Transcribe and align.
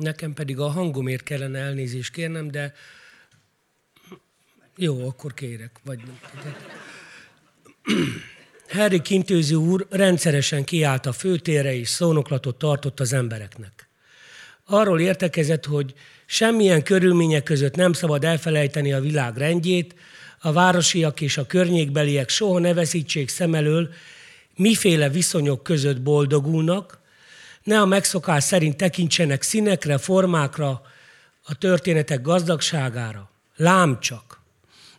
Nekem 0.00 0.34
pedig 0.34 0.58
a 0.58 0.68
hangomért 0.68 1.22
kellene 1.22 1.58
elnézést 1.58 2.12
kérnem, 2.12 2.50
de 2.50 2.74
jó, 4.76 5.08
akkor 5.08 5.34
kérek. 5.34 5.80
Vagy 5.84 5.98
nem. 5.98 6.18
Harry 8.68 9.00
Kintőzi 9.00 9.54
úr 9.54 9.86
rendszeresen 9.90 10.64
kiállt 10.64 11.06
a 11.06 11.12
főtérre 11.12 11.74
és 11.74 11.88
szónoklatot 11.88 12.58
tartott 12.58 13.00
az 13.00 13.12
embereknek. 13.12 13.88
Arról 14.64 15.00
értekezett, 15.00 15.64
hogy 15.64 15.94
semmilyen 16.26 16.82
körülmények 16.82 17.42
között 17.42 17.74
nem 17.74 17.92
szabad 17.92 18.24
elfelejteni 18.24 18.92
a 18.92 19.00
világ 19.00 19.36
rendjét, 19.36 19.94
a 20.40 20.52
városiak 20.52 21.20
és 21.20 21.36
a 21.36 21.46
környékbeliek 21.46 22.28
soha 22.28 22.58
ne 22.58 22.74
veszítsék 22.74 23.28
szem 23.28 23.54
elől, 23.54 23.88
miféle 24.56 25.08
viszonyok 25.08 25.62
között 25.62 26.02
boldogulnak, 26.02 26.99
ne 27.62 27.80
a 27.80 27.86
megszokás 27.86 28.44
szerint 28.44 28.76
tekintsenek 28.76 29.42
színekre, 29.42 29.98
formákra, 29.98 30.82
a 31.42 31.54
történetek 31.54 32.22
gazdagságára. 32.22 33.30
Lám 33.56 34.00
csak. 34.00 34.42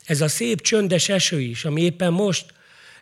Ez 0.05 0.21
a 0.21 0.27
szép 0.27 0.61
csöndes 0.61 1.09
eső 1.09 1.39
is, 1.39 1.65
ami 1.65 1.81
éppen 1.81 2.13
most 2.13 2.53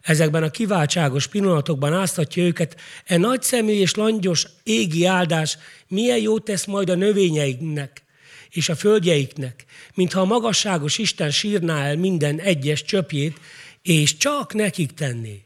ezekben 0.01 0.43
a 0.43 0.49
kiváltságos 0.49 1.27
pillanatokban 1.27 1.93
áztatja 1.93 2.43
őket, 2.43 2.75
e 3.05 3.17
nagy 3.17 3.41
szemű 3.41 3.71
és 3.71 3.95
langyos 3.95 4.45
égi 4.63 5.05
áldás 5.05 5.57
milyen 5.87 6.17
jót 6.17 6.43
tesz 6.43 6.65
majd 6.65 6.89
a 6.89 6.95
növényeiknek 6.95 8.03
és 8.49 8.69
a 8.69 8.75
földjeiknek, 8.75 9.65
mintha 9.93 10.19
a 10.19 10.25
magasságos 10.25 10.97
Isten 10.97 11.31
sírná 11.31 11.85
el 11.85 11.95
minden 11.95 12.39
egyes 12.39 12.83
csöpjét, 12.83 13.39
és 13.81 14.17
csak 14.17 14.53
nekik 14.53 14.91
tenné, 14.91 15.43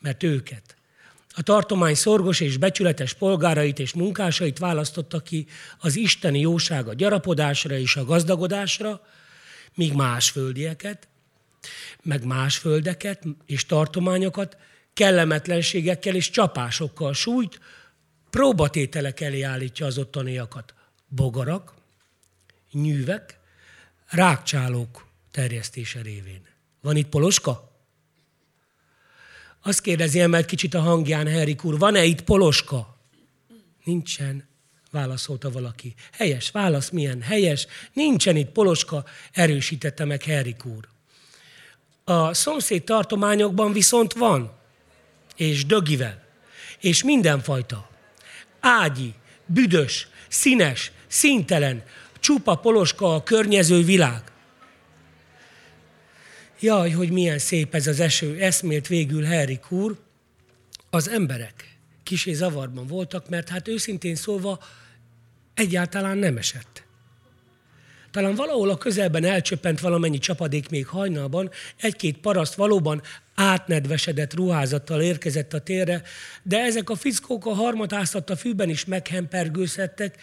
mert 0.00 0.22
őket, 0.22 0.76
a 1.34 1.42
tartomány 1.42 1.94
szorgos 1.94 2.40
és 2.40 2.56
becsületes 2.56 3.14
polgárait 3.14 3.78
és 3.78 3.92
munkásait 3.92 4.58
választotta 4.58 5.20
ki 5.20 5.46
az 5.78 5.96
isteni 5.96 6.40
jóság 6.40 6.88
a 6.88 6.94
gyarapodásra 6.94 7.78
és 7.78 7.96
a 7.96 8.04
gazdagodásra, 8.04 9.00
míg 9.74 9.92
más 9.92 10.30
földieket, 10.30 11.08
meg 12.02 12.24
más 12.24 12.56
földeket 12.58 13.22
és 13.46 13.66
tartományokat 13.66 14.56
kellemetlenségekkel 14.92 16.14
és 16.14 16.30
csapásokkal 16.30 17.14
sújt, 17.14 17.60
próbatételek 18.30 19.20
elé 19.20 19.42
állítja 19.42 19.86
az 19.86 19.98
ottaniakat. 19.98 20.74
Bogarak, 21.08 21.74
nyűvek, 22.72 23.38
rákcsálók 24.06 25.06
terjesztése 25.30 26.02
révén. 26.02 26.46
Van 26.80 26.96
itt 26.96 27.08
poloska? 27.08 27.69
Azt 29.62 29.80
kérdezi 29.80 30.20
emelt 30.20 30.46
kicsit 30.46 30.74
a 30.74 30.80
hangján 30.80 31.26
Henrik 31.26 31.64
úr, 31.64 31.78
van-e 31.78 32.04
itt 32.04 32.22
poloska? 32.22 32.96
Nincsen, 33.84 34.48
válaszolta 34.90 35.50
valaki. 35.50 35.94
Helyes, 36.12 36.50
válasz 36.50 36.90
milyen? 36.90 37.22
Helyes, 37.22 37.66
nincsen 37.92 38.36
itt 38.36 38.50
poloska, 38.50 39.04
erősítette 39.32 40.04
meg 40.04 40.22
Henrik 40.22 40.64
úr. 40.64 40.88
A 42.04 42.34
szomszéd 42.34 42.84
tartományokban 42.84 43.72
viszont 43.72 44.12
van, 44.12 44.52
és 45.36 45.66
dögivel, 45.66 46.22
és 46.80 47.04
mindenfajta. 47.04 47.90
Ágyi, 48.60 49.14
büdös, 49.46 50.08
színes, 50.28 50.92
színtelen, 51.06 51.82
csupa 52.20 52.54
poloska 52.54 53.14
a 53.14 53.22
környező 53.22 53.84
világ. 53.84 54.22
Jaj, 56.62 56.90
hogy 56.90 57.10
milyen 57.10 57.38
szép 57.38 57.74
ez 57.74 57.86
az 57.86 58.00
eső, 58.00 58.36
eszmélt 58.40 58.86
végül 58.86 59.22
Henrik 59.22 59.70
úr. 59.70 59.98
Az 60.90 61.08
emberek 61.08 61.78
kisé 62.02 62.32
zavarban 62.32 62.86
voltak, 62.86 63.28
mert 63.28 63.48
hát 63.48 63.68
őszintén 63.68 64.14
szólva 64.14 64.58
egyáltalán 65.54 66.18
nem 66.18 66.36
esett. 66.36 66.82
Talán 68.10 68.34
valahol 68.34 68.70
a 68.70 68.78
közelben 68.78 69.24
elcsöppent 69.24 69.80
valamennyi 69.80 70.18
csapadék 70.18 70.68
még 70.68 70.86
hajnalban, 70.86 71.50
egy-két 71.76 72.18
paraszt 72.18 72.54
valóban 72.54 73.02
átnedvesedett 73.34 74.34
ruházattal 74.34 75.00
érkezett 75.00 75.52
a 75.52 75.60
térre, 75.60 76.02
de 76.42 76.58
ezek 76.58 76.90
a 76.90 76.94
fickók 76.94 77.46
a 77.46 77.54
harmatáztatta 77.54 78.36
fűben 78.36 78.68
is 78.68 78.84
meghempergőzhettek, 78.84 80.16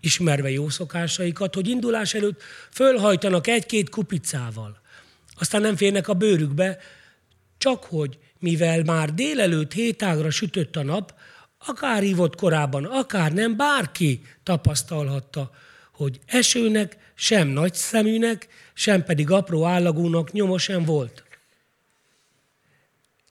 ismerve 0.00 0.50
jó 0.50 0.68
szokásaikat, 0.68 1.54
hogy 1.54 1.68
indulás 1.68 2.14
előtt 2.14 2.42
fölhajtanak 2.70 3.46
egy-két 3.46 3.88
kupicával. 3.88 4.84
Aztán 5.38 5.60
nem 5.60 5.76
férnek 5.76 6.08
a 6.08 6.14
bőrükbe, 6.14 6.78
csak 7.58 7.84
hogy 7.84 8.18
mivel 8.38 8.82
már 8.82 9.14
délelőtt 9.14 9.72
hétágra 9.72 10.30
sütött 10.30 10.76
a 10.76 10.82
nap, 10.82 11.14
akár 11.58 12.02
hívott 12.02 12.36
korábban, 12.36 12.84
akár 12.84 13.32
nem, 13.32 13.56
bárki 13.56 14.22
tapasztalhatta, 14.42 15.50
hogy 15.92 16.20
esőnek, 16.26 16.96
sem 17.14 17.48
nagy 17.48 17.74
szeműnek, 17.74 18.48
sem 18.74 19.04
pedig 19.04 19.30
apró 19.30 19.64
állagúnak 19.64 20.32
nyoma 20.32 20.58
sem 20.58 20.84
volt. 20.84 21.24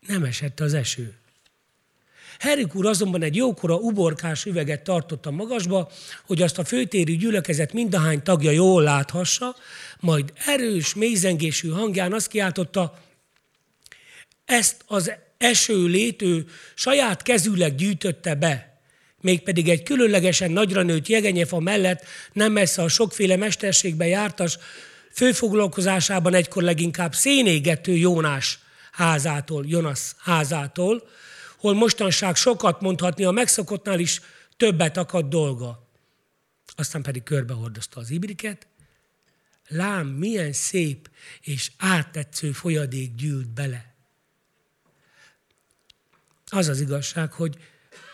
Nem 0.07 0.23
esett 0.23 0.59
az 0.59 0.73
eső. 0.73 1.17
Herik 2.39 2.75
úr 2.75 2.85
azonban 2.85 3.21
egy 3.21 3.35
jókora 3.35 3.75
uborkás 3.75 4.45
üveget 4.45 4.83
tartott 4.83 5.25
a 5.25 5.31
magasba, 5.31 5.91
hogy 6.25 6.41
azt 6.41 6.57
a 6.57 6.63
főtéri 6.63 7.17
gyülekezet 7.17 7.73
mindahány 7.73 8.23
tagja 8.23 8.51
jól 8.51 8.83
láthassa, 8.83 9.55
majd 9.99 10.33
erős, 10.45 10.93
mézengésű 10.93 11.69
hangján 11.69 12.13
azt 12.13 12.27
kiáltotta, 12.27 12.97
ezt 14.45 14.83
az 14.87 15.11
eső 15.37 15.85
létő 15.85 16.45
saját 16.75 17.21
kezűleg 17.21 17.75
gyűjtötte 17.75 18.35
be, 18.35 18.79
mégpedig 19.21 19.69
egy 19.69 19.83
különlegesen 19.83 20.51
nagyra 20.51 20.81
nőtt 20.81 21.07
jegenyefa 21.07 21.59
mellett 21.59 22.05
nem 22.33 22.51
messze 22.51 22.81
a 22.81 22.87
sokféle 22.87 23.35
mesterségbe 23.35 24.07
jártas, 24.07 24.57
főfoglalkozásában 25.11 26.33
egykor 26.33 26.63
leginkább 26.63 27.13
szénégető 27.13 27.95
Jónás 27.95 28.59
házától, 28.91 29.65
Jonas 29.67 30.15
házától, 30.17 31.07
hol 31.65 31.73
mostanság 31.73 32.35
sokat 32.35 32.81
mondhatni, 32.81 33.23
a 33.23 33.31
megszokottnál 33.31 33.99
is 33.99 34.21
többet 34.57 34.97
akad 34.97 35.25
dolga. 35.25 35.89
Aztán 36.75 37.01
pedig 37.01 37.23
körbehordozta 37.23 37.99
az 37.99 38.09
ibriket, 38.09 38.67
lám 39.67 40.07
milyen 40.07 40.53
szép 40.53 41.09
és 41.41 41.71
áttetsző 41.77 42.51
folyadék 42.51 43.15
gyűlt 43.15 43.47
bele. 43.49 43.93
Az 46.49 46.67
az 46.67 46.79
igazság, 46.79 47.31
hogy 47.31 47.57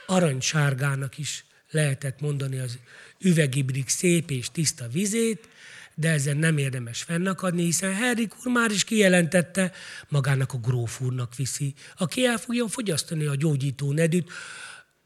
aranysárgának 0.05 1.17
is 1.17 1.45
lehetett 1.69 2.19
mondani 2.19 2.59
az 2.59 2.77
üvegibrik 3.19 3.89
szép 3.89 4.31
és 4.31 4.49
tiszta 4.51 4.87
vizét, 4.87 5.47
de 5.95 6.09
ezen 6.09 6.37
nem 6.37 6.57
érdemes 6.57 7.01
fennakadni, 7.01 7.63
hiszen 7.63 7.93
Henrik 7.93 8.33
úr 8.39 8.51
már 8.51 8.71
is 8.71 8.83
kijelentette, 8.83 9.71
magának 10.07 10.53
a 10.53 10.57
gróf 10.57 11.01
úrnak 11.01 11.35
viszi, 11.35 11.73
aki 11.97 12.25
el 12.25 12.37
fogja 12.37 12.67
fogyasztani 12.67 13.25
a 13.25 13.35
gyógyító 13.35 13.91
nedűt, 13.91 14.31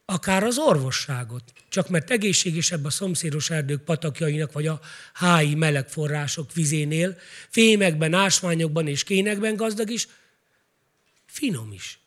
akár 0.06 0.44
az 0.44 0.57
orvosságot, 0.57 1.53
csak 1.69 1.90
mert 1.90 2.12
egészségesebb 2.12 2.85
a 2.85 2.90
szomszédos 2.90 3.50
erdők 3.50 3.81
patakjainak, 3.81 4.51
vagy 4.51 4.68
a 4.68 4.79
hályi 5.13 5.56
meleg 5.56 5.90
források 5.90 6.53
vizénél, 6.53 7.17
fémekben, 7.50 8.13
ásványokban 8.13 8.88
és 8.88 9.03
kénekben 9.03 9.56
gazdag 9.56 9.90
is, 9.90 10.07
finom 11.25 11.72
is. 11.72 12.00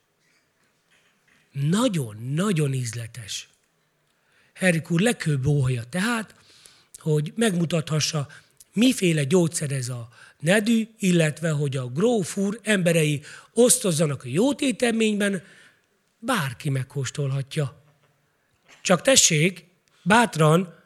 Nagyon-nagyon 1.52 2.72
ízletes. 2.72 3.48
Herik 4.54 4.90
úr 4.90 5.00
lekőbb 5.00 5.44
tehát, 5.90 6.34
hogy 6.98 7.32
megmutathassa, 7.36 8.28
miféle 8.78 9.24
gyógyszer 9.24 9.70
ez 9.70 9.88
a 9.88 10.08
nedű, 10.40 10.88
illetve 10.98 11.50
hogy 11.50 11.76
a 11.76 11.86
gróf 11.86 12.36
úr 12.36 12.60
emberei 12.62 13.22
osztozzanak 13.52 14.24
a 14.24 14.28
jótéteményben, 14.28 15.42
bárki 16.18 16.70
megkóstolhatja. 16.70 17.82
Csak 18.82 19.02
tessék, 19.02 19.64
bátran, 20.02 20.76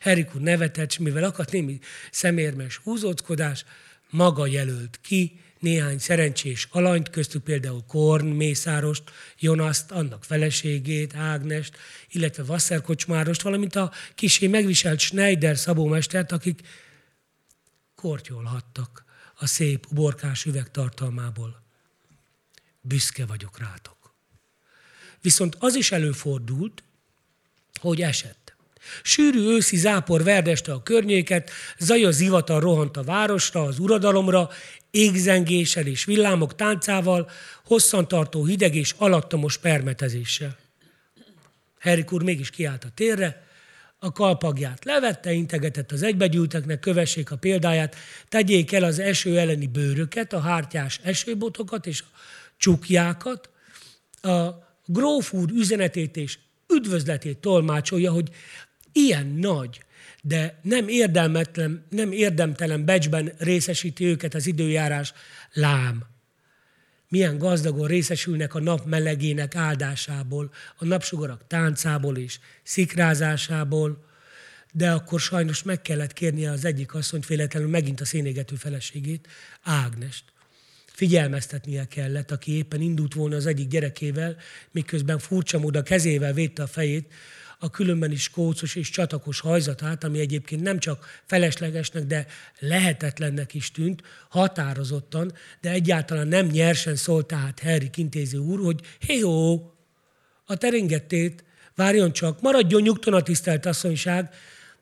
Herik 0.00 0.34
úr 0.34 0.40
nevetett, 0.40 0.98
mivel 0.98 1.24
akadt 1.24 1.50
némi 1.50 1.78
szemérmes 2.10 2.76
húzóckodás, 2.76 3.64
maga 4.10 4.46
jelölt 4.46 4.98
ki 5.02 5.40
néhány 5.58 5.98
szerencsés 5.98 6.68
alanyt, 6.70 7.10
köztük 7.10 7.42
például 7.42 7.84
Korn 7.88 8.26
Mészárost, 8.26 9.02
Jonaszt, 9.38 9.90
annak 9.90 10.24
feleségét, 10.24 11.14
Ágnest, 11.14 11.76
illetve 12.10 12.42
Wasserkocsmárost, 12.42 13.42
valamint 13.42 13.76
a 13.76 13.92
kisé 14.14 14.46
megviselt 14.46 14.98
Schneider 14.98 15.56
szabómestert, 15.56 16.32
akik 16.32 16.60
kortyolhattak 18.04 19.04
a 19.34 19.46
szép 19.46 19.86
borkás 19.94 20.44
üveg 20.44 20.70
tartalmából. 20.70 21.62
Büszke 22.80 23.26
vagyok 23.26 23.58
rátok. 23.58 24.14
Viszont 25.20 25.56
az 25.58 25.74
is 25.74 25.92
előfordult, 25.92 26.82
hogy 27.80 28.02
esett. 28.02 28.54
Sűrű 29.02 29.38
őszi 29.38 29.76
zápor 29.76 30.22
verdeste 30.22 30.72
a 30.72 30.82
környéket, 30.82 31.50
zaja 31.78 32.10
zivatar 32.10 32.62
rohant 32.62 32.96
a 32.96 33.02
városra, 33.02 33.62
az 33.62 33.78
uradalomra, 33.78 34.50
égzengéssel 34.90 35.86
és 35.86 36.04
villámok 36.04 36.54
táncával, 36.54 37.30
hosszantartó 37.64 38.44
hideg 38.44 38.74
és 38.74 38.94
alattamos 38.98 39.58
permetezéssel. 39.58 40.58
Herik 41.78 42.12
úr 42.12 42.22
mégis 42.22 42.50
kiállt 42.50 42.84
a 42.84 42.90
térre, 42.94 43.43
a 44.04 44.12
kalpagját 44.12 44.84
levette, 44.84 45.32
integetett 45.32 45.92
az 45.92 46.02
egybegyűlteknek, 46.02 46.80
kövessék 46.80 47.30
a 47.30 47.36
példáját, 47.36 47.96
tegyék 48.28 48.72
el 48.72 48.82
az 48.82 48.98
eső 48.98 49.38
elleni 49.38 49.66
bőröket, 49.66 50.32
a 50.32 50.40
hártyás 50.40 51.00
esőbotokat 51.02 51.86
és 51.86 52.00
a 52.00 52.04
csukjákat. 52.56 53.50
A 54.22 54.48
gróf 54.86 55.32
úr 55.32 55.50
üzenetét 55.50 56.16
és 56.16 56.38
üdvözletét 56.74 57.38
tolmácsolja, 57.38 58.12
hogy 58.12 58.30
ilyen 58.92 59.26
nagy, 59.26 59.80
de 60.22 60.58
nem, 60.62 60.88
érdelmetlen, 60.88 61.86
nem 61.90 62.12
érdemtelen 62.12 62.84
becsben 62.84 63.32
részesíti 63.38 64.04
őket 64.04 64.34
az 64.34 64.46
időjárás 64.46 65.12
lám. 65.52 66.13
Milyen 67.14 67.38
gazdagon 67.38 67.86
részesülnek 67.86 68.54
a 68.54 68.60
nap 68.60 68.84
melegének 68.86 69.54
áldásából, 69.56 70.50
a 70.76 70.84
napsugarak 70.84 71.46
táncából 71.46 72.16
és 72.16 72.38
szikrázásából, 72.62 74.04
de 74.72 74.90
akkor 74.90 75.20
sajnos 75.20 75.62
meg 75.62 75.82
kellett 75.82 76.12
kérnie 76.12 76.50
az 76.50 76.64
egyik 76.64 76.94
asszonyt, 76.94 77.26
véletlenül 77.26 77.68
megint 77.68 78.00
a 78.00 78.04
szénégető 78.04 78.54
feleségét, 78.54 79.28
Ágnest. 79.62 80.24
Figyelmeztetnie 80.86 81.84
kellett, 81.84 82.30
aki 82.30 82.52
éppen 82.52 82.80
indult 82.80 83.14
volna 83.14 83.36
az 83.36 83.46
egyik 83.46 83.68
gyerekével, 83.68 84.36
miközben 84.70 85.18
furcsa 85.18 85.58
mód 85.58 85.76
a 85.76 85.82
kezével 85.82 86.32
védte 86.32 86.62
a 86.62 86.66
fejét, 86.66 87.12
a 87.58 87.70
különben 87.70 88.10
is 88.10 88.30
kócos 88.30 88.74
és 88.74 88.90
csatakos 88.90 89.40
hajzatát, 89.40 90.04
ami 90.04 90.18
egyébként 90.18 90.62
nem 90.62 90.78
csak 90.78 91.22
feleslegesnek, 91.26 92.04
de 92.04 92.26
lehetetlennek 92.58 93.54
is 93.54 93.70
tűnt, 93.70 94.02
határozottan, 94.28 95.32
de 95.60 95.70
egyáltalán 95.70 96.28
nem 96.28 96.46
nyersen 96.46 96.96
szólt 96.96 97.26
tehát 97.26 97.60
Harry 97.60 97.90
kintéző 97.90 98.38
úr, 98.38 98.60
hogy 98.60 98.80
hé 99.00 99.20
a 100.46 100.56
teringettét, 100.56 101.44
várjon 101.74 102.12
csak, 102.12 102.40
maradjon 102.40 102.82
nyugton 102.82 103.14
a 103.14 103.22
tisztelt 103.22 103.66
asszonyság, 103.66 104.30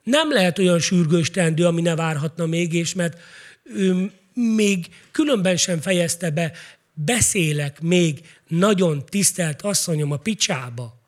nem 0.02 0.32
lehet 0.32 0.58
olyan 0.58 0.78
sürgős 0.78 1.30
tendő, 1.30 1.66
ami 1.66 1.80
ne 1.80 1.94
várhatna 1.94 2.46
még, 2.46 2.72
és 2.72 2.94
mert 2.94 3.20
ő 3.64 4.10
még 4.34 4.86
különben 5.10 5.56
sem 5.56 5.80
fejezte 5.80 6.30
be, 6.30 6.52
beszélek 6.94 7.80
még 7.80 8.20
nagyon 8.48 9.06
tisztelt 9.06 9.62
asszonyom 9.62 10.10
a 10.10 10.16
picsába 10.16 11.01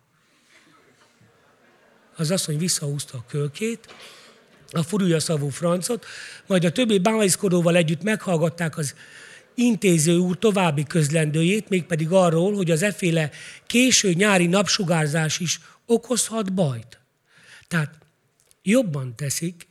az 2.16 2.30
asszony 2.30 2.58
visszahúzta 2.58 3.18
a 3.18 3.24
kölkét, 3.28 3.94
a 4.70 4.82
furúja 4.82 5.20
szavú 5.20 5.48
francot, 5.48 6.06
majd 6.46 6.64
a 6.64 6.72
többi 6.72 6.98
bámaiszkodóval 6.98 7.76
együtt 7.76 8.02
meghallgatták 8.02 8.78
az 8.78 8.94
intéző 9.54 10.16
úr 10.16 10.38
további 10.38 10.82
közlendőjét, 10.82 11.68
mégpedig 11.68 12.10
arról, 12.10 12.54
hogy 12.54 12.70
az 12.70 12.82
efféle 12.82 13.30
késő 13.66 14.12
nyári 14.12 14.46
napsugárzás 14.46 15.38
is 15.38 15.60
okozhat 15.86 16.54
bajt. 16.54 17.00
Tehát 17.68 17.98
jobban 18.62 19.16
teszik, 19.16 19.68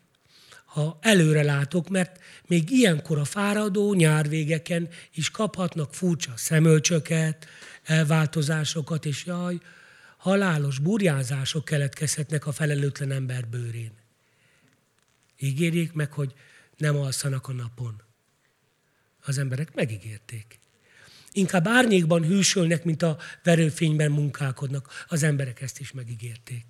ha 0.65 0.97
előre 1.01 1.43
látok, 1.43 1.89
mert 1.89 2.19
még 2.47 2.71
ilyenkor 2.71 3.17
a 3.17 3.25
fáradó 3.25 3.93
nyárvégeken 3.93 4.89
is 5.13 5.29
kaphatnak 5.29 5.93
furcsa 5.93 6.31
szemölcsöket, 6.35 7.47
elváltozásokat, 7.83 9.05
és 9.05 9.25
jaj, 9.25 9.57
halálos 10.23 10.79
burjázások 10.79 11.65
keletkezhetnek 11.65 12.47
a 12.47 12.51
felelőtlen 12.51 13.11
ember 13.11 13.47
bőrén. 13.47 13.91
Ígérjék 15.39 15.93
meg, 15.93 16.11
hogy 16.11 16.33
nem 16.77 16.95
alszanak 16.95 17.47
a 17.47 17.53
napon. 17.53 18.01
Az 19.21 19.37
emberek 19.37 19.73
megígérték. 19.73 20.59
Inkább 21.31 21.67
árnyékban 21.67 22.23
hűsölnek, 22.23 22.83
mint 22.83 23.01
a 23.01 23.17
verőfényben 23.43 24.11
munkálkodnak. 24.11 25.05
Az 25.07 25.23
emberek 25.23 25.61
ezt 25.61 25.79
is 25.79 25.91
megígérték. 25.91 26.65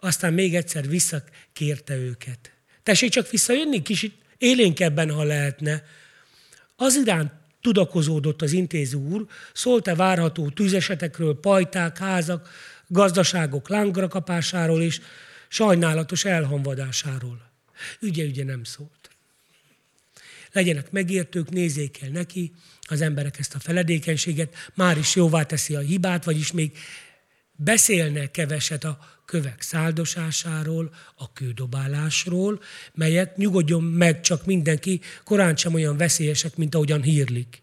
Aztán 0.00 0.32
még 0.32 0.54
egyszer 0.54 0.88
visszakérte 0.88 1.96
őket. 1.96 2.52
Tessék 2.82 3.10
csak 3.10 3.30
visszajönni, 3.30 3.82
kicsit 3.82 4.22
élénkebben, 4.38 5.10
ha 5.10 5.22
lehetne. 5.22 5.84
Az 6.76 6.96
iránt 6.96 7.32
tudakozódott 7.60 8.42
az 8.42 8.52
intéző 8.52 8.96
úr, 8.96 9.26
szólt-e 9.52 9.94
várható 9.94 10.48
tűzesetekről, 10.48 11.40
pajták, 11.40 11.98
házak, 11.98 12.48
gazdaságok 12.86 13.68
lángra 13.68 14.08
kapásáról 14.08 14.82
és 14.82 15.00
sajnálatos 15.48 16.24
elhanvadásáról. 16.24 17.50
Ügye-ügye 18.00 18.44
nem 18.44 18.64
szólt. 18.64 19.10
Legyenek 20.52 20.90
megértők, 20.90 21.50
nézzék 21.50 22.02
el 22.02 22.08
neki, 22.08 22.52
az 22.80 23.00
emberek 23.00 23.38
ezt 23.38 23.54
a 23.54 23.58
feledékenységet, 23.58 24.54
már 24.74 24.98
is 24.98 25.14
jóvá 25.14 25.42
teszi 25.42 25.74
a 25.74 25.80
hibát, 25.80 26.24
vagyis 26.24 26.52
még 26.52 26.72
beszélne 27.60 28.30
keveset 28.30 28.84
a 28.84 28.98
kövek 29.24 29.62
száldosásáról, 29.62 30.94
a 31.14 31.32
kődobálásról, 31.32 32.60
melyek 32.94 33.36
nyugodjon 33.36 33.82
meg 33.82 34.20
csak 34.20 34.46
mindenki, 34.46 35.00
korán 35.24 35.56
sem 35.56 35.74
olyan 35.74 35.96
veszélyesek, 35.96 36.56
mint 36.56 36.74
ahogyan 36.74 37.02
hírlik. 37.02 37.62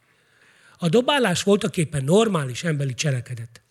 A 0.77 0.89
dobálás 0.89 1.43
voltak 1.43 1.77
éppen 1.77 2.03
normális 2.03 2.63
emberi 2.63 2.93
cselekedet. 2.93 3.61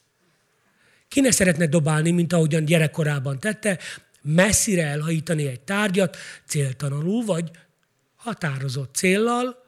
Ki 1.09 1.21
ne 1.21 1.31
szeretne 1.31 1.67
dobálni, 1.67 2.11
mint 2.11 2.33
ahogyan 2.33 2.65
gyerekkorában 2.65 3.39
tette, 3.39 3.79
messzire 4.23 4.87
elhajítani 4.87 5.47
egy 5.47 5.61
tárgyat, 5.61 6.17
céltalanul 6.47 7.25
vagy 7.25 7.51
határozott 8.17 8.95
céllal. 8.95 9.65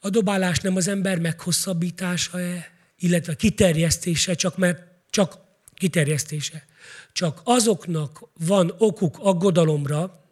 A 0.00 0.10
dobálás 0.10 0.58
nem 0.58 0.76
az 0.76 0.88
ember 0.88 1.18
meghosszabbítása-e, 1.18 2.70
illetve 2.98 3.34
kiterjesztése, 3.34 4.34
csak 4.34 4.56
mert 4.56 4.93
csak 5.14 5.38
kiterjesztése. 5.74 6.66
Csak 7.12 7.40
azoknak 7.44 8.20
van 8.38 8.74
okuk 8.78 9.16
aggodalomra, 9.18 10.24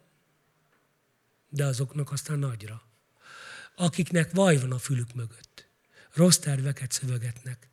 de 1.49 1.65
azoknak 1.65 2.11
aztán 2.11 2.39
nagyra, 2.39 2.81
akiknek 3.75 4.31
vaj 4.33 4.57
van 4.57 4.71
a 4.71 4.77
fülük 4.77 5.13
mögött. 5.13 5.67
Rossz 6.13 6.37
terveket 6.37 6.91
szövegetnek. 6.91 7.67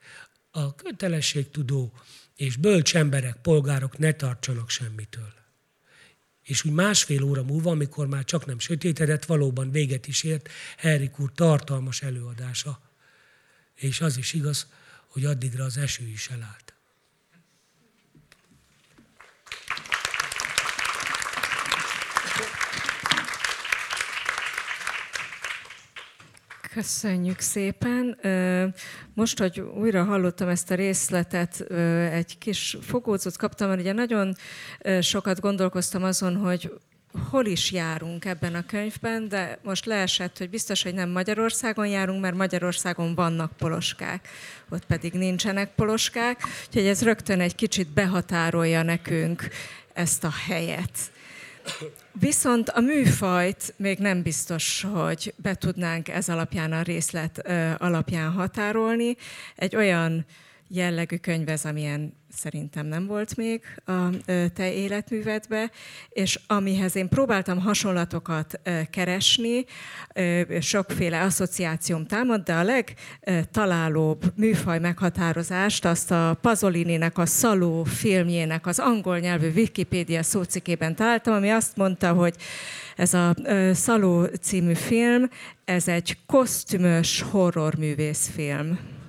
A 0.50 0.74
kötelességtudó 0.74 1.92
és 2.36 2.56
bölcs 2.56 2.96
emberek, 2.96 3.36
polgárok 3.36 3.98
ne 3.98 4.12
tartsanak 4.12 4.70
semmitől. 4.70 5.32
És 6.42 6.64
úgy 6.64 6.72
másfél 6.72 7.22
óra 7.22 7.42
múlva, 7.42 7.70
amikor 7.70 8.06
már 8.06 8.24
csak 8.24 8.46
nem 8.46 8.58
sötétedett, 8.58 9.24
valóban 9.24 9.70
véget 9.70 10.06
is 10.06 10.22
ért 10.22 10.48
Henrik 10.76 11.18
úr 11.18 11.32
tartalmas 11.34 12.02
előadása. 12.02 12.80
És 13.74 14.00
az 14.00 14.16
is 14.16 14.32
igaz, 14.32 14.66
hogy 15.06 15.24
addigra 15.24 15.64
az 15.64 15.76
eső 15.76 16.06
is 16.06 16.28
elállt. 16.28 16.69
Köszönjük 26.74 27.40
szépen. 27.40 28.18
Most, 29.14 29.38
hogy 29.38 29.60
újra 29.60 30.04
hallottam 30.04 30.48
ezt 30.48 30.70
a 30.70 30.74
részletet, 30.74 31.60
egy 32.12 32.38
kis 32.38 32.76
fogódzót 32.80 33.36
kaptam, 33.36 33.68
mert 33.68 33.80
ugye 33.80 33.92
nagyon 33.92 34.34
sokat 35.00 35.40
gondolkoztam 35.40 36.02
azon, 36.02 36.36
hogy 36.36 36.72
hol 37.30 37.46
is 37.46 37.72
járunk 37.72 38.24
ebben 38.24 38.54
a 38.54 38.66
könyvben, 38.66 39.28
de 39.28 39.58
most 39.62 39.86
leesett, 39.86 40.38
hogy 40.38 40.50
biztos, 40.50 40.82
hogy 40.82 40.94
nem 40.94 41.10
Magyarországon 41.10 41.86
járunk, 41.86 42.20
mert 42.20 42.36
Magyarországon 42.36 43.14
vannak 43.14 43.52
poloskák, 43.56 44.28
ott 44.68 44.84
pedig 44.84 45.12
nincsenek 45.12 45.74
poloskák, 45.74 46.42
úgyhogy 46.66 46.86
ez 46.86 47.02
rögtön 47.02 47.40
egy 47.40 47.54
kicsit 47.54 47.88
behatárolja 47.88 48.82
nekünk 48.82 49.48
ezt 49.92 50.24
a 50.24 50.32
helyet. 50.46 51.12
Viszont 52.12 52.68
a 52.68 52.80
műfajt 52.80 53.74
még 53.76 53.98
nem 53.98 54.22
biztos, 54.22 54.86
hogy 54.92 55.34
be 55.36 55.54
tudnánk 55.54 56.08
ez 56.08 56.28
alapján 56.28 56.72
a 56.72 56.82
részlet 56.82 57.48
alapján 57.78 58.32
határolni. 58.32 59.16
Egy 59.56 59.76
olyan 59.76 60.26
jellegű 60.72 61.16
könyv 61.16 61.48
ez, 61.48 61.64
amilyen 61.64 62.18
szerintem 62.32 62.86
nem 62.86 63.06
volt 63.06 63.36
még 63.36 63.62
a 63.84 64.08
te 64.54 64.72
életművedbe, 64.72 65.70
és 66.08 66.40
amihez 66.46 66.96
én 66.96 67.08
próbáltam 67.08 67.58
hasonlatokat 67.58 68.60
keresni, 68.90 69.64
sokféle 70.60 71.22
asszociációm 71.22 72.06
támad, 72.06 72.42
de 72.42 72.54
a 72.54 72.62
legtalálóbb 72.62 74.32
műfaj 74.36 74.78
meghatározást 74.78 75.84
azt 75.84 76.10
a 76.10 76.38
Pazolininek 76.40 77.18
a 77.18 77.26
Szaló 77.26 77.84
filmjének 77.84 78.66
az 78.66 78.78
angol 78.78 79.18
nyelvű 79.18 79.50
Wikipédia 79.54 80.22
szócikében 80.22 80.94
találtam, 80.94 81.34
ami 81.34 81.50
azt 81.50 81.76
mondta, 81.76 82.12
hogy 82.12 82.34
ez 82.96 83.14
a 83.14 83.34
Szaló 83.72 84.24
című 84.24 84.74
film, 84.74 85.28
ez 85.64 85.88
egy 85.88 86.16
kosztümös 86.26 87.22
horrorművészfilm. 87.30 88.99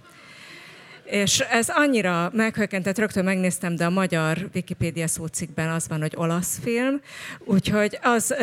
És 1.12 1.40
ez 1.40 1.70
annyira 1.70 2.32
meghökkentett, 2.34 2.98
rögtön 2.98 3.24
megnéztem, 3.24 3.76
de 3.76 3.86
a 3.86 3.90
magyar 3.90 4.50
Wikipédia 4.54 5.08
szócikben 5.08 5.70
az 5.70 5.88
van, 5.88 6.02
hogy 6.02 6.14
olasz 6.16 6.60
film, 6.64 7.02
úgyhogy 7.40 8.00
az, 8.02 8.34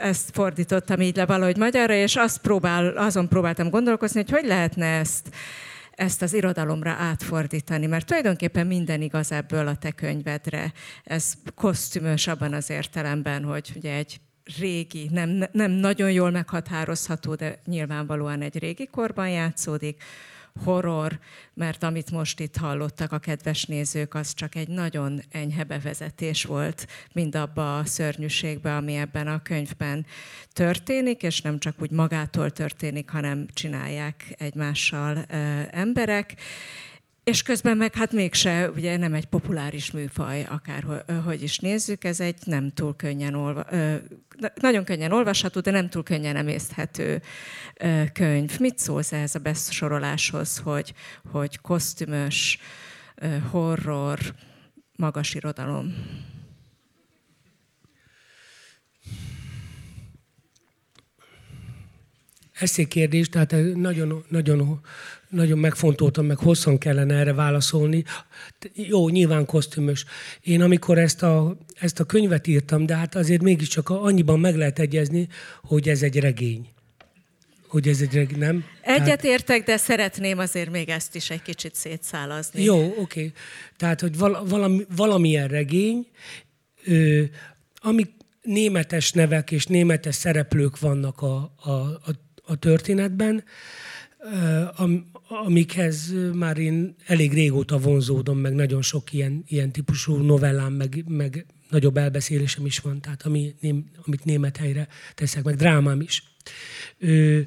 ezt 0.00 0.30
fordítottam 0.32 1.00
így 1.00 1.16
le 1.16 1.26
valahogy 1.26 1.56
magyarra, 1.56 1.94
és 1.94 2.16
azt 2.16 2.38
próbál, 2.38 2.96
azon 2.96 3.28
próbáltam 3.28 3.70
gondolkozni, 3.70 4.20
hogy 4.20 4.30
hogy 4.30 4.46
lehetne 4.46 4.86
ezt 4.86 5.28
ezt 5.90 6.22
az 6.22 6.34
irodalomra 6.34 6.90
átfordítani, 6.90 7.86
mert 7.86 8.06
tulajdonképpen 8.06 8.66
minden 8.66 9.02
igaz 9.02 9.32
ebből 9.32 9.66
a 9.66 9.76
te 9.76 9.90
könyvedre. 9.90 10.72
Ez 11.04 11.32
kosztümös 11.54 12.26
abban 12.26 12.52
az 12.52 12.70
értelemben, 12.70 13.44
hogy 13.44 13.72
ugye 13.76 13.94
egy 13.94 14.20
régi, 14.58 15.08
nem, 15.12 15.44
nem 15.52 15.70
nagyon 15.70 16.12
jól 16.12 16.30
meghatározható, 16.30 17.34
de 17.34 17.58
nyilvánvalóan 17.66 18.42
egy 18.42 18.58
régi 18.58 18.86
korban 18.86 19.28
játszódik, 19.28 20.02
horror, 20.64 21.18
mert 21.54 21.82
amit 21.82 22.10
most 22.10 22.40
itt 22.40 22.56
hallottak 22.56 23.12
a 23.12 23.18
kedves 23.18 23.64
nézők, 23.64 24.14
az 24.14 24.34
csak 24.34 24.54
egy 24.54 24.68
nagyon 24.68 25.20
enyhe 25.30 25.64
bevezetés 25.64 26.44
volt 26.44 26.86
mind 27.12 27.34
abba 27.34 27.78
a 27.78 27.84
szörnyűségbe, 27.84 28.76
ami 28.76 28.94
ebben 28.94 29.26
a 29.26 29.42
könyvben 29.42 30.06
történik, 30.52 31.22
és 31.22 31.40
nem 31.40 31.58
csak 31.58 31.74
úgy 31.78 31.90
magától 31.90 32.50
történik, 32.50 33.10
hanem 33.10 33.46
csinálják 33.52 34.34
egymással 34.38 35.24
emberek. 35.70 36.34
És 37.30 37.42
közben 37.42 37.76
meg 37.76 37.94
hát 37.94 38.12
mégse, 38.12 38.70
ugye 38.70 38.96
nem 38.96 39.14
egy 39.14 39.24
populáris 39.26 39.90
műfaj, 39.90 40.46
akárhogy 40.50 41.42
is 41.42 41.58
nézzük, 41.58 42.04
ez 42.04 42.20
egy 42.20 42.38
nem 42.44 42.72
túl 42.72 42.96
könnyen 42.96 43.34
olva, 43.34 43.66
nagyon 44.54 44.84
könnyen 44.84 45.12
olvasható, 45.12 45.60
de 45.60 45.70
nem 45.70 45.88
túl 45.88 46.02
könnyen 46.02 46.36
emészthető 46.36 47.22
könyv. 48.12 48.58
Mit 48.58 48.78
szólsz 48.78 49.12
ehhez 49.12 49.34
a 49.34 49.38
besoroláshoz, 49.38 50.58
hogy, 50.58 50.94
hogy 51.30 51.60
kosztümös, 51.60 52.58
horror, 53.50 54.18
magas 54.96 55.34
irodalom? 55.34 55.94
Ez 62.60 62.72
egy 62.76 62.88
kérdés, 62.88 63.28
tehát 63.28 63.54
nagyon, 63.74 64.24
nagyon 64.28 64.80
nagyon 65.28 65.58
megfontoltam, 65.58 66.26
meg 66.26 66.36
hosszan 66.36 66.78
kellene 66.78 67.14
erre 67.14 67.32
válaszolni. 67.32 68.04
Jó, 68.74 69.08
nyilván 69.08 69.46
kosztümös. 69.46 70.04
Én 70.40 70.62
amikor 70.62 70.98
ezt 70.98 71.22
a, 71.22 71.56
ezt 71.80 72.00
a 72.00 72.04
könyvet 72.04 72.46
írtam, 72.46 72.86
de 72.86 72.96
hát 72.96 73.14
azért 73.14 73.42
mégiscsak 73.42 73.88
annyiban 73.88 74.40
meg 74.40 74.56
lehet 74.56 74.78
egyezni, 74.78 75.28
hogy 75.62 75.88
ez 75.88 76.02
egy 76.02 76.18
regény. 76.18 76.68
Hogy 77.68 77.88
ez 77.88 78.00
egy 78.00 78.14
regény, 78.14 78.38
nem? 78.38 78.64
Egyet 78.82 79.24
értek, 79.24 79.64
de 79.64 79.76
szeretném 79.76 80.38
azért 80.38 80.70
még 80.70 80.88
ezt 80.88 81.14
is 81.14 81.30
egy 81.30 81.42
kicsit 81.42 81.74
szétszálazni. 81.74 82.62
Jó, 82.62 82.84
oké. 82.84 82.98
Okay. 82.98 83.32
Tehát, 83.76 84.00
hogy 84.00 84.16
valami, 84.18 84.86
valamilyen 84.96 85.48
regény, 85.48 86.06
ö, 86.84 87.22
amik 87.74 88.10
németes 88.42 89.12
nevek 89.12 89.50
és 89.50 89.66
németes 89.66 90.14
szereplők 90.14 90.78
vannak 90.78 91.20
a, 91.22 91.52
a, 91.56 91.70
a, 91.70 92.25
a 92.46 92.56
történetben, 92.56 93.44
amikhez 95.28 96.14
már 96.34 96.58
én 96.58 96.94
elég 97.06 97.32
régóta 97.32 97.78
vonzódom, 97.78 98.38
meg 98.38 98.54
nagyon 98.54 98.82
sok 98.82 99.12
ilyen, 99.12 99.44
ilyen 99.46 99.72
típusú 99.72 100.16
novellám, 100.16 100.72
meg, 100.72 101.04
meg 101.08 101.46
nagyobb 101.70 101.96
elbeszélésem 101.96 102.66
is 102.66 102.78
van, 102.78 103.00
tehát 103.00 103.22
ami, 103.22 103.54
amit 104.06 104.24
német 104.24 104.56
helyre 104.56 104.88
teszek, 105.14 105.44
meg 105.44 105.56
drámám 105.56 106.00
is. 106.00 106.22
Ö, 106.98 107.40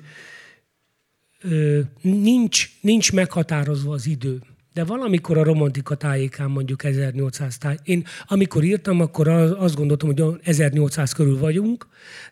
ö, 1.42 1.80
nincs, 2.02 2.70
nincs 2.82 3.12
meghatározva 3.12 3.94
az 3.94 4.08
idő. 4.08 4.42
De 4.74 4.84
valamikor 4.84 5.38
a 5.38 5.44
romantika 5.44 5.96
tájékán 5.96 6.50
mondjuk 6.50 6.84
1800 6.84 7.58
táj... 7.58 7.78
Én 7.84 8.06
amikor 8.28 8.64
írtam, 8.64 9.02
akkor 9.02 9.28
azt 9.28 9.76
gondoltam, 9.76 10.14
hogy 10.16 10.40
1800 10.44 11.12
körül 11.12 11.38
vagyunk, 11.38 11.88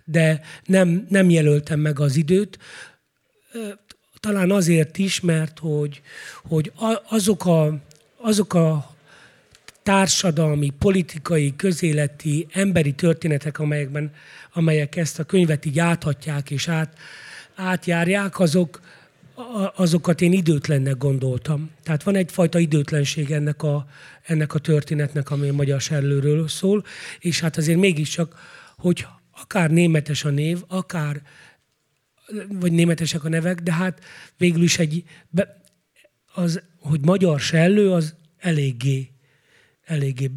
de 0.05 0.41
nem, 0.65 1.05
nem 1.09 1.29
jelöltem 1.29 1.79
meg 1.79 1.99
az 1.99 2.15
időt. 2.15 2.59
Talán 4.19 4.51
azért 4.51 4.97
is, 4.97 5.19
mert 5.19 5.59
hogy, 5.59 6.01
hogy 6.43 6.71
azok, 7.09 7.45
a, 7.45 7.79
azok 8.17 8.53
a 8.53 8.95
társadalmi, 9.83 10.69
politikai, 10.69 11.55
közéleti, 11.55 12.47
emberi 12.51 12.93
történetek, 12.93 13.59
amelyekben, 13.59 14.13
amelyek 14.53 14.95
ezt 14.95 15.19
a 15.19 15.23
könyvet 15.23 15.65
így 15.65 15.79
áthatják 15.79 16.51
és 16.51 16.67
át, 16.67 16.97
átjárják, 17.55 18.39
azok, 18.39 18.81
azokat 19.75 20.21
én 20.21 20.31
időtlennek 20.31 20.97
gondoltam. 20.97 21.71
Tehát 21.83 22.03
van 22.03 22.15
egyfajta 22.15 22.59
időtlenség 22.59 23.31
ennek 23.31 23.63
a, 23.63 23.87
ennek 24.23 24.53
a 24.53 24.59
történetnek, 24.59 25.31
ami 25.31 25.49
a 25.49 25.53
magyar 25.53 25.81
serlőről 25.81 26.47
szól, 26.47 26.83
és 27.19 27.39
hát 27.39 27.57
azért 27.57 27.79
mégiscsak, 27.79 28.35
hogy 28.77 29.07
akár 29.31 29.71
németes 29.71 30.23
a 30.23 30.29
név, 30.29 30.63
akár 30.67 31.21
vagy 32.49 32.71
németesek 32.71 33.23
a 33.23 33.29
nevek, 33.29 33.59
de 33.59 33.73
hát 33.73 34.03
végül 34.37 34.63
is 34.63 34.79
egy, 34.79 35.03
be, 35.29 35.61
az, 36.33 36.61
hogy 36.79 37.05
magyar 37.05 37.39
sellő, 37.39 37.91
az 37.91 38.15
eléggé, 38.37 39.11
eléggé 39.83 40.31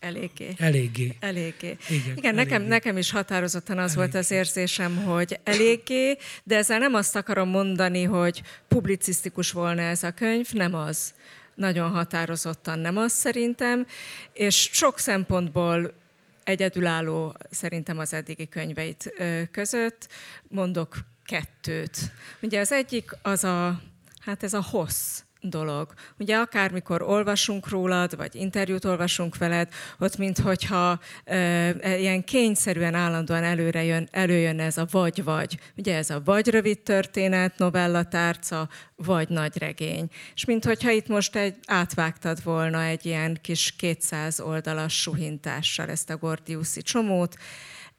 Eléggé. 0.00 0.54
Eléggé. 0.58 1.16
Eléggé. 1.20 1.76
Igen, 1.88 2.16
Igen 2.16 2.34
nekem, 2.34 2.54
eléggé. 2.54 2.68
nekem 2.68 2.96
is 2.96 3.10
határozottan 3.10 3.78
az 3.78 3.82
eléggé. 3.82 3.96
volt 3.96 4.14
az 4.14 4.30
érzésem, 4.30 4.96
hogy 4.96 5.40
eléggé, 5.44 6.16
de 6.44 6.56
ezzel 6.56 6.78
nem 6.78 6.94
azt 6.94 7.16
akarom 7.16 7.48
mondani, 7.48 8.02
hogy 8.02 8.42
publicisztikus 8.68 9.50
volna 9.52 9.82
ez 9.82 10.02
a 10.02 10.10
könyv, 10.10 10.52
nem 10.52 10.74
az. 10.74 11.14
Nagyon 11.54 11.90
határozottan 11.90 12.78
nem 12.78 12.96
az 12.96 13.12
szerintem, 13.12 13.86
és 14.32 14.70
sok 14.72 14.98
szempontból 14.98 15.94
egyedülálló 16.44 17.36
szerintem 17.50 17.98
az 17.98 18.12
eddigi 18.12 18.48
könyveit 18.48 19.12
között. 19.50 20.08
Mondok 20.48 20.96
kettőt. 21.24 21.98
Ugye 22.40 22.60
az 22.60 22.72
egyik 22.72 23.10
az 23.22 23.44
a, 23.44 23.80
hát 24.20 24.42
ez 24.42 24.54
a 24.54 24.62
hossz 24.62 25.22
dolog. 25.40 25.92
Ugye 26.18 26.36
akármikor 26.36 27.02
olvasunk 27.02 27.68
rólad, 27.68 28.16
vagy 28.16 28.34
interjút 28.34 28.84
olvasunk 28.84 29.36
veled, 29.36 29.68
ott 29.98 30.16
minthogyha 30.16 31.00
e, 31.24 31.98
ilyen 31.98 32.24
kényszerűen 32.24 32.94
állandóan 32.94 33.44
előre 33.44 33.84
jön, 33.84 34.08
előjön 34.10 34.60
ez 34.60 34.78
a 34.78 34.86
vagy-vagy. 34.90 35.58
Ugye 35.76 35.96
ez 35.96 36.10
a 36.10 36.22
vagy 36.24 36.48
rövid 36.48 36.80
történet, 36.80 37.58
novellatárca, 37.58 38.68
vagy 38.96 39.28
nagy 39.28 39.58
regény. 39.58 40.08
És 40.34 40.44
minthogyha 40.44 40.90
itt 40.90 41.08
most 41.08 41.36
egy, 41.36 41.54
átvágtad 41.66 42.42
volna 42.42 42.82
egy 42.82 43.06
ilyen 43.06 43.38
kis 43.42 43.74
200 43.78 44.40
oldalas 44.40 45.00
suhintással 45.00 45.88
ezt 45.88 46.10
a 46.10 46.16
Gordiuszi 46.16 46.82
csomót, 46.82 47.36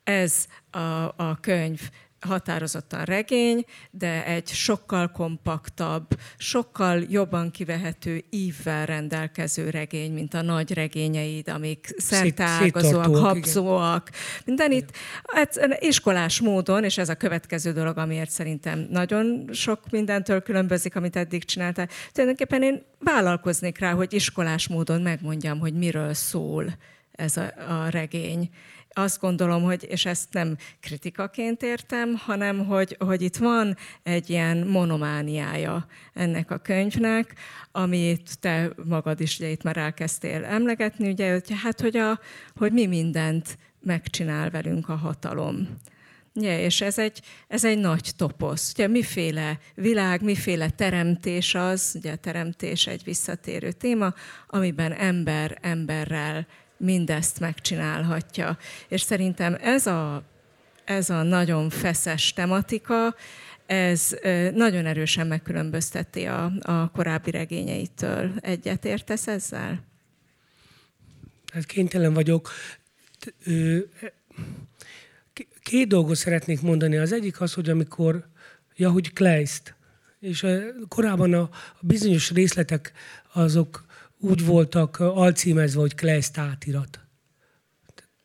ez 0.03 0.45
a, 0.71 0.77
a 1.03 1.37
könyv 1.41 1.81
határozottan 2.21 3.03
regény, 3.03 3.65
de 3.91 4.25
egy 4.25 4.47
sokkal 4.47 5.11
kompaktabb, 5.11 6.07
sokkal 6.37 7.03
jobban 7.09 7.51
kivehető 7.51 8.23
ívvel 8.29 8.85
rendelkező 8.85 9.69
regény, 9.69 10.13
mint 10.13 10.33
a 10.33 10.41
nagy 10.41 10.73
regényeid, 10.73 11.49
amik 11.49 11.87
szerteágazóak, 11.97 13.15
habzóak. 13.15 14.09
Minden 14.45 14.71
itt 14.71 14.89
hát, 15.23 15.77
iskolás 15.79 16.41
módon, 16.41 16.83
és 16.83 16.97
ez 16.97 17.09
a 17.09 17.15
következő 17.15 17.71
dolog, 17.71 17.97
amiért 17.97 18.29
szerintem 18.29 18.87
nagyon 18.89 19.49
sok 19.51 19.79
mindentől 19.89 20.41
különbözik, 20.41 20.95
amit 20.95 21.15
eddig 21.15 21.43
csináltál. 21.43 21.89
Tulajdonképpen 22.11 22.63
én 22.63 22.83
vállalkoznék 22.99 23.79
rá, 23.79 23.91
hogy 23.91 24.13
iskolás 24.13 24.67
módon 24.67 25.01
megmondjam, 25.01 25.59
hogy 25.59 25.73
miről 25.73 26.13
szól 26.13 26.65
ez 27.11 27.37
a, 27.37 27.53
a 27.69 27.89
regény 27.89 28.49
azt 28.93 29.19
gondolom, 29.19 29.63
hogy, 29.63 29.87
és 29.89 30.05
ezt 30.05 30.33
nem 30.33 30.57
kritikaként 30.79 31.63
értem, 31.63 32.15
hanem 32.15 32.65
hogy, 32.65 32.95
hogy 32.99 33.21
itt 33.21 33.37
van 33.37 33.77
egy 34.03 34.29
ilyen 34.29 34.67
monomániája 34.67 35.85
ennek 36.13 36.51
a 36.51 36.57
könyvnek, 36.57 37.35
amit 37.71 38.39
te 38.39 38.69
magad 38.83 39.21
is 39.21 39.37
ugye 39.37 39.49
itt 39.49 39.63
már 39.63 39.77
elkezdtél 39.77 40.43
emlegetni, 40.43 41.09
ugye, 41.09 41.31
hogy, 41.31 41.53
hát, 41.63 41.81
hogy, 41.81 41.97
a, 41.97 42.19
hogy 42.55 42.71
mi 42.71 42.85
mindent 42.85 43.57
megcsinál 43.79 44.49
velünk 44.49 44.89
a 44.89 44.95
hatalom. 44.95 45.67
Ja, 46.33 46.59
és 46.59 46.81
ez 46.81 46.97
egy, 46.97 47.21
ez 47.47 47.65
egy 47.65 47.77
nagy 47.77 48.11
toposz. 48.15 48.71
Ugye 48.73 48.87
miféle 48.87 49.59
világ, 49.75 50.21
miféle 50.21 50.69
teremtés 50.69 51.55
az, 51.55 51.93
ugye 51.95 52.11
a 52.11 52.15
teremtés 52.15 52.87
egy 52.87 53.03
visszatérő 53.03 53.71
téma, 53.71 54.13
amiben 54.47 54.91
ember 54.91 55.57
emberrel 55.61 56.47
mindezt 56.81 57.39
megcsinálhatja. 57.39 58.57
És 58.87 59.01
szerintem 59.01 59.57
ez 59.61 59.87
a, 59.87 60.23
ez 60.85 61.09
a 61.09 61.23
nagyon 61.23 61.69
feszes 61.69 62.33
tematika, 62.33 63.15
ez 63.65 64.15
nagyon 64.53 64.85
erősen 64.85 65.27
megkülönbözteti 65.27 66.25
a, 66.25 66.51
a 66.61 66.91
korábbi 66.91 67.31
regényeitől. 67.31 68.31
Egyet 68.39 68.85
értesz 68.85 69.27
ezzel? 69.27 69.83
Hát 71.53 71.65
kénytelen 71.65 72.13
vagyok. 72.13 72.49
Két 75.63 75.87
dolgot 75.87 76.15
szeretnék 76.15 76.61
mondani. 76.61 76.97
Az 76.97 77.11
egyik 77.11 77.41
az, 77.41 77.53
hogy 77.53 77.69
amikor, 77.69 78.27
ja, 78.75 78.91
hogy 78.91 79.13
Kleist, 79.13 79.75
és 80.19 80.45
korábban 80.87 81.33
a, 81.33 81.49
bizonyos 81.79 82.31
részletek 82.31 82.91
azok 83.33 83.85
úgy 84.21 84.45
voltak 84.45 84.99
alcímezve, 84.99 85.79
hogy 85.79 85.95
Kleist 85.95 86.37
átirat. 86.37 86.99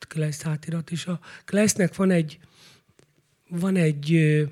Kleist 0.08 0.46
átirat, 0.46 0.90
és 0.90 1.06
a 1.06 1.20
Kleistnek 1.44 1.94
van 1.94 2.10
egy, 2.10 2.38
van 3.48 3.76
egy 3.76 4.14
ö, 4.14 4.42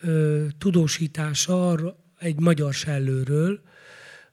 ö, 0.00 0.46
tudósítása 0.58 1.96
egy 2.18 2.40
magyar 2.40 2.74
sellőről, 2.74 3.62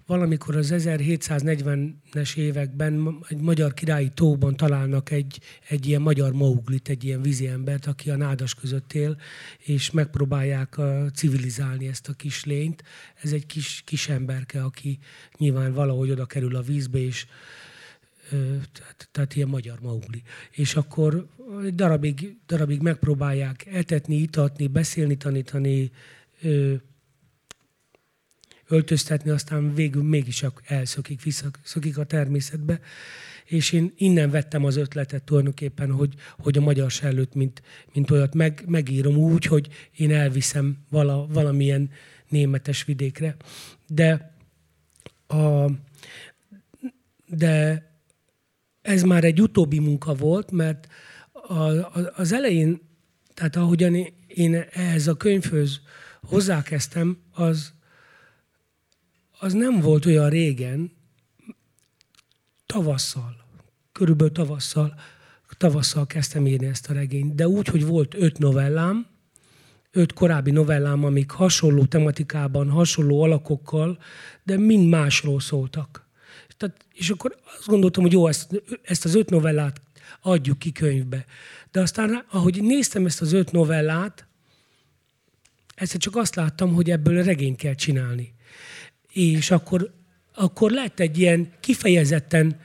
valamikor 0.10 0.56
az 0.56 0.74
1740-es 0.76 2.38
években 2.38 3.20
egy 3.28 3.42
magyar 3.42 3.74
királyi 3.74 4.10
tóban 4.10 4.56
találnak 4.56 5.12
egy, 5.12 5.40
egy 5.68 5.88
ilyen 5.88 6.02
magyar 6.02 6.32
mauglit, 6.32 6.90
egy 6.90 7.04
ilyen 7.04 7.22
vízi 7.22 7.48
embert, 7.48 7.86
aki 7.86 8.10
a 8.10 8.16
nádas 8.16 8.56
között 8.56 8.94
él, 8.94 9.18
és 9.58 9.92
megpróbálják 9.92 10.78
civilizálni 11.14 11.88
ezt 11.88 12.08
a 12.08 12.14
kis 12.14 12.46
lényt. 12.46 12.84
Ez 13.22 13.32
egy 13.32 13.46
kis, 13.46 13.82
kis 13.86 14.10
emberke, 14.10 14.64
aki 14.64 15.00
nyilván 15.38 15.74
valahogy 15.74 16.12
oda 16.12 16.26
kerül 16.26 16.56
a 16.56 16.62
vízbe, 16.62 17.00
és 17.00 17.26
tehát, 18.72 19.10
tehát 19.12 19.36
ilyen 19.36 19.48
magyar 19.48 19.80
maugli. 19.82 20.22
És 20.52 20.76
akkor 20.76 21.28
egy 21.64 21.76
darabig, 21.76 22.38
darabig 22.48 22.82
megpróbálják 22.82 23.66
etetni, 23.66 24.16
itatni, 24.16 24.68
beszélni, 24.68 25.18
tanítani, 25.18 25.92
öltöztetni, 28.70 29.30
aztán 29.30 29.74
végül 29.74 30.04
mégis 30.04 30.46
elszökik, 30.66 31.24
visszaszökik 31.24 31.98
a 31.98 32.04
természetbe. 32.04 32.80
És 33.46 33.72
én 33.72 33.94
innen 33.98 34.30
vettem 34.30 34.66
az 34.66 34.76
ötletet 34.76 35.24
tulajdonképpen, 35.24 35.92
hogy, 35.92 36.14
hogy 36.38 36.58
a 36.58 36.62
magyar 36.62 36.92
sellőt, 36.92 37.34
mint, 37.34 37.62
mint 37.94 38.12
olyat 38.12 38.34
meg, 38.34 38.64
megírom 38.68 39.18
úgy, 39.18 39.46
hogy 39.46 39.68
én 39.96 40.14
elviszem 40.14 40.78
vala, 40.90 41.28
valamilyen 41.28 41.90
németes 42.28 42.84
vidékre. 42.84 43.36
De, 43.88 44.36
a, 45.28 45.72
de 47.26 47.84
ez 48.82 49.04
már 49.04 49.24
egy 49.24 49.42
utóbbi 49.42 49.80
munka 49.80 50.14
volt, 50.14 50.52
mert 50.52 50.88
a, 51.32 51.54
a, 51.54 52.12
az 52.16 52.32
elején, 52.34 52.82
tehát 53.34 53.56
ahogyan 53.56 53.96
én 54.28 54.66
ehhez 54.72 55.08
a 55.08 55.18
könyvhöz 55.18 55.80
hozzákezdtem, 56.22 57.18
az, 57.32 57.74
az 59.40 59.54
nem 59.54 59.80
volt 59.80 60.06
olyan 60.06 60.30
régen, 60.30 60.92
tavasszal, 62.66 63.36
körülbelül 63.92 64.34
tavasszal, 64.34 64.96
tavasszal 65.58 66.08
kezdtem 66.08 66.48
írni 66.48 66.66
ezt 66.66 66.90
a 66.90 66.94
regényt, 66.94 67.36
de 67.36 67.48
úgy, 67.48 67.68
hogy 67.68 67.86
volt 67.86 68.14
öt 68.14 68.38
novellám, 68.38 69.08
öt 69.92 70.14
korábbi 70.14 70.52
novellám, 70.52 71.04
amik 71.04 71.32
hasonló 71.32 71.86
tematikában, 71.86 72.70
hasonló 72.70 73.22
alakokkal, 73.22 74.00
de 74.44 74.58
mind 74.58 74.90
másról 74.90 75.40
szóltak. 75.40 76.08
Tehát, 76.58 76.86
és 76.94 77.10
akkor 77.10 77.40
azt 77.58 77.68
gondoltam, 77.68 78.04
hogy 78.04 78.12
jó, 78.12 78.28
ezt, 78.28 78.64
ezt 78.82 79.06
az 79.06 79.16
öt 79.16 79.30
novellát 79.30 79.82
adjuk 80.22 80.60
ki 80.60 80.72
könyvbe. 80.72 81.26
De 81.72 81.82
aztán, 81.82 82.26
ahogy 82.32 82.62
néztem 82.62 83.06
ezt 83.06 83.22
az 83.22 83.34
öt 83.34 83.52
novellát, 83.52 84.28
egyszer 85.76 86.00
csak 86.00 86.16
azt 86.16 86.36
láttam, 86.36 86.74
hogy 86.74 86.92
ebből 86.92 87.24
regényt 87.24 87.58
kell 87.58 87.76
csinálni 87.76 88.38
és 89.20 89.52
akkor, 89.52 89.92
akkor 90.34 90.72
lett 90.72 91.00
egy 91.00 91.18
ilyen 91.18 91.52
kifejezetten 91.60 92.60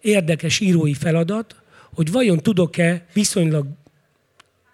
érdekes 0.00 0.60
írói 0.60 0.94
feladat, 0.94 1.62
hogy 1.94 2.10
vajon 2.10 2.38
tudok-e 2.38 3.06
viszonylag 3.12 3.66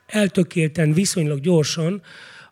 eltökélten, 0.07 0.93
viszonylag 0.93 1.41
gyorsan 1.41 2.03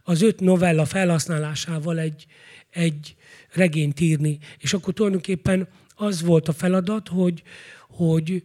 az 0.03 0.23
öt 0.23 0.41
novella 0.41 0.85
felhasználásával 0.85 1.99
egy, 1.99 2.27
egy 2.71 3.17
regényt 3.53 4.01
írni. 4.01 4.39
És 4.59 4.73
akkor 4.73 4.95
tulajdonképpen 4.95 5.69
az 5.95 6.23
volt 6.23 6.49
a 6.49 6.53
feladat, 6.53 7.09
hogy, 7.09 7.43
hogy, 7.89 8.43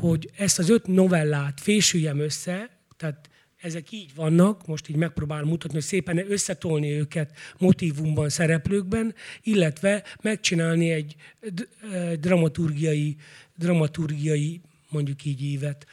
hogy 0.00 0.30
ezt 0.36 0.58
az 0.58 0.68
öt 0.68 0.86
novellát 0.86 1.60
fésüljem 1.60 2.18
össze, 2.18 2.70
tehát 2.96 3.28
ezek 3.66 3.92
így 3.92 4.14
vannak, 4.14 4.66
most 4.66 4.88
így 4.88 4.96
megpróbálom 4.96 5.48
mutatni, 5.48 5.74
hogy 5.74 5.86
szépen 5.86 6.30
összetolni 6.30 6.90
őket 6.90 7.36
motivumban, 7.58 8.28
szereplőkben, 8.28 9.14
illetve 9.42 10.02
megcsinálni 10.22 10.90
egy 10.90 11.14
dramaturgiai, 12.20 13.16
dramaturgiai 13.56 14.60
mondjuk 14.88 15.24
így 15.24 15.42
ívet, 15.42 15.86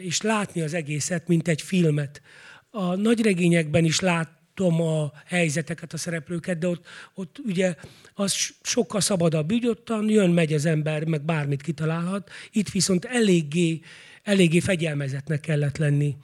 és 0.00 0.20
látni 0.20 0.60
az 0.60 0.74
egészet, 0.74 1.28
mint 1.28 1.48
egy 1.48 1.62
filmet. 1.62 2.22
A 2.70 2.94
nagyregényekben 2.94 3.84
is 3.84 4.00
látom 4.00 4.80
a 4.80 5.12
helyzeteket, 5.24 5.92
a 5.92 5.96
szereplőket, 5.96 6.58
de 6.58 6.68
ott, 6.68 6.86
ott 7.14 7.38
ugye 7.44 7.74
az 8.14 8.54
sokkal 8.62 9.00
szabadabb 9.00 9.52
ottan 9.64 10.08
jön, 10.08 10.30
megy 10.30 10.52
az 10.52 10.64
ember, 10.64 11.04
meg 11.04 11.24
bármit 11.24 11.62
kitalálhat. 11.62 12.30
Itt 12.50 12.68
viszont 12.68 13.04
eléggé, 13.04 13.80
eléggé 14.22 14.60
fegyelmezetnek 14.60 15.40
kellett 15.40 15.76
lenni 15.76 16.16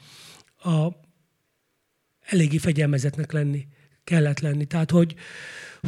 a, 0.62 1.01
eléggé 2.20 2.59
fegyelmezetnek 2.59 3.33
lenni, 3.33 3.66
kellett 4.05 4.40
lenni. 4.40 4.64
Tehát, 4.64 4.90
hogy, 4.90 5.14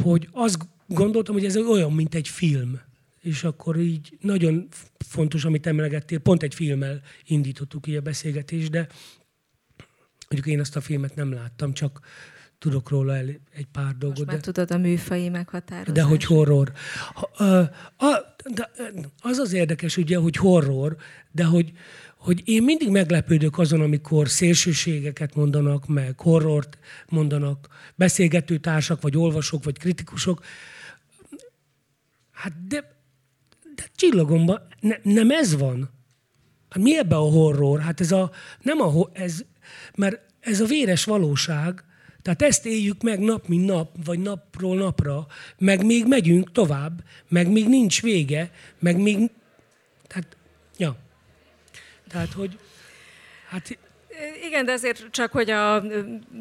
hogy 0.01 0.27
azt 0.31 0.57
gondoltam, 0.87 1.35
hogy 1.35 1.45
ez 1.45 1.57
olyan, 1.57 1.93
mint 1.93 2.15
egy 2.15 2.27
film. 2.27 2.79
És 3.21 3.43
akkor 3.43 3.77
így 3.77 4.17
nagyon 4.21 4.67
fontos, 5.05 5.45
amit 5.45 5.67
emlegettél, 5.67 6.19
pont 6.19 6.43
egy 6.43 6.55
filmmel 6.55 7.01
indítottuk 7.25 7.87
így 7.87 7.95
a 7.95 8.01
beszélgetést, 8.01 8.69
de 8.69 8.87
mondjuk 10.29 10.53
én 10.53 10.59
azt 10.59 10.75
a 10.75 10.81
filmet 10.81 11.15
nem 11.15 11.31
láttam, 11.33 11.73
csak 11.73 11.99
tudok 12.57 12.89
róla 12.89 13.15
el 13.15 13.27
egy 13.53 13.67
pár 13.71 13.95
dolgot. 13.97 14.17
Most 14.17 14.25
már 14.25 14.35
de, 14.35 14.41
tudod 14.41 14.71
a 14.71 14.77
műfai 14.77 15.29
meghatározást. 15.29 15.91
De 15.91 16.01
hogy 16.01 16.23
horror. 16.23 16.71
Az 19.21 19.37
az 19.37 19.53
érdekes, 19.53 19.97
ugye, 19.97 20.17
hogy 20.17 20.35
horror, 20.35 20.95
de 21.31 21.43
hogy, 21.43 21.71
hogy 22.17 22.41
én 22.45 22.63
mindig 22.63 22.89
meglepődök 22.89 23.57
azon, 23.57 23.81
amikor 23.81 24.29
szélsőségeket 24.29 25.35
mondanak, 25.35 25.87
meg 25.87 26.19
horrort 26.19 26.77
mondanak 27.09 27.67
beszélgető 27.95 28.57
társak, 28.57 29.01
vagy 29.01 29.17
olvasók, 29.17 29.63
vagy 29.63 29.77
kritikusok. 29.77 30.45
Hát 32.31 32.67
de, 32.67 32.97
de 33.75 33.83
csillagomban 33.95 34.61
ne, 34.79 34.95
nem 35.03 35.31
ez 35.31 35.57
van. 35.57 35.89
Hát 36.69 36.83
mi 36.83 36.97
ebbe 36.97 37.15
a 37.15 37.29
horror? 37.29 37.79
Hát 37.79 37.99
ez 37.99 38.11
a, 38.11 38.31
nem 38.61 38.81
a, 38.81 39.09
ez, 39.13 39.43
mert 39.95 40.19
ez 40.39 40.59
a 40.59 40.65
véres 40.65 41.03
valóság, 41.03 41.83
tehát 42.25 42.41
ezt 42.41 42.65
éljük 42.65 43.01
meg 43.01 43.19
nap, 43.19 43.47
mint 43.47 43.65
nap, 43.65 43.95
vagy 44.05 44.19
napról 44.19 44.77
napra, 44.77 45.27
meg 45.57 45.85
még 45.85 46.05
megyünk 46.07 46.51
tovább, 46.51 47.03
meg 47.27 47.51
még 47.51 47.67
nincs 47.67 48.01
vége, 48.01 48.51
meg 48.79 48.97
még... 49.01 49.31
Tehát, 50.07 50.37
ja. 50.77 50.95
Tehát, 52.07 52.33
hogy 52.33 52.59
hát 53.49 53.77
igen, 54.45 54.65
de 54.65 54.71
azért 54.71 55.09
csak, 55.11 55.31
hogy 55.31 55.49
a 55.49 55.83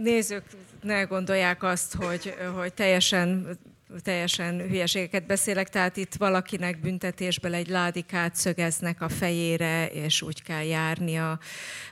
nézők 0.02 0.42
ne 0.82 1.02
gondolják 1.02 1.62
azt, 1.62 1.94
hogy, 1.94 2.34
hogy 2.54 2.74
teljesen 2.74 3.58
teljesen 4.02 4.60
hülyeségeket 4.60 5.26
beszélek, 5.26 5.68
tehát 5.68 5.96
itt 5.96 6.14
valakinek 6.14 6.80
büntetésből 6.80 7.54
egy 7.54 7.68
ládikát 7.68 8.34
szögeznek 8.34 9.00
a 9.00 9.08
fejére, 9.08 9.86
és 9.86 10.22
úgy 10.22 10.42
kell 10.42 10.62
járnia. 10.62 11.38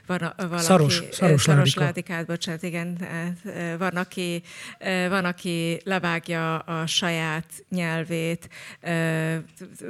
Van 0.05 0.17
a, 0.19 0.33
valaki, 0.47 0.63
szaros, 0.63 1.03
szaros, 1.11 1.41
szaros 1.41 1.75
ládika. 1.75 1.81
ládikát, 1.83 2.25
bocsánat, 2.25 2.63
igen. 2.63 2.97
Van 3.77 3.95
aki, 3.95 4.41
van, 5.09 5.25
aki 5.25 5.81
levágja 5.83 6.57
a 6.57 6.87
saját 6.87 7.45
nyelvét, 7.69 8.49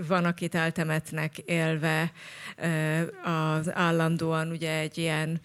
van, 0.08 0.26
akit 0.26 0.56
eltemetnek 0.56 1.38
élve, 1.38 2.12
az 3.24 3.74
állandóan 3.74 4.50
ugye 4.50 4.80
egy 4.80 4.98
ilyen 4.98 5.42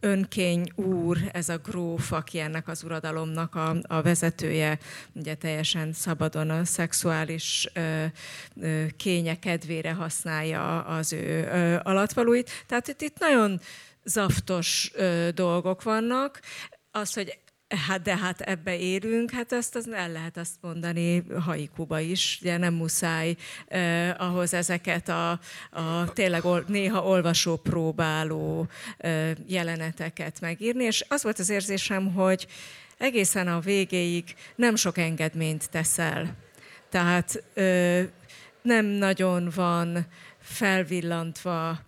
önkény 0.00 0.72
úr, 0.74 1.18
ez 1.32 1.48
a 1.48 1.58
gróf, 1.58 2.12
aki 2.12 2.38
ennek 2.38 2.68
az 2.68 2.82
uradalomnak 2.84 3.54
a, 3.54 3.76
a 3.82 4.02
vezetője, 4.02 4.78
ugye 5.12 5.34
teljesen 5.34 5.92
szabadon 5.92 6.50
a 6.50 6.64
szexuális 6.64 7.68
ö, 7.74 8.04
ö, 8.60 8.84
kénye 8.96 9.38
kedvére 9.38 9.92
használja 9.92 10.84
az 10.84 11.12
ő 11.12 11.44
ö, 11.44 11.76
alatvalóit. 11.82 12.50
Tehát 12.66 12.88
itt, 12.88 13.00
itt 13.00 13.18
nagyon 13.18 13.60
zaftos 14.04 14.90
ö, 14.94 15.28
dolgok 15.34 15.82
vannak. 15.82 16.40
Az, 16.90 17.14
hogy 17.14 17.38
Hát 17.76 18.02
de 18.02 18.16
hát 18.16 18.40
ebbe 18.40 18.78
érünk, 18.78 19.30
hát 19.30 19.52
ezt 19.52 19.74
az 19.74 19.92
el 19.92 20.12
lehet 20.12 20.36
azt 20.36 20.54
mondani 20.60 21.24
haikuba 21.38 22.00
is, 22.00 22.38
ugye 22.40 22.56
nem 22.56 22.74
muszáj 22.74 23.36
eh, 23.68 24.20
ahhoz 24.20 24.54
ezeket 24.54 25.08
a, 25.08 25.30
a 25.70 26.12
tényleg 26.12 26.44
ol, 26.44 26.64
néha 26.66 27.04
olvasó 27.04 27.56
próbáló 27.56 28.66
eh, 28.96 29.30
jeleneteket 29.46 30.40
megírni, 30.40 30.84
és 30.84 31.04
az 31.08 31.22
volt 31.22 31.38
az 31.38 31.48
érzésem, 31.48 32.12
hogy 32.12 32.46
egészen 32.98 33.48
a 33.48 33.60
végéig 33.60 34.34
nem 34.56 34.76
sok 34.76 34.98
engedményt 34.98 35.70
teszel. 35.70 36.36
Tehát 36.88 37.42
eh, 37.54 38.06
nem 38.62 38.84
nagyon 38.84 39.50
van 39.54 40.06
felvillantva 40.40 41.80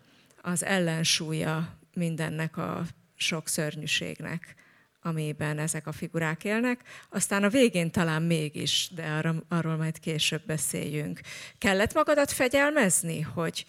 az 0.42 0.64
ellensúlya 0.64 1.68
mindennek 1.94 2.56
a 2.56 2.82
sok 3.16 3.48
szörnyűségnek 3.48 4.60
amiben 5.02 5.58
ezek 5.58 5.86
a 5.86 5.92
figurák 5.92 6.44
élnek. 6.44 6.80
Aztán 7.10 7.44
a 7.44 7.48
végén 7.48 7.90
talán 7.90 8.22
mégis, 8.22 8.90
de 8.94 9.02
arra, 9.02 9.34
arról 9.48 9.76
majd 9.76 9.98
később 9.98 10.42
beszéljünk. 10.46 11.20
Kellett 11.58 11.94
magadat 11.94 12.30
fegyelmezni, 12.30 13.20
hogy 13.20 13.64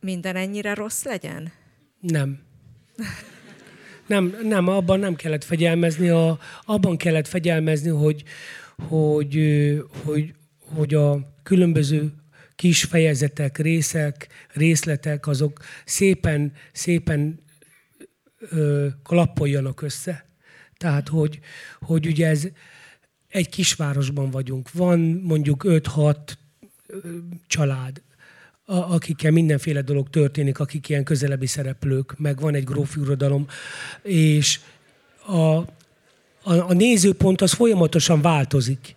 minden 0.00 0.36
ennyire 0.36 0.74
rossz 0.74 1.02
legyen? 1.02 1.52
Nem. 2.00 2.38
Nem, 4.06 4.36
nem, 4.42 4.68
abban 4.68 4.98
nem 4.98 5.14
kellett 5.14 5.44
fegyelmezni, 5.44 6.08
a, 6.08 6.38
abban 6.64 6.96
kellett 6.96 7.26
fegyelmezni, 7.26 7.90
hogy, 7.90 8.22
hogy, 8.88 9.38
hogy, 10.04 10.34
hogy 10.74 10.94
a 10.94 11.34
különböző 11.42 12.12
kis 12.54 12.84
fejezetek, 12.84 13.58
részek, 13.58 14.28
részletek, 14.52 15.26
azok 15.26 15.60
szépen, 15.84 16.52
szépen 16.72 17.40
ö, 18.50 18.86
klappoljanak 19.02 19.82
össze. 19.82 20.25
Tehát, 20.76 21.08
hogy, 21.08 21.40
hogy 21.80 22.06
ugye 22.06 22.26
ez 22.26 22.48
egy 23.28 23.48
kisvárosban 23.48 24.30
vagyunk. 24.30 24.72
Van 24.72 24.98
mondjuk 25.22 25.62
5-6 25.66 26.16
család, 27.46 28.02
akikkel 28.66 29.30
mindenféle 29.30 29.80
dolog 29.80 30.10
történik, 30.10 30.58
akik 30.58 30.88
ilyen 30.88 31.04
közelebbi 31.04 31.46
szereplők, 31.46 32.18
meg 32.18 32.40
van 32.40 32.54
egy 32.54 32.64
grófi 32.64 33.00
uradalom, 33.00 33.46
és 34.02 34.60
a, 35.26 35.36
a, 35.36 35.64
a 36.42 36.72
nézőpont 36.72 37.40
az 37.40 37.52
folyamatosan 37.52 38.20
változik. 38.20 38.94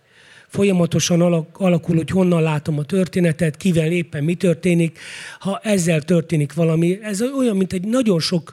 Folyamatosan 0.48 1.48
alakul, 1.52 1.96
hogy 1.96 2.10
honnan 2.10 2.42
látom 2.42 2.78
a 2.78 2.84
történetet, 2.84 3.56
kivel 3.56 3.92
éppen 3.92 4.24
mi 4.24 4.34
történik. 4.34 4.98
Ha 5.38 5.60
ezzel 5.62 6.02
történik 6.02 6.52
valami, 6.52 6.98
ez 7.02 7.22
olyan, 7.22 7.56
mint 7.56 7.72
egy 7.72 7.84
nagyon 7.84 8.20
sok, 8.20 8.52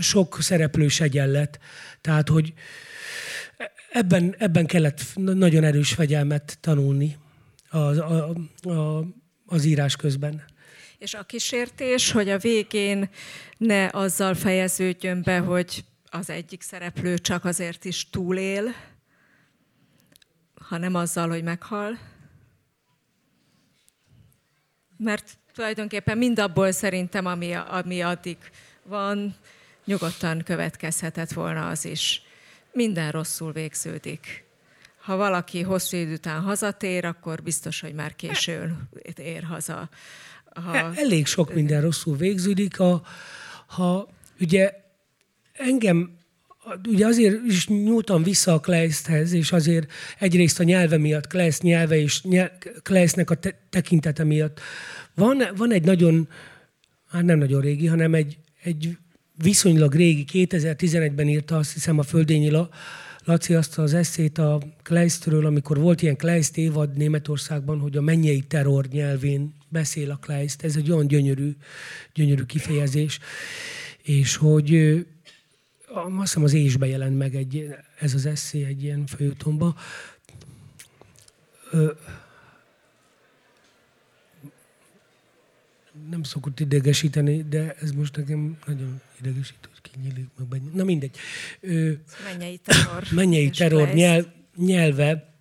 sok 0.00 0.36
szereplős 0.40 1.00
egyenlet. 1.00 1.58
Tehát, 2.02 2.28
hogy 2.28 2.52
ebben, 3.90 4.34
ebben 4.38 4.66
kellett 4.66 5.00
nagyon 5.14 5.64
erős 5.64 5.92
fegyelmet 5.92 6.58
tanulni 6.60 7.16
a, 7.68 7.78
a, 7.78 8.34
a, 8.62 9.04
az 9.46 9.64
írás 9.64 9.96
közben. 9.96 10.44
És 10.98 11.14
a 11.14 11.22
kísértés, 11.22 12.10
hogy 12.10 12.28
a 12.28 12.38
végén 12.38 13.08
ne 13.56 13.88
azzal 13.92 14.34
fejeződjön 14.34 15.22
be, 15.22 15.38
hogy 15.38 15.84
az 16.10 16.30
egyik 16.30 16.62
szereplő 16.62 17.18
csak 17.18 17.44
azért 17.44 17.84
is 17.84 18.10
túlél, 18.10 18.74
hanem 20.54 20.94
azzal, 20.94 21.28
hogy 21.28 21.42
meghal. 21.42 21.98
Mert 24.96 25.38
tulajdonképpen 25.54 26.18
mind 26.18 26.38
abból 26.38 26.72
szerintem, 26.72 27.26
ami, 27.26 27.54
ami 27.54 28.00
addig 28.00 28.36
van, 28.82 29.34
nyugodtan 29.84 30.42
következhetett 30.44 31.32
volna 31.32 31.68
az 31.68 31.84
is. 31.84 32.22
Minden 32.72 33.10
rosszul 33.10 33.52
végződik 33.52 34.44
ha 35.02 35.16
valaki 35.16 35.60
hosszú 35.60 35.96
idő 35.96 36.12
után 36.12 36.40
hazatér, 36.40 37.04
akkor 37.04 37.42
biztos, 37.42 37.80
hogy 37.80 37.94
már 37.94 38.16
későn 38.16 38.88
ér 39.16 39.42
haza. 39.42 39.88
Ha... 40.54 40.76
E, 40.76 40.90
elég 40.94 41.26
sok 41.26 41.54
minden 41.54 41.80
rosszul 41.80 42.16
végződik. 42.16 42.76
Ha, 42.76 43.02
ha 43.66 44.08
ugye 44.40 44.72
engem 45.52 46.16
ugye 46.88 47.06
azért 47.06 47.44
is 47.46 47.68
nyúltam 47.68 48.22
vissza 48.22 48.52
a 48.52 48.60
Kleisthez, 48.60 49.32
és 49.32 49.52
azért 49.52 49.92
egyrészt 50.18 50.60
a 50.60 50.62
nyelve 50.62 50.96
miatt, 50.96 51.26
Kleist 51.26 51.62
nyelve 51.62 51.96
és 51.96 52.22
Kleistnek 52.82 53.30
a 53.30 53.34
te- 53.34 53.58
tekintete 53.70 54.24
miatt. 54.24 54.60
Van, 55.14 55.42
van 55.56 55.72
egy 55.72 55.84
nagyon, 55.84 56.28
hát 57.08 57.22
nem 57.22 57.38
nagyon 57.38 57.60
régi, 57.60 57.86
hanem 57.86 58.14
egy, 58.14 58.38
egy 58.62 58.96
viszonylag 59.42 59.94
régi, 59.94 60.24
2011-ben 60.32 61.28
írta 61.28 61.56
azt 61.56 61.72
hiszem 61.72 61.98
a 61.98 62.02
Földényi 62.02 62.50
Laci 63.24 63.54
azt 63.54 63.78
az 63.78 63.94
eszét 63.94 64.38
a 64.38 64.62
Kleistről, 64.82 65.46
amikor 65.46 65.78
volt 65.78 66.02
ilyen 66.02 66.16
Kleist 66.16 66.56
évad 66.56 66.96
Németországban, 66.96 67.78
hogy 67.78 67.96
a 67.96 68.00
mennyei 68.00 68.40
terror 68.40 68.86
nyelvén 68.86 69.54
beszél 69.68 70.10
a 70.10 70.16
Kleist. 70.16 70.62
Ez 70.62 70.76
egy 70.76 70.90
olyan 70.90 71.06
gyönyörű, 71.06 71.56
gyönyörű 72.14 72.42
kifejezés. 72.42 73.18
És 74.02 74.36
hogy 74.36 74.74
azt 75.86 76.18
hiszem 76.18 76.42
az 76.42 76.52
ésbe 76.52 76.86
jelent 76.86 77.18
meg 77.18 77.34
egy, 77.34 77.74
ez 77.98 78.14
az 78.14 78.26
eszé 78.26 78.64
egy 78.64 78.82
ilyen 78.82 79.06
főtomba. 79.06 79.76
Nem 86.10 86.22
szokott 86.22 86.60
idegesíteni, 86.60 87.42
de 87.42 87.74
ez 87.80 87.90
most 87.90 88.16
nekem 88.16 88.58
nagyon 88.66 89.00
idegesít, 89.20 89.68
hogy 89.70 89.90
kinyílik 89.90 90.28
meg. 90.48 90.62
Na 90.74 90.84
mindegy. 90.84 91.16
Ö, 91.60 91.92
mennyei 92.24 92.58
terror. 92.58 93.06
mennyei 93.10 93.50
terror 93.50 93.92
nyelv, 93.94 94.26
nyelve, 94.56 95.34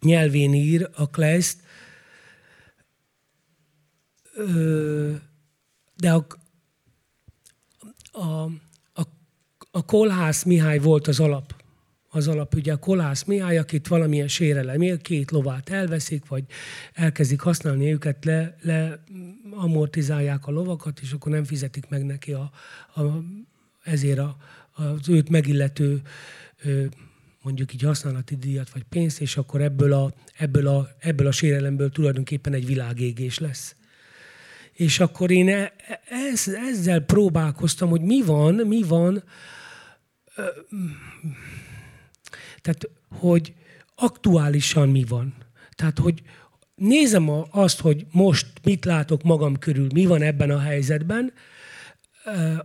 nyelvén 0.00 0.54
ír 0.54 0.88
a 0.94 1.10
Kleist, 1.10 1.56
ö, 4.34 5.14
de 5.96 6.12
a, 6.12 6.26
a, 8.12 8.44
a, 8.92 9.02
a 9.70 9.84
Kolhász 9.84 10.42
Mihály 10.42 10.78
volt 10.78 11.08
az 11.08 11.20
alap 11.20 11.57
az 12.08 12.28
alap. 12.28 12.54
Ugye 12.54 12.72
a 12.72 12.76
Kolász 12.76 13.24
Mihály, 13.24 13.58
akit 13.58 13.88
valamilyen 13.88 14.28
sérelem 14.28 14.98
két 15.02 15.30
lovát 15.30 15.68
elveszik, 15.68 16.26
vagy 16.26 16.44
elkezdik 16.92 17.40
használni 17.40 17.92
őket, 17.92 18.24
le, 18.24 18.56
le 18.60 19.02
amortizálják 19.50 20.46
a 20.46 20.50
lovakat, 20.50 21.00
és 21.00 21.12
akkor 21.12 21.32
nem 21.32 21.44
fizetik 21.44 21.88
meg 21.88 22.04
neki 22.04 22.32
a, 22.32 22.50
a, 22.94 23.02
ezért 23.82 24.18
a, 24.18 24.36
az 24.72 25.08
őt 25.08 25.28
megillető 25.28 26.02
mondjuk 27.42 27.74
így 27.74 27.82
használati 27.82 28.36
díjat 28.36 28.70
vagy 28.70 28.82
pénzt, 28.82 29.20
és 29.20 29.36
akkor 29.36 29.60
ebből 29.60 29.92
a, 29.92 30.12
ebből 30.36 30.66
a, 30.66 30.88
ebből 30.98 31.26
a 31.26 31.32
sérelemből 31.32 31.90
tulajdonképpen 31.90 32.52
egy 32.52 32.66
világégés 32.66 33.38
lesz. 33.38 33.76
És 34.72 35.00
akkor 35.00 35.30
én 35.30 35.48
e, 35.48 35.72
ez, 36.32 36.48
ezzel 36.48 37.00
próbálkoztam, 37.00 37.88
hogy 37.88 38.00
mi 38.00 38.22
van, 38.22 38.54
mi 38.54 38.82
van, 38.82 39.22
tehát, 42.60 42.90
hogy 43.10 43.54
aktuálisan 43.94 44.88
mi 44.88 45.04
van. 45.08 45.34
Tehát, 45.74 45.98
hogy 45.98 46.22
nézem 46.74 47.30
azt, 47.50 47.80
hogy 47.80 48.06
most 48.10 48.46
mit 48.62 48.84
látok 48.84 49.22
magam 49.22 49.58
körül, 49.58 49.86
mi 49.94 50.06
van 50.06 50.22
ebben 50.22 50.50
a 50.50 50.58
helyzetben, 50.58 51.32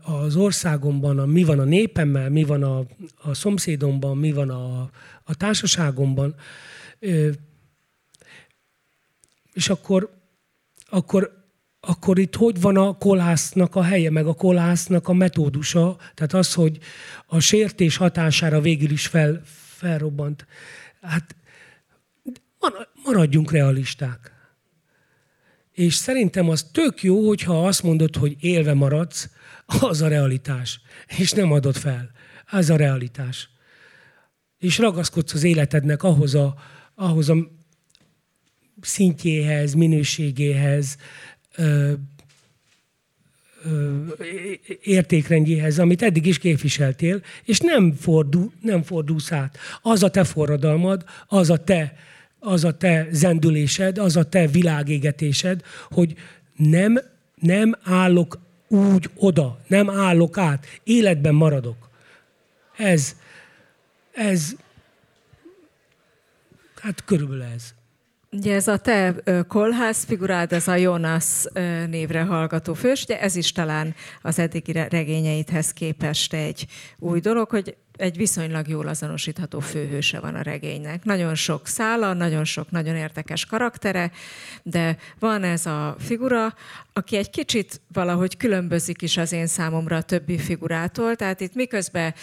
az 0.01 0.35
országomban, 0.35 1.29
mi 1.29 1.43
van 1.43 1.59
a 1.59 1.63
népemmel, 1.63 2.29
mi 2.29 2.43
van 2.43 2.63
a, 2.63 2.83
a 3.17 3.33
szomszédomban, 3.33 4.17
mi 4.17 4.31
van 4.31 4.49
a, 4.49 4.89
a 5.23 5.35
társaságomban, 5.35 6.35
és 9.53 9.69
akkor, 9.69 10.21
akkor 10.89 11.43
akkor 11.85 12.19
itt 12.19 12.35
hogy 12.35 12.61
van 12.61 12.77
a 12.77 12.97
kolásznak 12.97 13.75
a 13.75 13.83
helye, 13.83 14.09
meg 14.09 14.25
a 14.25 14.33
kolásznak 14.33 15.07
a 15.07 15.13
metódusa, 15.13 15.97
tehát 16.13 16.33
az, 16.33 16.53
hogy 16.53 16.77
a 17.25 17.39
sértés 17.39 17.97
hatására 17.97 18.61
végül 18.61 18.91
is 18.91 19.07
fel, 19.07 19.41
felrobbant. 19.83 20.45
Hát 21.01 21.35
maradjunk 23.03 23.51
realisták. 23.51 24.31
És 25.71 25.95
szerintem 25.95 26.49
az 26.49 26.63
tök 26.71 27.03
jó, 27.03 27.27
hogyha 27.27 27.67
azt 27.67 27.83
mondod, 27.83 28.15
hogy 28.15 28.35
élve 28.39 28.73
maradsz, 28.73 29.29
az 29.65 30.01
a 30.01 30.07
realitás. 30.07 30.81
És 31.17 31.31
nem 31.31 31.51
adod 31.51 31.75
fel. 31.75 32.11
Az 32.51 32.69
a 32.69 32.75
realitás. 32.75 33.49
És 34.57 34.77
ragaszkodsz 34.77 35.33
az 35.33 35.43
életednek 35.43 36.03
ahhoz 36.03 36.35
a, 36.35 36.55
ahhoz 36.95 37.29
a 37.29 37.35
szintjéhez, 38.81 39.73
minőségéhez, 39.73 40.97
értékrendjéhez, 44.83 45.79
amit 45.79 46.01
eddig 46.01 46.25
is 46.25 46.37
képviseltél, 46.37 47.21
és 47.43 47.59
nem, 47.59 47.93
fordul, 47.93 48.51
nem 48.61 48.83
fordulsz 48.83 49.31
át. 49.31 49.57
Az 49.81 50.03
a 50.03 50.09
te 50.09 50.23
forradalmad, 50.23 51.03
az 51.27 51.49
a 51.49 51.57
te, 51.57 51.95
az 52.39 52.63
a 52.63 52.77
te 52.77 53.07
zendülésed, 53.11 53.97
az 53.97 54.15
a 54.15 54.23
te 54.23 54.47
világégetésed, 54.47 55.61
hogy 55.89 56.15
nem, 56.55 56.99
nem 57.35 57.75
állok 57.83 58.39
úgy 58.67 59.09
oda, 59.15 59.59
nem 59.67 59.89
állok 59.89 60.37
át, 60.37 60.65
életben 60.83 61.35
maradok. 61.35 61.89
Ez, 62.77 63.15
ez, 64.11 64.55
hát 66.75 67.05
körülbelül 67.05 67.43
ez. 67.43 67.73
Ugye 68.33 68.55
ez 68.55 68.67
a 68.67 68.77
te 68.77 69.15
kolhász 69.47 70.05
figurád, 70.05 70.53
ez 70.53 70.67
a 70.67 70.75
Jonas 70.75 71.45
névre 71.89 72.23
hallgató 72.23 72.73
fős, 72.73 73.05
de 73.05 73.21
ez 73.21 73.35
is 73.35 73.51
talán 73.51 73.95
az 74.21 74.39
eddigi 74.39 74.71
regényeidhez 74.71 75.73
képest 75.73 76.33
egy 76.33 76.67
új 76.99 77.19
dolog, 77.19 77.49
hogy 77.49 77.75
egy 77.97 78.17
viszonylag 78.17 78.67
jól 78.67 78.87
azonosítható 78.87 79.59
főhőse 79.59 80.19
van 80.19 80.35
a 80.35 80.41
regénynek. 80.41 81.03
Nagyon 81.03 81.35
sok 81.35 81.67
szála, 81.67 82.13
nagyon 82.13 82.43
sok 82.43 82.71
nagyon 82.71 82.95
érdekes 82.95 83.45
karaktere, 83.45 84.11
de 84.63 84.97
van 85.19 85.43
ez 85.43 85.65
a 85.65 85.95
figura, 85.99 86.55
aki 86.93 87.17
egy 87.17 87.29
kicsit 87.29 87.81
valahogy 87.93 88.37
különbözik 88.37 89.01
is 89.01 89.17
az 89.17 89.31
én 89.31 89.47
számomra 89.47 89.95
a 89.95 90.01
többi 90.01 90.37
figurától, 90.37 91.15
tehát 91.15 91.41
itt 91.41 91.53
miközben 91.53 92.13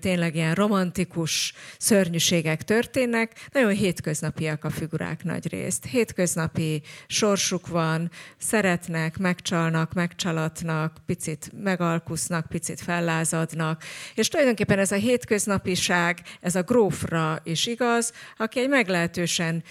tényleg 0.00 0.34
ilyen 0.34 0.54
romantikus 0.54 1.54
szörnyűségek 1.78 2.62
történnek, 2.62 3.48
nagyon 3.52 3.72
hétköznapiak 3.72 4.64
a 4.64 4.70
figurák 4.70 5.24
nagy 5.24 5.48
részt. 5.48 5.84
Hétköznapi 5.84 6.82
sorsuk 7.06 7.66
van, 7.66 8.10
szeretnek, 8.38 9.18
megcsalnak, 9.18 9.92
megcsalatnak, 9.92 10.96
picit 11.06 11.50
megalkusznak, 11.62 12.46
picit 12.46 12.80
fellázadnak, 12.80 13.82
és 14.14 14.28
tulajdonképpen 14.28 14.78
ez 14.78 14.92
a 14.92 14.96
hétköznapiság, 15.04 16.20
ez 16.40 16.54
a 16.54 16.62
grófra 16.62 17.40
is 17.42 17.66
igaz, 17.66 18.12
aki 18.36 18.60
egy 18.60 18.68
meglehetősen 18.68 19.62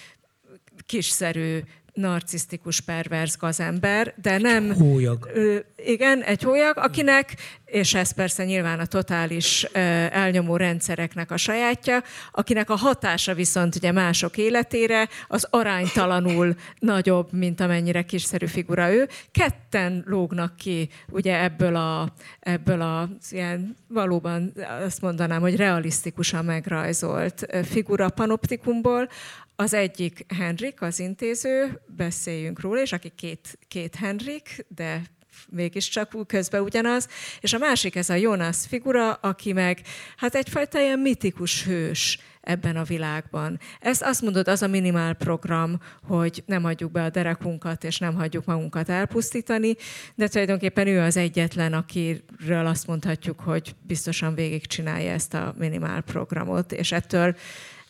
kiszerű 0.86 1.60
narcisztikus, 1.94 2.80
perverz 2.80 3.36
gazember, 3.36 4.14
de 4.22 4.38
nem... 4.38 4.70
Egy 4.70 4.78
hólyag. 4.78 5.30
Ö, 5.34 5.58
igen, 5.76 6.22
egy 6.22 6.44
hólyag, 6.44 6.78
akinek, 6.78 7.36
és 7.66 7.94
ez 7.94 8.12
persze 8.12 8.46
nyilván 8.46 8.80
a 8.80 8.86
totális 8.86 9.68
ö, 9.74 9.80
elnyomó 10.12 10.58
rendszereknek 10.58 11.32
a 11.32 11.38
sajátja, 11.38 12.04
akinek 12.32 12.70
a 12.70 12.76
hatása 12.76 13.34
viszont 13.34 13.76
ugye 13.76 13.92
mások 13.92 14.38
életére 14.38 15.10
az 15.28 15.48
aránytalanul 15.50 16.56
nagyobb, 16.80 17.34
mint 17.34 17.60
amennyire 17.60 18.02
kiszerű 18.02 18.46
figura 18.46 18.94
ő. 18.94 19.08
Ketten 19.32 20.04
lógnak 20.08 20.56
ki 20.56 20.90
ugye 21.10 21.44
ebből 21.44 21.76
a, 21.76 22.14
ebből 22.40 22.82
a 22.82 23.10
ilyen 23.30 23.76
valóban 23.88 24.54
azt 24.86 25.02
mondanám, 25.02 25.42
hogy 25.42 25.56
realisztikusan 25.56 26.46
megrajzolt 26.46 27.48
figura 27.64 28.10
panoptikumból, 28.10 29.10
az 29.56 29.74
egyik 29.74 30.26
Henrik, 30.34 30.82
az 30.82 31.00
intéző, 31.00 31.82
beszéljünk 31.88 32.60
róla, 32.60 32.82
és 32.82 32.92
aki 32.92 33.12
két, 33.16 33.60
két 33.68 33.96
Henrik, 33.96 34.66
de 34.68 35.02
mégiscsak 35.50 36.28
közben 36.28 36.62
ugyanaz, 36.62 37.08
és 37.40 37.54
a 37.54 37.58
másik 37.58 37.96
ez 37.96 38.10
a 38.10 38.14
Jonas 38.14 38.58
figura, 38.68 39.14
aki 39.14 39.54
meg 39.54 39.82
hát 40.18 40.36
egyfajta 40.36 40.80
ilyen 40.80 41.00
mitikus 41.00 41.66
hős 41.66 42.20
ebben 42.42 42.76
a 42.76 42.84
világban. 42.84 43.60
Ez 43.80 44.02
azt 44.02 44.22
mondod, 44.22 44.48
az 44.48 44.62
a 44.62 44.68
minimál 44.68 45.14
program, 45.14 45.80
hogy 46.04 46.44
nem 46.46 46.64
hagyjuk 46.64 46.92
be 46.92 47.04
a 47.04 47.10
derekunkat, 47.10 47.84
és 47.84 47.98
nem 47.98 48.16
hagyjuk 48.16 48.46
magunkat 48.46 48.90
elpusztítani, 48.90 49.76
de 50.16 50.28
tulajdonképpen 50.28 50.88
ő 50.88 51.00
az 51.00 51.18
egyetlen, 51.18 51.74
akiről 51.74 52.66
azt 52.66 52.88
mondhatjuk, 52.88 53.40
hogy 53.40 53.76
biztosan 53.82 54.36
végigcsinálja 54.36 55.12
ezt 55.12 55.34
a 55.34 55.54
minimál 55.58 56.02
programot, 56.02 56.72
és 56.72 56.92
ettől 56.92 57.36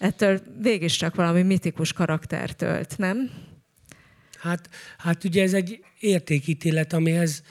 ettől 0.04 0.42
csak 0.88 1.16
valami 1.16 1.42
mitikus 1.42 1.94
karakter 1.94 2.52
tölt, 2.52 2.98
nem? 2.98 3.30
Hát, 4.38 4.70
hát 4.98 5.24
ugye 5.24 5.44
ez 5.44 5.54
egy 5.54 5.84
értékítélet, 6.00 6.94
amihez, 6.94 7.44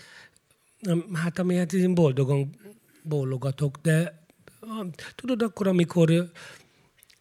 hát 1.13 1.39
amihez 1.39 1.75
én 1.75 1.95
boldogan 1.95 2.57
bólogatok, 3.03 3.79
de 3.83 4.25
tudod, 5.15 5.43
akkor, 5.43 5.67
amikor 5.67 6.31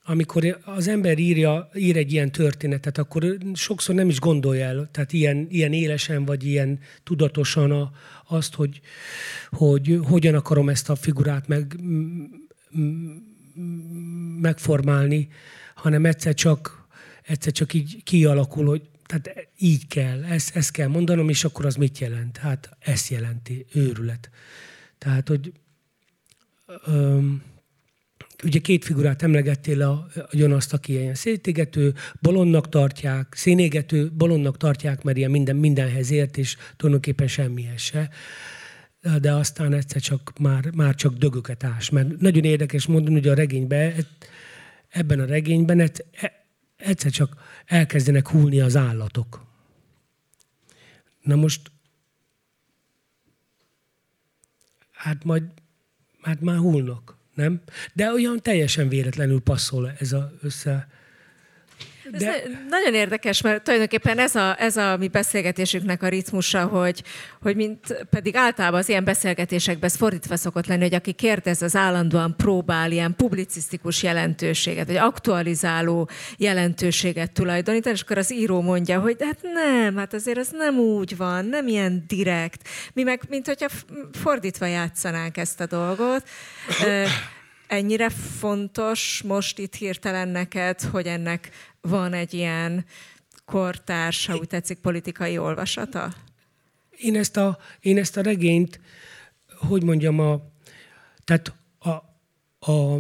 amikor 0.05 0.59
az 0.63 0.87
ember 0.87 1.17
írja, 1.17 1.69
ír 1.75 1.97
egy 1.97 2.11
ilyen 2.11 2.31
történetet, 2.31 2.97
akkor 2.97 3.37
sokszor 3.53 3.95
nem 3.95 4.09
is 4.09 4.19
gondolja 4.19 4.65
el, 4.65 4.89
tehát 4.91 5.13
ilyen, 5.13 5.47
ilyen 5.49 5.73
élesen 5.73 6.25
vagy 6.25 6.43
ilyen 6.45 6.79
tudatosan 7.03 7.71
a, 7.71 7.91
azt, 8.27 8.53
hogy, 8.53 8.81
hogy 9.49 9.99
hogyan 10.03 10.35
akarom 10.35 10.69
ezt 10.69 10.89
a 10.89 10.95
figurát 10.95 11.47
meg 11.47 11.75
megformálni, 14.41 15.27
hanem 15.75 16.05
egyszer 16.05 16.33
csak, 16.33 16.87
egyszer 17.21 17.51
csak 17.51 17.73
így 17.73 18.03
kialakul, 18.03 18.65
hogy 18.65 18.81
tehát 19.05 19.47
így 19.57 19.87
kell, 19.87 20.23
ezt, 20.23 20.55
ezt 20.55 20.71
kell 20.71 20.87
mondanom, 20.87 21.29
és 21.29 21.43
akkor 21.43 21.65
az 21.65 21.75
mit 21.75 21.99
jelent? 21.99 22.37
Hát 22.37 22.69
ezt 22.79 23.09
jelenti, 23.09 23.65
őrület. 23.73 24.29
Tehát, 24.97 25.27
hogy 25.27 25.51
öm, 26.85 27.43
ugye 28.43 28.59
két 28.59 28.85
figurát 28.85 29.21
emlegettél, 29.21 29.81
a, 29.81 30.07
a 30.15 30.27
Jonaszt, 30.31 30.73
aki 30.73 30.91
ilyen 30.93 31.15
szétégető, 31.15 31.93
bolondnak 32.19 32.69
tartják, 32.69 33.33
szénégető, 33.35 34.11
bolondnak 34.11 34.57
tartják, 34.57 35.03
mert 35.03 35.17
ilyen 35.17 35.31
minden, 35.31 35.55
mindenhez 35.55 36.11
ért, 36.11 36.37
és 36.37 36.57
tulajdonképpen 36.77 37.27
semmihez 37.27 37.81
se 37.81 38.09
de 39.19 39.33
aztán 39.33 39.73
egyszer 39.73 40.01
csak 40.01 40.37
már, 40.39 40.71
már 40.73 40.95
csak 40.95 41.13
dögöket 41.13 41.63
ás. 41.63 41.89
Mert 41.89 42.19
nagyon 42.19 42.43
érdekes 42.43 42.85
mondani, 42.85 43.15
hogy 43.15 43.27
a 43.27 43.33
regényben, 43.33 43.93
ebben 44.89 45.19
a 45.19 45.25
regényben 45.25 45.79
e, 45.79 45.91
egyszer 46.75 47.11
csak 47.11 47.35
elkezdenek 47.65 48.27
húlni 48.27 48.59
az 48.59 48.75
állatok. 48.75 49.45
Na 51.21 51.35
most, 51.35 51.71
hát 54.91 55.23
majd, 55.23 55.43
hát 56.21 56.41
már 56.41 56.57
húlnak, 56.57 57.17
nem? 57.33 57.61
De 57.93 58.11
olyan 58.11 58.39
teljesen 58.41 58.89
véletlenül 58.89 59.41
passzol 59.41 59.91
ez 59.91 60.13
a 60.13 60.31
össze, 60.41 60.87
de... 62.17 62.43
Ez 62.43 62.49
nagyon 62.69 62.93
érdekes, 62.93 63.41
mert 63.41 63.63
tulajdonképpen 63.63 64.19
ez 64.19 64.35
a, 64.35 64.61
ez 64.61 64.77
a 64.77 64.97
mi 64.97 65.07
beszélgetésünknek 65.07 66.03
a 66.03 66.07
ritmusa, 66.07 66.65
hogy, 66.65 67.03
hogy 67.41 67.55
mint 67.55 68.05
pedig 68.09 68.35
általában 68.35 68.79
az 68.79 68.89
ilyen 68.89 69.03
beszélgetésekben 69.03 69.89
ez 69.89 69.95
fordítva 69.95 70.35
szokott 70.35 70.67
lenni, 70.67 70.81
hogy 70.81 70.93
aki 70.93 71.11
kérdez, 71.11 71.61
az 71.61 71.75
állandóan 71.75 72.35
próbál 72.37 72.91
ilyen 72.91 73.15
publicisztikus 73.15 74.03
jelentőséget, 74.03 74.87
vagy 74.87 74.95
aktualizáló 74.95 76.09
jelentőséget 76.37 77.31
tulajdonítani, 77.31 77.95
és 77.95 78.01
akkor 78.01 78.17
az 78.17 78.33
író 78.33 78.61
mondja, 78.61 78.99
hogy 78.99 79.17
hát 79.19 79.39
nem, 79.41 79.97
hát 79.97 80.13
azért 80.13 80.37
ez 80.37 80.49
nem 80.51 80.77
úgy 80.77 81.17
van, 81.17 81.45
nem 81.45 81.67
ilyen 81.67 82.03
direkt. 82.07 82.67
Mi 82.93 83.03
meg, 83.03 83.21
mint 83.29 83.47
hogyha 83.47 83.67
fordítva 84.11 84.65
játszanánk 84.65 85.37
ezt 85.37 85.59
a 85.59 85.65
dolgot 85.65 86.23
ennyire 87.71 88.09
fontos 88.09 89.21
most 89.21 89.59
itt 89.59 89.75
hirtelen 89.75 90.27
neked, 90.27 90.81
hogy 90.81 91.07
ennek 91.07 91.49
van 91.81 92.13
egy 92.13 92.33
ilyen 92.33 92.85
kortárs, 93.45 94.25
ha 94.25 94.37
úgy 94.37 94.47
tetszik, 94.47 94.77
politikai 94.77 95.37
olvasata? 95.37 96.13
Én 96.97 97.15
ezt 97.15 97.37
a, 97.37 97.57
én 97.79 97.97
ezt 97.97 98.17
a 98.17 98.21
regényt, 98.21 98.79
hogy 99.47 99.83
mondjam, 99.83 100.19
a, 100.19 100.41
tehát 101.23 101.53
a, 101.79 101.89
a, 102.71 102.99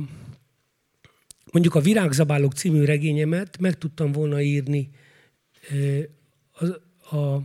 mondjuk 1.51 1.75
a 1.75 1.79
Virágzabálók 1.79 2.53
című 2.53 2.83
regényemet 2.83 3.57
meg 3.59 3.77
tudtam 3.77 4.11
volna 4.11 4.41
írni 4.41 4.89
a, 6.51 7.15
a, 7.15 7.35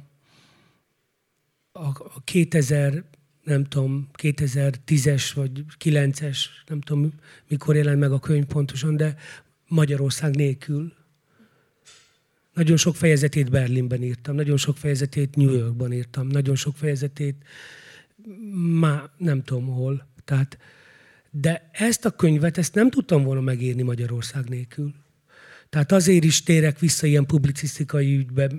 a, 1.73 1.87
a 1.89 2.21
2000 2.25 3.05
nem 3.47 3.65
tudom, 3.65 4.09
2010-es 4.23 5.31
vagy 5.35 5.65
9-es, 5.85 6.39
nem 6.67 6.81
tudom, 6.81 7.13
mikor 7.49 7.77
jelent 7.77 8.01
meg 8.01 8.13
a 8.13 8.19
könyv 8.19 8.45
pontosan, 8.45 8.97
de 8.97 9.17
Magyarország 9.69 10.35
nélkül. 10.35 10.93
Nagyon 12.55 12.77
sok 12.77 12.97
fejezetét 12.97 13.51
Berlinben 13.51 14.03
írtam, 14.03 14.35
nagyon 14.35 14.57
sok 14.57 14.77
fejezetét 14.77 15.37
New 15.37 15.51
Yorkban 15.51 15.93
írtam, 15.93 16.27
nagyon 16.27 16.55
sok 16.55 16.77
fejezetét 16.77 17.45
már 18.81 19.11
nem 19.17 19.43
tudom 19.43 19.67
hol. 19.67 20.07
Tehát, 20.25 20.59
de 21.31 21.71
ezt 21.73 22.05
a 22.05 22.11
könyvet, 22.11 22.59
ezt 22.59 22.75
nem 22.75 22.91
tudtam 22.91 23.23
volna 23.23 23.41
megírni 23.41 23.83
Magyarország 23.83 24.49
nélkül. 24.49 24.95
Tehát 25.69 25.93
azért 25.93 26.25
is 26.25 26.43
térek 26.43 26.79
vissza 26.79 27.07
ilyen 27.07 27.27
publicisztikai 27.27 28.17
ügybe 28.17 28.51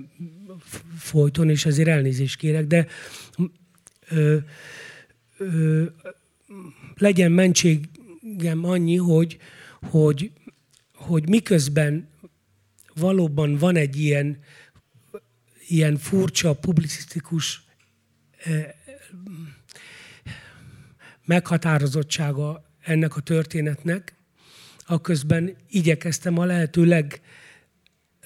folyton, 0.96 1.50
és 1.50 1.66
azért 1.66 1.88
elnézést 1.88 2.36
kérek, 2.36 2.66
de 2.66 2.86
ö, 4.10 4.36
ö, 5.38 5.84
legyen 6.96 7.32
mentségem 7.32 8.64
annyi, 8.64 8.96
hogy, 8.96 9.38
hogy, 9.80 10.32
hogy 10.94 11.28
miközben 11.28 12.08
valóban 12.94 13.56
van 13.56 13.76
egy 13.76 13.96
ilyen, 13.96 14.38
ilyen 15.68 15.96
furcsa, 15.96 16.54
publicisztikus 16.54 17.66
meghatározottsága 21.24 22.64
ennek 22.80 23.16
a 23.16 23.20
történetnek, 23.20 24.14
aközben 24.86 25.56
igyekeztem 25.68 26.38
a 26.38 26.44
lehető 26.44 27.08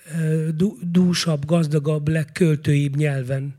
legdúsabb, 0.09 1.45
gazdagabb, 1.45 2.09
legköltőibb 2.09 2.97
nyelven 2.97 3.55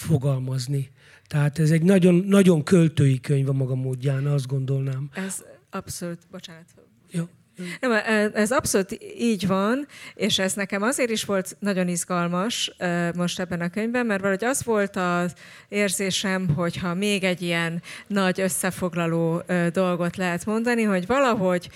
fogalmazni. 0.00 0.90
Tehát 1.26 1.58
ez 1.58 1.70
egy 1.70 1.82
nagyon, 1.82 2.14
nagyon 2.14 2.62
költői 2.62 3.20
könyv 3.20 3.48
a 3.48 3.52
maga 3.52 3.74
módján, 3.74 4.26
azt 4.26 4.46
gondolnám. 4.46 5.08
Ez 5.12 5.44
abszolút, 5.70 6.18
bocsánat. 6.30 6.64
Jó. 7.10 7.24
Nem, 7.80 7.92
e, 7.92 8.30
ez 8.34 8.50
abszolút 8.50 8.98
így 9.18 9.46
van, 9.46 9.86
és 10.14 10.38
ez 10.38 10.54
nekem 10.54 10.82
azért 10.82 11.10
is 11.10 11.24
volt 11.24 11.56
nagyon 11.58 11.88
izgalmas 11.88 12.72
most 13.14 13.40
ebben 13.40 13.60
a 13.60 13.70
könyvben, 13.70 14.06
mert 14.06 14.20
valahogy 14.20 14.44
az 14.44 14.64
volt 14.64 14.96
az 14.96 15.34
érzésem, 15.68 16.48
hogyha 16.48 16.94
még 16.94 17.24
egy 17.24 17.42
ilyen 17.42 17.82
nagy 18.06 18.40
összefoglaló 18.40 19.42
dolgot 19.72 20.16
lehet 20.16 20.46
mondani, 20.46 20.82
hogy 20.82 21.06
valahogy 21.06 21.70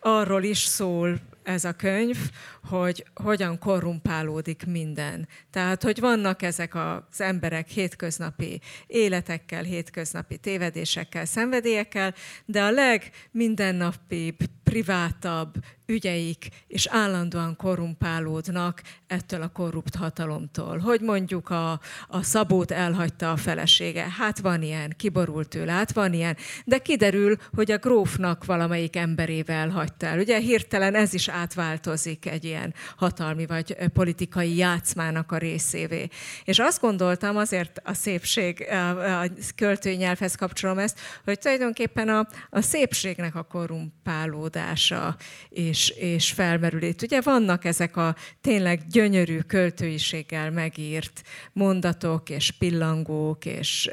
arról 0.00 0.42
is 0.42 0.58
szól 0.58 1.20
ez 1.48 1.64
a 1.64 1.72
könyv, 1.72 2.16
hogy 2.64 3.04
hogyan 3.14 3.58
korrumpálódik 3.58 4.66
minden. 4.66 5.28
Tehát, 5.50 5.82
hogy 5.82 6.00
vannak 6.00 6.42
ezek 6.42 6.74
az 6.74 7.20
emberek 7.20 7.68
hétköznapi 7.68 8.60
életekkel, 8.86 9.62
hétköznapi 9.62 10.36
tévedésekkel, 10.36 11.24
szenvedélyekkel, 11.24 12.14
de 12.44 12.62
a 12.62 12.70
legmizennapibb, 12.70 14.36
privátabb 14.62 15.54
ügyeik 15.88 16.48
és 16.66 16.86
állandóan 16.86 17.56
korrumpálódnak 17.56 18.82
ettől 19.06 19.42
a 19.42 19.48
korrupt 19.48 19.94
hatalomtól. 19.94 20.78
Hogy 20.78 21.00
mondjuk 21.00 21.50
a, 21.50 21.80
a 22.08 22.22
szabót 22.22 22.70
elhagyta 22.70 23.30
a 23.30 23.36
felesége. 23.36 24.06
Hát 24.18 24.38
van 24.38 24.62
ilyen, 24.62 24.94
kiborult 24.96 25.48
tőle, 25.48 25.72
hát 25.72 25.92
van 25.92 26.12
ilyen. 26.12 26.36
De 26.64 26.78
kiderül, 26.78 27.36
hogy 27.54 27.70
a 27.70 27.76
grófnak 27.76 28.44
valamelyik 28.44 28.96
emberével 28.96 29.68
hagyta 29.68 30.06
el. 30.06 30.18
Ugye 30.18 30.38
hirtelen 30.38 30.94
ez 30.94 31.14
is 31.14 31.28
átváltozik 31.28 32.26
egy 32.26 32.44
ilyen 32.44 32.74
hatalmi 32.96 33.46
vagy 33.46 33.76
politikai 33.92 34.56
játszmának 34.56 35.32
a 35.32 35.38
részévé. 35.38 36.08
És 36.44 36.58
azt 36.58 36.80
gondoltam, 36.80 37.36
azért 37.36 37.80
a 37.84 37.94
szépség, 37.94 38.66
a 38.70 39.26
költői 39.56 39.94
nyelvhez 39.94 40.34
kapcsolom 40.34 40.78
ezt, 40.78 41.00
hogy 41.24 41.38
tulajdonképpen 41.38 42.08
a, 42.08 42.26
a 42.50 42.60
szépségnek 42.60 43.34
a 43.34 43.42
korrumpálódása 43.42 45.16
és, 45.48 45.77
és 45.86 46.32
felmerülét. 46.32 47.02
Ugye 47.02 47.20
vannak 47.20 47.64
ezek 47.64 47.96
a 47.96 48.16
tényleg 48.40 48.86
gyönyörű 48.86 49.38
költőiséggel 49.38 50.50
megírt 50.50 51.22
mondatok 51.52 52.30
és 52.30 52.50
pillangók 52.50 53.44
és, 53.44 53.90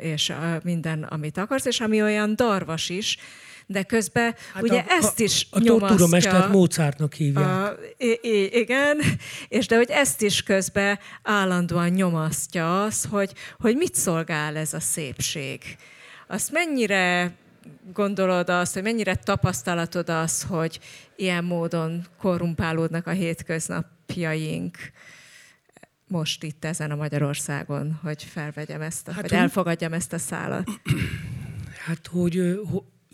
és 0.00 0.32
minden, 0.62 1.02
amit 1.02 1.38
akarsz, 1.38 1.64
és 1.64 1.80
ami 1.80 2.02
olyan 2.02 2.36
darvas 2.36 2.88
is, 2.88 3.18
de 3.70 3.82
közben 3.82 4.34
hát 4.52 4.62
ugye 4.62 4.78
a, 4.78 4.84
ezt 4.88 5.20
is 5.20 5.46
a, 5.50 5.58
a 5.58 5.60
tortúromestert 5.60 6.48
Mozartnak 6.48 7.14
hívják. 7.14 7.46
A, 7.46 7.76
igen, 8.50 8.98
és 9.48 9.66
de 9.66 9.76
hogy 9.76 9.90
ezt 9.90 10.22
is 10.22 10.42
közben 10.42 10.98
állandóan 11.22 11.88
nyomasztja 11.88 12.82
az, 12.82 13.04
hogy, 13.10 13.32
hogy 13.58 13.76
mit 13.76 13.94
szolgál 13.94 14.56
ez 14.56 14.74
a 14.74 14.80
szépség. 14.80 15.60
Azt 16.26 16.52
mennyire 16.52 17.32
gondolod 17.92 18.50
azt, 18.50 18.74
hogy 18.74 18.82
mennyire 18.82 19.14
tapasztalatod 19.14 20.08
az, 20.08 20.42
hogy 20.42 20.80
ilyen 21.16 21.44
módon 21.44 22.06
korrumpálódnak 22.18 23.06
a 23.06 23.10
hétköznapjaink 23.10 24.76
most 26.08 26.42
itt 26.42 26.64
ezen 26.64 26.90
a 26.90 26.96
Magyarországon, 26.96 27.98
hogy 28.02 28.22
felvegyem 28.22 28.80
ezt, 28.80 29.08
a, 29.08 29.12
hát, 29.12 29.22
vagy 29.22 29.32
elfogadjam 29.32 29.92
ezt 29.92 30.12
a 30.12 30.18
szálat? 30.18 30.68
Hát, 31.84 32.06
hogy, 32.06 32.60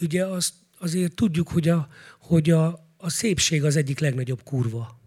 ugye 0.00 0.26
azt 0.26 0.54
azért 0.78 1.14
tudjuk, 1.14 1.48
hogy 1.48 1.68
a, 1.68 1.88
hogy 2.20 2.50
a, 2.50 2.88
a 2.96 3.08
szépség 3.08 3.64
az 3.64 3.76
egyik 3.76 3.98
legnagyobb 3.98 4.42
kurva. 4.42 5.00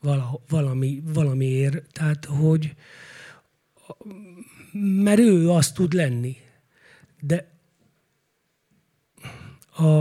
Vala, 0.00 0.40
valami, 0.48 1.02
valamiért. 1.04 1.92
Tehát, 1.92 2.24
hogy 2.24 2.74
mert 5.02 5.18
ő 5.18 5.50
azt 5.50 5.74
tud 5.74 5.92
lenni. 5.92 6.36
De 7.20 7.53
a, 9.74 10.00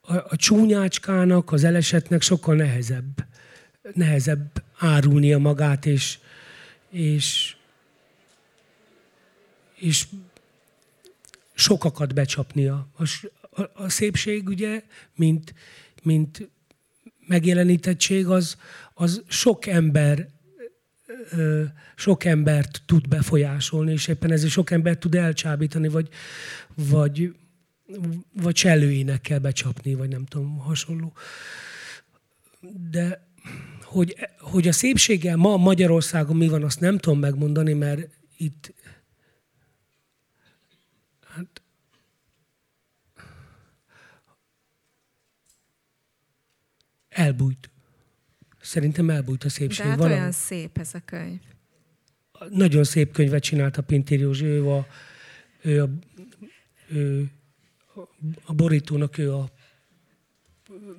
a, 0.00 0.16
a 0.28 0.36
csúnyácskának, 0.36 1.52
az 1.52 1.64
elesetnek 1.64 2.22
sokkal 2.22 2.54
nehezebb, 2.54 3.26
nehezebb 3.92 4.62
árulnia 4.78 5.38
magát, 5.38 5.86
és, 5.86 6.18
és, 6.90 7.56
és 9.74 10.06
sokakat 11.54 12.14
becsapnia. 12.14 12.88
A, 12.96 13.30
a, 13.50 13.70
a 13.74 13.88
szépség 13.88 14.48
ugye, 14.48 14.82
mint, 15.14 15.54
mint 16.02 16.48
megjelenítettség, 17.26 18.26
az, 18.26 18.56
az 18.94 19.22
sok 19.28 19.66
ember 19.66 20.28
sok 21.96 22.24
embert 22.24 22.82
tud 22.86 23.08
befolyásolni, 23.08 23.92
és 23.92 24.06
éppen 24.06 24.32
ezért 24.32 24.52
sok 24.52 24.70
embert 24.70 24.98
tud 24.98 25.14
elcsábítani, 25.14 25.88
vagy, 25.88 26.08
vagy, 26.74 27.34
vagy 28.32 28.54
csellőinek 28.54 29.20
kell 29.20 29.38
becsapni, 29.38 29.94
vagy 29.94 30.08
nem 30.08 30.24
tudom, 30.24 30.58
hasonló. 30.58 31.12
De 32.90 33.26
hogy, 33.82 34.16
hogy 34.38 34.68
a 34.68 34.72
szépséggel 34.72 35.36
ma 35.36 35.56
Magyarországon 35.56 36.36
mi 36.36 36.48
van, 36.48 36.62
azt 36.62 36.80
nem 36.80 36.98
tudom 36.98 37.18
megmondani, 37.18 37.72
mert 37.72 38.08
itt 38.36 38.72
Hát 41.38 41.62
elbújt. 47.08 47.70
Szerintem 48.60 49.10
elbújt 49.10 49.44
a 49.44 49.48
szépség. 49.48 49.84
De 49.84 49.90
hát 49.90 49.98
Valami. 49.98 50.14
olyan 50.14 50.32
szép 50.32 50.78
ez 50.78 50.94
a 50.94 51.00
könyv. 51.04 51.40
Nagyon 52.50 52.84
szép 52.84 53.12
könyvet 53.12 53.42
csinált 53.42 53.76
a 53.76 53.82
Pintér 53.82 54.20
Józsi. 54.20 54.44
Ő 54.44 54.68
a, 54.68 54.86
ő 55.62 55.82
a, 55.82 55.90
ő 56.88 57.30
a 58.44 58.52
borítónak 58.54 59.18
ő 59.18 59.34
a, 59.34 59.48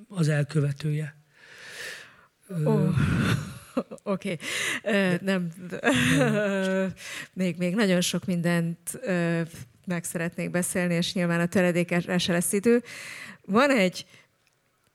az 0.07 0.27
elkövetője. 0.27 1.15
Oh. 2.65 2.89
Oké, 4.03 4.37
okay. 4.83 5.17
nem. 5.21 5.51
még, 7.33 7.57
még 7.57 7.75
nagyon 7.75 8.01
sok 8.01 8.25
mindent 8.25 8.99
meg 9.89 10.03
szeretnék 10.03 10.51
beszélni, 10.51 10.93
és 10.93 11.13
nyilván 11.13 11.39
a 11.39 11.45
töredékesre 11.45 12.17
se 12.17 12.31
lesz 12.31 12.53
idő. 12.53 12.83
Van 13.41 13.69
egy, 13.69 14.05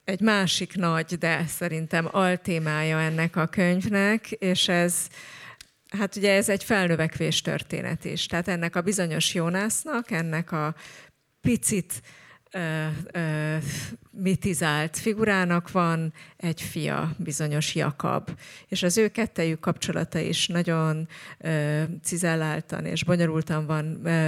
egy 0.04 0.20
másik 0.20 0.76
nagy, 0.76 1.18
de 1.18 1.46
szerintem 1.46 2.08
altémája 2.10 3.00
ennek 3.00 3.36
a 3.36 3.46
könyvnek, 3.46 4.30
és 4.30 4.68
ez, 4.68 5.06
hát 5.88 6.16
ugye 6.16 6.32
ez 6.32 6.48
egy 6.48 6.64
felnövekvés 6.64 7.40
történet 7.40 8.04
is. 8.04 8.26
Tehát 8.26 8.48
ennek 8.48 8.76
a 8.76 8.82
bizonyos 8.82 9.34
Jónásznak, 9.34 10.10
ennek 10.10 10.52
a 10.52 10.74
picit 11.44 12.00
mitizált 14.16 14.98
figurának 14.98 15.70
van 15.70 16.12
egy 16.36 16.60
fia, 16.60 17.14
bizonyos 17.16 17.74
Jakab. 17.74 18.30
És 18.68 18.82
az 18.82 18.98
ő 18.98 19.08
kettejük 19.08 19.60
kapcsolata 19.60 20.18
is 20.18 20.46
nagyon 20.46 21.08
cizelláltan 22.02 22.84
és 22.84 23.04
bonyolultan 23.04 23.66
van 23.66 23.84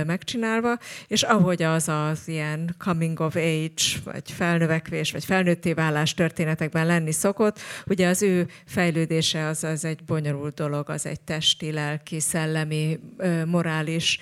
megcsinálva, 0.07 0.79
és 1.07 1.22
ahogy 1.22 1.62
az 1.62 1.88
az 1.88 2.29
ilyen 2.29 2.75
coming 2.79 3.20
of 3.20 3.37
age, 3.37 3.83
vagy 4.05 4.31
felnövekvés, 4.33 5.12
vagy 5.12 5.25
felnőtté 5.25 5.72
válás 5.72 6.14
történetekben 6.14 6.87
lenni 6.87 7.12
szokott, 7.12 7.59
ugye 7.87 8.09
az 8.09 8.22
ő 8.22 8.49
fejlődése 8.64 9.46
az, 9.46 9.64
az 9.64 9.85
egy 9.85 10.05
bonyolult 10.05 10.55
dolog, 10.55 10.90
az 10.90 11.07
egy 11.07 11.20
testi, 11.20 11.72
lelki, 11.72 12.20
szellemi, 12.20 13.01
morális 13.44 14.18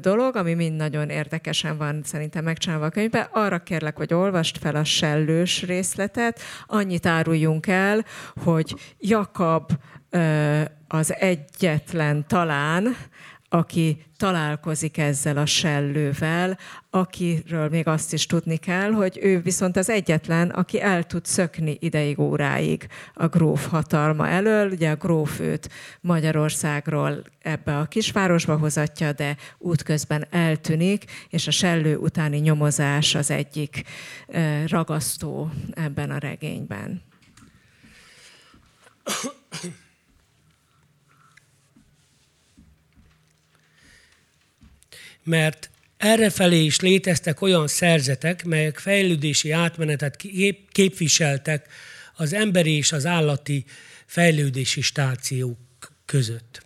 dolog, 0.00 0.36
ami 0.36 0.54
mind 0.54 0.76
nagyon 0.76 1.08
érdekesen 1.08 1.76
van 1.76 2.00
szerintem 2.04 2.44
megcsinálva 2.44 2.84
a 2.84 2.90
könyvben. 2.90 3.28
Arra 3.30 3.58
kérlek, 3.58 3.96
hogy 3.96 4.14
olvasd 4.14 4.55
olvast 4.56 4.60
fel 4.60 4.74
a 4.74 4.84
sellős 4.84 5.62
részletet, 5.62 6.40
annyit 6.66 7.06
áruljunk 7.06 7.66
el, 7.66 8.04
hogy 8.44 8.74
Jakab 8.98 9.72
az 10.88 11.14
egyetlen 11.14 12.26
talán, 12.26 12.96
aki 13.48 14.04
találkozik 14.16 14.98
ezzel 14.98 15.36
a 15.36 15.46
sellővel, 15.46 16.58
akiről 16.90 17.68
még 17.68 17.86
azt 17.86 18.12
is 18.12 18.26
tudni 18.26 18.56
kell, 18.56 18.90
hogy 18.90 19.18
ő 19.22 19.40
viszont 19.40 19.76
az 19.76 19.90
egyetlen, 19.90 20.50
aki 20.50 20.80
el 20.80 21.04
tud 21.04 21.24
szökni 21.24 21.76
ideig 21.80 22.18
óráig 22.18 22.86
a 23.14 23.26
gróf 23.26 23.68
hatalma 23.68 24.28
elől. 24.28 24.70
Ugye 24.70 24.90
a 24.90 24.96
gróf 24.96 25.40
őt 25.40 25.70
Magyarországról 26.00 27.22
ebbe 27.42 27.78
a 27.78 27.84
kisvárosba 27.84 28.56
hozatja, 28.56 29.12
de 29.12 29.36
útközben 29.58 30.26
eltűnik, 30.30 31.04
és 31.28 31.46
a 31.46 31.50
sellő 31.50 31.96
utáni 31.96 32.38
nyomozás 32.38 33.14
az 33.14 33.30
egyik 33.30 33.82
ragasztó 34.66 35.50
ebben 35.74 36.10
a 36.10 36.18
regényben. 36.18 37.02
Mert 45.26 45.70
errefelé 45.96 46.64
is 46.64 46.80
léteztek 46.80 47.40
olyan 47.40 47.66
szerzetek, 47.66 48.44
melyek 48.44 48.78
fejlődési 48.78 49.50
átmenetet 49.50 50.16
kép, 50.16 50.72
képviseltek 50.72 51.66
az 52.14 52.32
emberi 52.32 52.76
és 52.76 52.92
az 52.92 53.06
állati 53.06 53.64
fejlődési 54.06 54.80
stációk 54.80 55.58
között. 56.06 56.64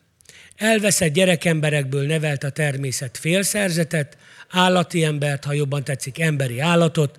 Elveszett 0.56 1.12
gyerekemberekből 1.12 2.06
nevelt 2.06 2.44
a 2.44 2.50
természet 2.50 3.18
félszerzetet, 3.18 4.16
állati 4.48 5.04
embert, 5.04 5.44
ha 5.44 5.52
jobban 5.52 5.84
tetszik, 5.84 6.18
emberi 6.18 6.58
állatot, 6.58 7.18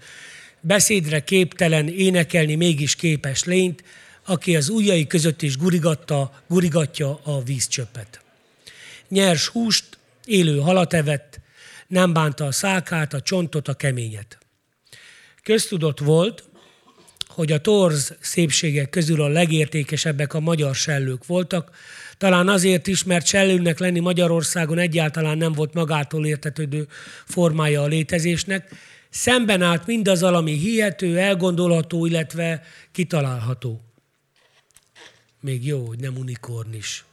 beszédre 0.59 1.23
képtelen, 1.23 1.87
énekelni 1.87 2.55
mégis 2.55 2.95
képes 2.95 3.43
lényt, 3.43 3.83
aki 4.25 4.55
az 4.55 4.69
ujjai 4.69 5.07
között 5.07 5.41
is 5.41 5.57
gurigatta, 5.57 6.43
gurigatja 6.47 7.19
a 7.23 7.43
vízcsöppet. 7.43 8.21
Nyers 9.07 9.47
húst, 9.47 9.97
élő 10.25 10.59
halat 10.59 10.93
evett, 10.93 11.39
nem 11.87 12.13
bánta 12.13 12.45
a 12.45 12.51
szákát, 12.51 13.13
a 13.13 13.21
csontot, 13.21 13.67
a 13.67 13.73
keményet. 13.73 14.37
Köztudott 15.43 15.99
volt, 15.99 16.43
hogy 17.27 17.51
a 17.51 17.61
torz 17.61 18.15
szépségek 18.19 18.89
közül 18.89 19.21
a 19.21 19.27
legértékesebbek 19.27 20.33
a 20.33 20.39
magyar 20.39 20.75
sellők 20.75 21.25
voltak, 21.25 21.75
talán 22.17 22.47
azért 22.47 22.87
is, 22.87 23.03
mert 23.03 23.25
sellőnek 23.25 23.79
lenni 23.79 23.99
Magyarországon 23.99 24.77
egyáltalán 24.77 25.37
nem 25.37 25.51
volt 25.51 25.73
magától 25.73 26.25
értetődő 26.25 26.87
formája 27.25 27.81
a 27.81 27.87
létezésnek, 27.87 28.75
szemben 29.09 29.61
állt 29.61 29.85
mindaz, 29.85 30.23
ami 30.23 30.51
hihető, 30.51 31.17
elgondolható, 31.17 32.05
illetve 32.05 32.63
kitalálható. 32.91 33.81
Még 35.39 35.65
jó, 35.65 35.85
hogy 35.85 35.99
nem 35.99 36.17
unikorn 36.17 36.73
is. 36.73 37.05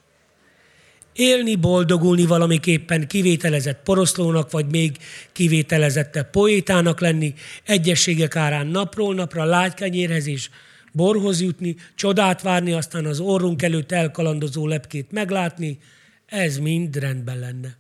Élni, 1.18 1.56
boldogulni 1.56 2.26
valamiképpen 2.26 3.06
kivételezett 3.06 3.82
poroszlónak, 3.82 4.50
vagy 4.50 4.66
még 4.66 4.96
kivételezettebb 5.32 6.30
poétának 6.30 7.00
lenni, 7.00 7.34
egyességek 7.64 8.36
árán 8.36 8.66
napról 8.66 9.14
napra 9.14 9.44
lágykenyérhez 9.44 10.26
is 10.26 10.50
borhoz 10.92 11.40
jutni, 11.40 11.76
csodát 11.94 12.42
várni, 12.42 12.72
aztán 12.72 13.06
az 13.06 13.20
orrunk 13.20 13.62
előtt 13.62 13.92
elkalandozó 13.92 14.66
lepkét 14.66 15.12
meglátni, 15.12 15.78
ez 16.26 16.58
mind 16.58 16.96
rendben 16.96 17.38
lenne. 17.38 17.76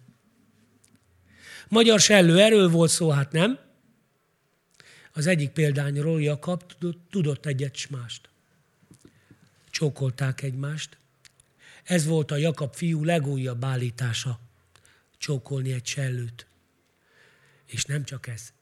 Magyar 1.68 2.00
sellő 2.00 2.38
erről 2.38 2.68
volt 2.68 2.90
szó, 2.90 3.10
hát 3.10 3.32
nem? 3.32 3.58
Az 5.12 5.26
egyik 5.26 5.50
példányról 5.50 6.22
Jakab 6.22 6.62
tudott 7.10 7.46
egyet 7.46 7.76
s 7.76 7.86
mást. 7.86 8.28
Csókolták 9.70 10.42
egymást. 10.42 10.96
Ez 11.88 12.06
volt 12.06 12.30
a 12.30 12.36
Jakab 12.36 12.74
fiú 12.74 13.04
legújabb 13.04 13.64
állítása. 13.64 14.40
Csókolni 15.18 15.72
egy 15.72 15.86
sellőt. 15.86 16.46
És 17.66 17.84
nem 17.84 18.04
csak 18.04 18.26
ez. 18.26 18.52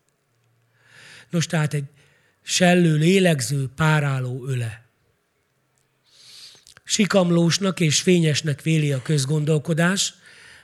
Nos, 1.31 1.47
tehát 1.47 1.75
egy 1.75 1.85
sellő 2.43 2.97
lélegző, 2.97 3.69
páráló 3.77 4.47
öle. 4.47 4.85
Sikamlósnak 6.85 7.81
és 7.81 8.01
fényesnek 8.01 8.63
véli 8.63 8.93
a 8.93 9.03
közgondolkodás, 9.03 10.15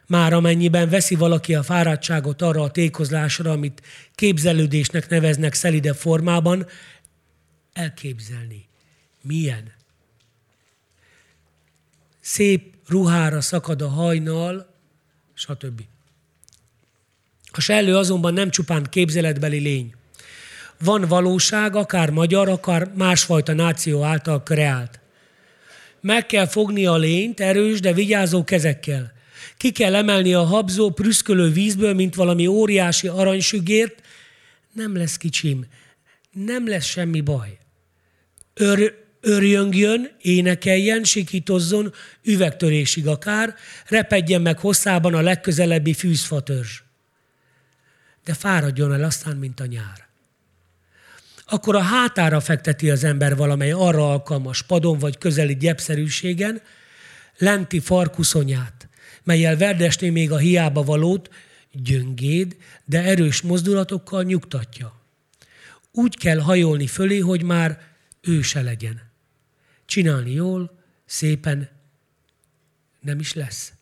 már 0.07 0.33
amennyiben 0.33 0.89
veszi 0.89 1.15
valaki 1.15 1.55
a 1.55 1.63
fáradtságot 1.63 2.43
arra 2.43 2.63
a 2.63 2.71
tékozlásra, 2.71 3.51
amit 3.51 3.83
képzelődésnek 4.15 5.09
neveznek 5.09 5.55
szelide 5.55 5.95
formában, 5.95 6.67
elképzelni. 7.73 8.69
Milyen? 9.23 9.81
Szép 12.23 12.75
ruhára 12.89 13.41
szakad 13.41 13.83
a 13.83 13.89
hajnal, 13.89 14.75
stb. 15.35 15.81
A 17.51 17.61
sellő 17.61 17.97
azonban 17.97 18.33
nem 18.33 18.51
csupán 18.51 18.83
képzeletbeli 18.91 19.59
lény. 19.59 19.95
Van 20.85 21.05
valóság, 21.09 21.77
akár 21.77 22.11
magyar, 22.11 22.49
akár 22.49 22.91
másfajta 22.95 23.53
náció 23.53 24.03
által 24.03 24.43
kreált. 24.43 25.01
Meg 26.01 26.27
kell 26.27 26.47
fogni 26.47 26.87
a 26.87 26.97
lényt 26.97 27.41
erős, 27.41 27.81
de 27.81 27.93
vigyázó 27.93 28.45
kezekkel. 28.45 29.13
Ki 29.57 29.71
kell 29.73 29.95
emelni 29.95 30.35
a 30.35 30.43
habzó, 30.43 30.91
prüszkölő 30.91 31.51
vízből, 31.51 31.95
mint 31.95 32.15
valami 32.15 32.47
óriási 32.47 33.09
aranysügért. 33.09 34.01
Nem 34.73 34.97
lesz 34.97 35.17
kicsim, 35.17 35.67
nem 36.33 36.69
lesz 36.69 36.85
semmi 36.85 37.21
baj. 37.21 37.59
Ör, 38.55 39.02
örjöngjön, 39.23 40.11
énekeljen, 40.21 41.05
sikítozzon, 41.05 41.93
üvegtörésig 42.23 43.07
akár, 43.07 43.55
repedjen 43.87 44.43
meg 44.43 44.59
hosszában 44.59 45.15
a 45.15 45.21
legközelebbi 45.21 45.93
fűzfatörzs. 45.93 46.83
De 48.25 48.35
fáradjon 48.35 48.93
el 48.93 49.05
aztán, 49.05 49.37
mint 49.37 49.61
a 49.61 49.67
nyár 49.67 50.11
akkor 51.53 51.77
a 51.77 51.81
hátára 51.81 52.41
fekteti 52.41 52.91
az 52.91 53.05
ember 53.05 53.37
valamely 53.37 53.73
arra 53.73 54.11
alkalmas 54.11 54.63
padon 54.63 54.99
vagy 54.99 55.19
közeli 55.19 55.57
gyepszerűségen, 55.57 56.63
lenti 57.39 57.81
farkuszonyát, 57.81 58.89
melyel 59.23 59.57
verdesné 59.57 60.11
még 60.11 60.33
a 60.33 60.37
hiába 60.37 60.83
valót, 60.83 61.31
gyöngéd, 61.73 62.57
de 62.85 63.03
erős 63.03 63.41
mozdulatokkal 63.41 64.23
nyugtatja. 64.23 65.01
Úgy 65.91 66.17
kell 66.17 66.39
hajolni 66.39 66.87
fölé, 66.87 67.19
hogy 67.19 67.43
már 67.43 67.81
ő 68.21 68.43
se 68.43 68.63
legyen. 68.63 69.12
Csinálni 69.93 70.33
jól, 70.33 70.79
szépen 71.05 71.69
nem 73.01 73.19
is 73.19 73.33
lesz. 73.33 73.73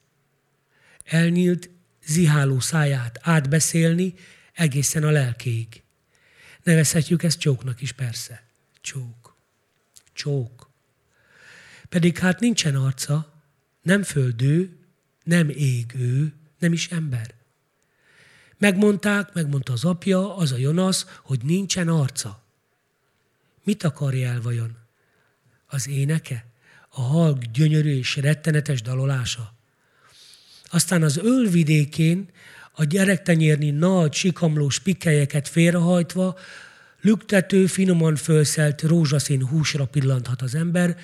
Elnyílt, 1.04 1.70
ziháló 2.06 2.61
száját 2.61 3.18
átbeszélni 3.22 4.14
egészen 4.52 5.02
a 5.02 5.11
lelkéig. 5.11 5.82
Nevezhetjük 6.62 7.22
ezt 7.22 7.38
csóknak 7.38 7.80
is 7.80 7.92
persze. 7.92 8.42
Csók. 8.80 9.36
Csók. 10.12 10.70
Pedig 11.88 12.18
hát 12.18 12.40
nincsen 12.40 12.74
arca, 12.74 13.42
nem 13.82 14.02
földő, 14.02 14.76
nem 15.24 15.48
égő, 15.48 16.32
nem 16.58 16.72
is 16.72 16.88
ember. 16.88 17.34
Megmondták, 18.58 19.32
megmondta 19.32 19.72
az 19.72 19.84
apja, 19.84 20.36
az 20.36 20.52
a 20.52 20.56
Jonasz, 20.56 21.18
hogy 21.22 21.42
nincsen 21.42 21.88
arca. 21.88 22.42
Mit 23.62 23.82
akarja 23.82 24.28
el 24.28 24.40
vajon? 24.40 24.88
Az 25.70 25.88
éneke? 25.88 26.46
A 26.88 27.00
halk 27.00 27.44
gyönyörű 27.44 27.98
és 27.98 28.16
rettenetes 28.16 28.82
dalolása? 28.82 29.54
Aztán 30.70 31.02
az 31.02 31.16
ölvidékén 31.16 32.28
a 32.72 32.84
gyerektenyérni 32.84 33.70
nagy, 33.70 34.12
sikamlós 34.12 34.78
pikkelyeket 34.78 35.48
félrehajtva, 35.48 36.38
lüktető, 37.00 37.66
finoman 37.66 38.16
fölszelt 38.16 38.82
rózsaszín 38.82 39.46
húsra 39.46 39.84
pillanthat 39.84 40.42
az 40.42 40.54
ember, 40.54 40.96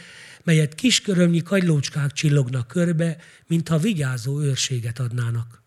melyet 0.42 0.74
kiskörömnyi 0.74 1.42
kagylócskák 1.42 2.12
csillognak 2.12 2.68
körbe, 2.68 3.16
mintha 3.46 3.78
vigyázó 3.78 4.40
őrséget 4.40 4.98
adnának. 4.98 5.62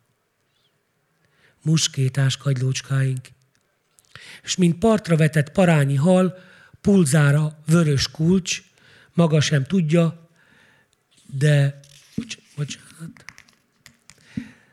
Muskétás 1.61 2.37
kagylócskáink, 2.37 3.27
és 4.43 4.55
mint 4.55 4.77
partra 4.77 5.15
vetett 5.15 5.51
parányi 5.51 5.95
hal, 5.95 6.37
pulzára 6.81 7.59
vörös 7.65 8.11
kulcs, 8.11 8.61
maga 9.19 9.41
sem 9.41 9.63
tudja, 9.63 10.29
de, 11.25 11.79
bocsánat, 12.55 13.25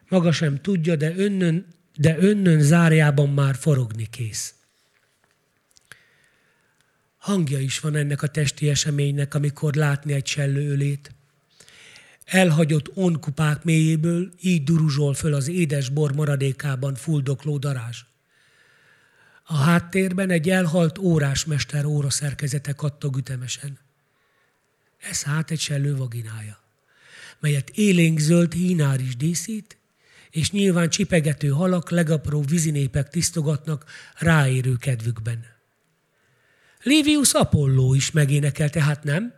maga 0.09 0.33
sem 0.33 0.61
tudja, 0.61 0.97
de 0.97 1.17
önnön, 1.17 1.67
de 1.97 2.17
önnön 2.19 2.61
zárjában 2.61 3.29
már 3.29 3.55
forogni 3.55 4.07
kész. 4.11 4.55
Hangja 7.17 7.59
is 7.59 7.81
van 7.81 7.95
ennek 7.97 8.23
a 8.23 8.27
testi 8.27 8.69
eseménynek, 8.69 9.35
amikor 9.35 9.75
látni 9.75 10.13
egy 10.13 10.27
sellőölét. 10.27 11.15
Elhagyott 12.25 12.97
onkupák 12.97 13.65
mélyéből 13.65 14.33
így 14.41 14.65
duruzsol 14.65 15.15
föl 15.15 15.35
az 15.35 15.49
édes 15.49 15.89
bor 15.89 16.13
maradékában 16.13 16.95
fuldokló 16.95 17.59
darázs. 17.59 18.05
A 19.43 19.57
háttérben 19.57 20.31
egy 20.31 20.51
elhalt 20.51 20.99
órásmester 20.99 21.85
óra 21.85 22.11
szerkezete 22.11 22.73
kattog 22.73 23.17
ütemesen. 23.17 23.86
Ez 25.11 25.23
hát 25.23 25.51
egy 25.51 25.61
sellő 25.61 25.97
vaginája, 25.97 26.61
melyet 27.41 27.71
élénk 27.71 28.19
zöld 28.19 28.53
hínár 28.53 29.01
is 29.01 29.17
díszít, 29.17 29.79
és 30.31 30.51
nyilván 30.51 30.89
csipegető 30.89 31.49
halak, 31.49 31.91
legapró 31.91 32.41
vízinépek 32.41 33.09
tisztogatnak 33.09 33.85
ráérő 34.19 34.77
kedvükben. 34.77 35.45
Livius 36.83 37.33
Apolló 37.33 37.95
is 37.95 38.11
megénekelte, 38.11 38.83
hát 38.83 39.05
nem? 39.05 39.35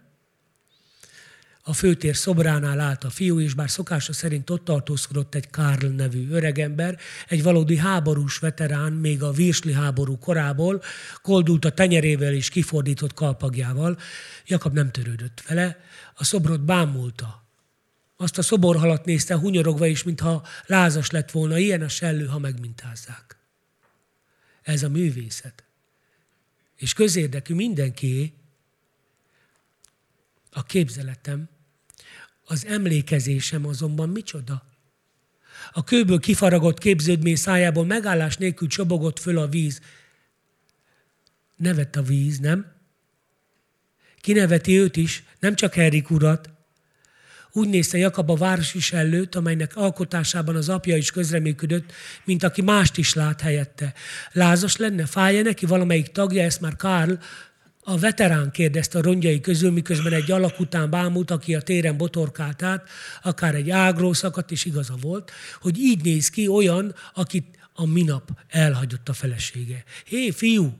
A 1.68 1.72
főtér 1.72 2.16
szobránál 2.16 2.80
állt 2.80 3.04
a 3.04 3.10
fiú, 3.10 3.40
és 3.40 3.54
bár 3.54 3.70
szokása 3.70 4.12
szerint 4.12 4.50
ott 4.50 4.64
tartózkodott 4.64 5.34
egy 5.34 5.50
Karl 5.50 5.86
nevű 5.86 6.30
öregember, 6.30 6.98
egy 7.28 7.42
valódi 7.42 7.76
háborús 7.76 8.38
veterán, 8.38 8.92
még 8.92 9.22
a 9.22 9.30
Virsli 9.30 9.72
háború 9.72 10.18
korából, 10.18 10.82
koldult 11.22 11.64
a 11.64 11.72
tenyerével 11.72 12.32
és 12.32 12.48
kifordított 12.48 13.14
kalpagjával. 13.14 13.98
Jakab 14.46 14.74
nem 14.74 14.90
törődött 14.90 15.42
vele, 15.48 15.80
a 16.14 16.24
szobrot 16.24 16.60
bámulta, 16.60 17.46
azt 18.16 18.38
a 18.38 18.42
szoborhalat 18.42 19.04
nézte 19.04 19.34
hunyorogva 19.34 19.86
is, 19.86 20.02
mintha 20.02 20.46
lázas 20.66 21.10
lett 21.10 21.30
volna. 21.30 21.58
Ilyen 21.58 21.82
a 21.82 21.88
sellő, 21.88 22.26
ha 22.26 22.38
megmintázzák. 22.38 23.36
Ez 24.62 24.82
a 24.82 24.88
művészet. 24.88 25.64
És 26.76 26.92
közérdekű 26.92 27.54
mindenki 27.54 28.34
a 30.50 30.62
képzeletem, 30.62 31.48
az 32.48 32.66
emlékezésem 32.66 33.66
azonban 33.66 34.08
micsoda? 34.08 34.66
A 35.72 35.84
kőből 35.84 36.18
kifaragott 36.20 36.78
képződmény 36.78 37.36
szájából 37.36 37.84
megállás 37.84 38.36
nélkül 38.36 38.68
csobogott 38.68 39.18
föl 39.18 39.38
a 39.38 39.46
víz. 39.46 39.80
nevet 41.56 41.96
a 41.96 42.02
víz, 42.02 42.38
nem? 42.38 42.72
Kineveti 44.20 44.78
őt 44.78 44.96
is, 44.96 45.22
nem 45.38 45.54
csak 45.54 45.74
Henrik 45.74 46.10
urat. 46.10 46.50
Úgy 47.52 47.68
nézte 47.68 47.98
Jakab 47.98 48.30
a 48.30 48.34
városi 48.34 48.80
sellőt, 48.80 49.34
amelynek 49.34 49.76
alkotásában 49.76 50.56
az 50.56 50.68
apja 50.68 50.96
is 50.96 51.10
közreműködött, 51.10 51.92
mint 52.24 52.42
aki 52.42 52.62
mást 52.62 52.96
is 52.96 53.14
lát 53.14 53.40
helyette. 53.40 53.94
Lázas 54.32 54.76
lenne, 54.76 55.06
fájja 55.06 55.42
neki 55.42 55.66
valamelyik 55.66 56.08
tagja, 56.08 56.42
ezt 56.42 56.60
már 56.60 56.76
Karl, 56.76 57.12
a 57.88 57.98
veterán 57.98 58.50
kérdezte 58.50 58.98
a 58.98 59.02
rongyai 59.02 59.40
közül, 59.40 59.70
miközben 59.70 60.12
egy 60.12 60.30
alak 60.30 60.60
után 60.60 60.90
bámult, 60.90 61.30
aki 61.30 61.54
a 61.54 61.60
téren 61.60 61.96
botorkált 61.96 62.62
át, 62.62 62.88
akár 63.22 63.54
egy 63.54 63.70
ágról 63.70 64.14
szakadt, 64.14 64.50
és 64.50 64.64
igaza 64.64 64.94
volt, 65.00 65.30
hogy 65.60 65.78
így 65.78 66.02
néz 66.02 66.30
ki 66.30 66.48
olyan, 66.48 66.94
akit 67.14 67.58
a 67.72 67.86
minap 67.86 68.30
elhagyott 68.48 69.08
a 69.08 69.12
felesége. 69.12 69.84
Hé, 70.04 70.30
fiú! 70.30 70.76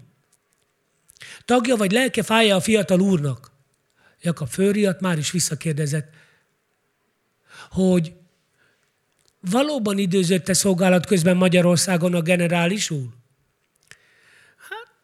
Tagja 1.44 1.76
vagy 1.76 1.92
lelke 1.92 2.22
fája 2.22 2.56
a 2.56 2.61
fiatal 2.61 3.00
úrnak? 3.00 3.52
Jakab 4.20 4.48
fölriadt, 4.48 5.00
már 5.00 5.18
is 5.18 5.30
visszakérdezett, 5.30 6.11
hogy 7.70 8.12
valóban 9.40 9.98
időzötte 9.98 10.52
szolgálat 10.52 11.06
közben 11.06 11.36
Magyarországon 11.36 12.14
a 12.14 12.20
generális 12.20 12.90
úr? 12.90 13.18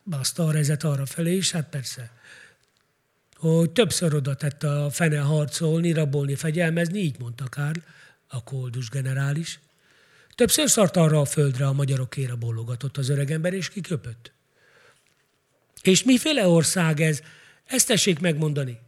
Baszta 0.04 0.46
a 0.46 0.52
rezet 0.52 0.84
arra 0.84 1.06
felé, 1.06 1.36
és 1.36 1.50
hát 1.50 1.68
persze, 1.68 2.10
hogy 3.36 3.70
többször 3.70 4.14
oda 4.14 4.34
tette 4.34 4.84
a 4.84 4.90
fene 4.90 5.18
harcolni, 5.18 5.92
rabolni, 5.92 6.34
fegyelmezni, 6.34 6.98
így 6.98 7.18
mondta 7.18 7.48
Kárl, 7.48 7.78
a 8.28 8.44
koldus 8.44 8.88
generális. 8.88 9.60
Többször 10.34 10.70
szart 10.70 10.96
arra 10.96 11.20
a 11.20 11.24
földre 11.24 11.66
a 11.66 11.72
magyarokéra 11.72 12.36
bollogatott 12.36 12.96
az 12.96 13.08
öregember, 13.08 13.52
és 13.52 13.68
kiköpött. 13.68 14.32
És 15.82 16.02
miféle 16.02 16.48
ország 16.48 17.00
ez? 17.00 17.20
Ezt 17.64 17.86
tessék 17.86 18.18
megmondani. 18.18 18.78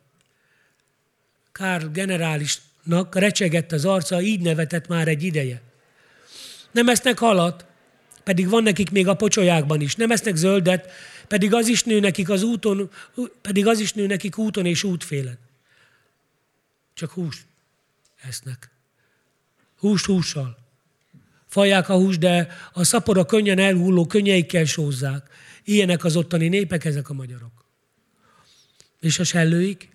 Kárl 1.52 1.86
generálisnak 1.86 3.14
recsegett 3.14 3.72
az 3.72 3.84
arca, 3.84 4.20
így 4.20 4.40
nevetett 4.40 4.86
már 4.86 5.08
egy 5.08 5.22
ideje. 5.22 5.62
Nem 6.70 6.88
esznek 6.88 7.18
halat, 7.18 7.65
pedig 8.26 8.48
van 8.48 8.62
nekik 8.62 8.90
még 8.90 9.08
a 9.08 9.14
pocsolyákban 9.14 9.80
is. 9.80 9.94
Nem 9.94 10.10
esznek 10.10 10.36
zöldet, 10.36 10.90
pedig 11.28 11.54
az 11.54 11.68
is 11.68 11.82
nő 11.82 12.00
nekik 12.00 12.30
az 12.30 12.42
úton, 12.42 12.90
pedig 13.40 13.66
az 13.66 13.78
is 13.78 13.92
nő 13.92 14.06
nekik 14.06 14.38
úton 14.38 14.66
és 14.66 14.82
útfélen. 14.82 15.38
Csak 16.94 17.10
hús 17.10 17.46
esznek. 18.28 18.70
Hús 19.78 20.04
hússal. 20.04 20.58
Fajják 21.46 21.88
a 21.88 21.94
hús, 21.94 22.18
de 22.18 22.48
a 22.72 22.84
szapora 22.84 23.24
könnyen 23.24 23.58
elhulló 23.58 24.06
könnyeikkel 24.06 24.64
sózzák. 24.64 25.28
Ilyenek 25.64 26.04
az 26.04 26.16
ottani 26.16 26.48
népek, 26.48 26.84
ezek 26.84 27.10
a 27.10 27.14
magyarok. 27.14 27.64
És 29.00 29.18
a 29.18 29.24
sellőik? 29.24 29.88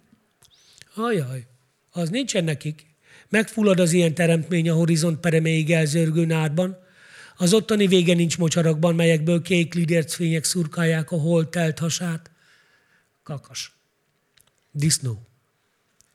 Ajaj, 0.95 1.45
az 1.89 2.09
nincsen 2.09 2.43
nekik. 2.43 2.85
Megfullad 3.29 3.79
az 3.79 3.91
ilyen 3.91 4.13
teremtmény 4.13 4.69
a 4.69 4.73
horizont 4.73 5.19
pereméig 5.19 5.71
elzörgő 5.71 6.25
nádban, 6.25 6.89
az 7.41 7.53
ottani 7.53 7.87
vége 7.87 8.13
nincs 8.13 8.37
mocsarakban, 8.37 8.95
melyekből 8.95 9.41
kék 9.41 9.73
lidércfények 9.73 10.43
szurkálják 10.43 11.11
a 11.11 11.17
hol 11.17 11.49
telt 11.49 11.79
hasát. 11.79 12.31
Kakas. 13.23 13.75
Disznó. 14.71 15.27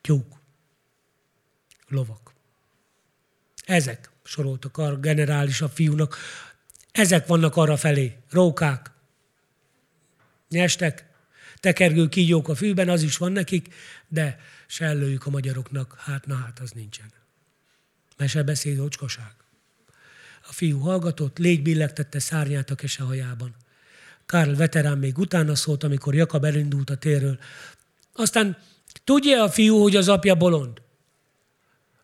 Tyúk. 0.00 0.40
Lovak. 1.88 2.32
Ezek, 3.64 4.10
soroltak 4.24 4.78
a 4.78 4.96
generális 4.96 5.60
a 5.60 5.68
fiúnak, 5.68 6.16
ezek 6.92 7.26
vannak 7.26 7.56
arra 7.56 7.76
felé. 7.76 8.16
Rókák. 8.30 8.90
Nyestek. 10.48 11.04
Tekergő 11.60 12.08
kígyók 12.08 12.48
a 12.48 12.54
fűben, 12.54 12.88
az 12.88 13.02
is 13.02 13.16
van 13.16 13.32
nekik, 13.32 13.74
de 14.08 14.40
sellőjük 14.66 15.26
a 15.26 15.30
magyaroknak, 15.30 15.94
hát 15.98 16.26
na 16.26 16.34
hát 16.34 16.58
az 16.58 16.70
nincsen. 16.70 17.12
Mesebeszéd, 18.16 18.78
ocskaság. 18.78 19.45
A 20.48 20.52
fiú 20.52 20.78
hallgatott, 20.78 21.38
légy 21.38 21.62
billegtette 21.62 22.18
szárnyát 22.18 22.70
a 22.70 22.74
kesehajában. 22.74 23.54
Karl 24.26 24.52
veterán 24.54 24.98
még 24.98 25.18
utána 25.18 25.54
szólt, 25.54 25.84
amikor 25.84 26.14
Jakab 26.14 26.44
elindult 26.44 26.90
a 26.90 26.96
térről. 26.96 27.38
Aztán 28.12 28.56
tudja 29.04 29.42
a 29.42 29.50
fiú, 29.50 29.82
hogy 29.82 29.96
az 29.96 30.08
apja 30.08 30.34
bolond? 30.34 30.82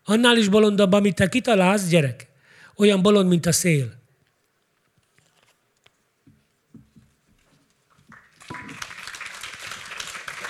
Annál 0.03 0.37
is 0.37 0.47
bolondabb, 0.47 0.91
amit 0.91 1.15
te 1.15 1.29
kitalálsz, 1.29 1.87
gyerek. 1.87 2.27
Olyan 2.75 3.01
bolond, 3.01 3.29
mint 3.29 3.45
a 3.45 3.51
szél. 3.51 3.93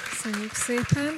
Köszönjük 0.09 0.53
szépen. 0.53 1.13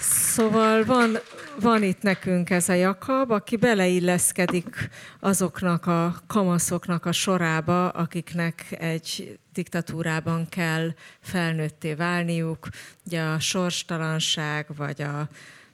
Szóval 0.00 0.84
van, 0.84 1.18
van 1.60 1.82
itt 1.82 2.02
nekünk 2.02 2.50
ez 2.50 2.68
a 2.68 2.72
Jakab, 2.72 3.30
aki 3.30 3.56
beleilleszkedik 3.56 4.88
azoknak 5.20 5.86
a 5.86 6.14
kamaszoknak 6.26 7.06
a 7.06 7.12
sorába, 7.12 7.88
akiknek 7.88 8.66
egy 8.78 9.38
diktatúrában 9.52 10.48
kell 10.48 10.94
felnőtté 11.20 11.94
válniuk. 11.94 12.68
Ugye 13.06 13.22
a 13.22 13.38
sorstalanság, 13.38 14.66
vagy 14.76 15.02
a 15.02 15.28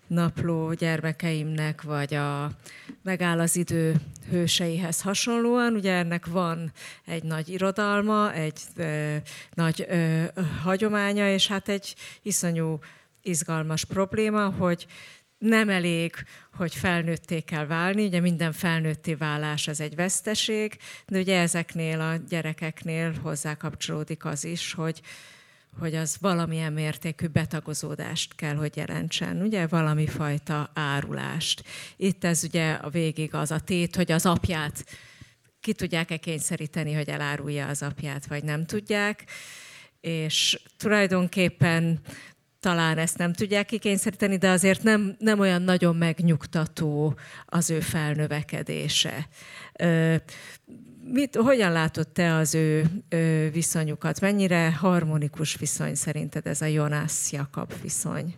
napló 0.07 0.73
gyermekeimnek, 0.73 1.83
vagy 1.83 2.15
a 2.15 2.51
megáll 3.03 3.41
az 3.41 3.57
idő 3.57 3.95
hőseihez 4.31 5.01
hasonlóan. 5.01 5.75
Ugye 5.75 5.93
ennek 5.93 6.27
van 6.27 6.73
egy 7.05 7.23
nagy 7.23 7.49
irodalma, 7.49 8.33
egy 8.33 8.61
ö, 8.77 9.17
nagy 9.55 9.87
ö, 9.89 10.23
hagyománya, 10.63 11.31
és 11.33 11.47
hát 11.47 11.69
egy 11.69 11.95
iszonyú 12.23 12.79
izgalmas 13.23 13.85
probléma, 13.85 14.49
hogy 14.49 14.87
nem 15.39 15.69
elég, 15.69 16.15
hogy 16.53 16.75
felnőtté 16.75 17.41
kell 17.41 17.67
válni, 17.67 18.07
ugye 18.07 18.21
minden 18.21 18.53
felnőtté 18.53 19.15
válás 19.15 19.69
az 19.69 19.81
egy 19.81 19.95
veszteség, 19.95 20.77
de 21.07 21.19
ugye 21.19 21.41
ezeknél 21.41 22.01
a 22.01 22.17
gyerekeknél 22.29 23.13
hozzá 23.23 23.55
kapcsolódik 23.55 24.25
az 24.25 24.45
is, 24.45 24.73
hogy, 24.73 25.01
hogy 25.79 25.95
az 25.95 26.17
valamilyen 26.21 26.73
mértékű 26.73 27.27
betagozódást 27.27 28.35
kell, 28.35 28.55
hogy 28.55 28.77
jelentsen, 28.77 29.43
ugye 29.43 29.67
valami 29.67 30.07
fajta 30.07 30.71
árulást. 30.75 31.65
Itt 31.97 32.25
ez 32.25 32.45
ugye 32.45 32.73
a 32.73 32.91
végig 32.91 33.35
az 33.35 33.51
a 33.51 33.61
tét, 33.61 33.97
hogy 33.97 34.13
az 34.13 34.27
apját 34.27 34.85
ki 35.61 35.73
tudják-e 35.73 36.17
kényszeríteni, 36.17 36.93
hogy 36.93 37.09
elárulja 37.09 37.67
az 37.67 37.83
apját, 37.83 38.27
vagy 38.27 38.45
nem 38.45 38.67
tudják. 38.67 39.25
És 40.01 40.61
tulajdonképpen 40.77 42.01
talán 42.67 42.99
ezt 42.99 43.19
nem 43.19 43.33
tudják 43.33 43.67
kikényszeríteni, 43.67 44.37
de 44.37 44.51
azért 44.51 44.83
nem, 44.83 45.17
nem 45.19 45.41
olyan 45.41 45.63
nagyon 45.63 45.97
megnyugtató 45.97 47.17
az 47.47 47.71
ő 47.71 47.81
felnövekedése. 47.81 49.29
Mit, 51.13 51.37
hogyan 51.37 51.73
látod 51.73 52.09
te 52.09 52.35
az 52.35 52.55
ő, 52.55 52.85
ő 53.09 53.51
viszonyukat? 53.51 54.21
Mennyire 54.21 54.73
harmonikus 54.73 55.57
viszony 55.57 55.95
szerinted 55.95 56.47
ez 56.47 56.61
a 56.61 56.67
Jonász 56.67 57.33
Jakab 57.33 57.73
viszony? 57.83 58.35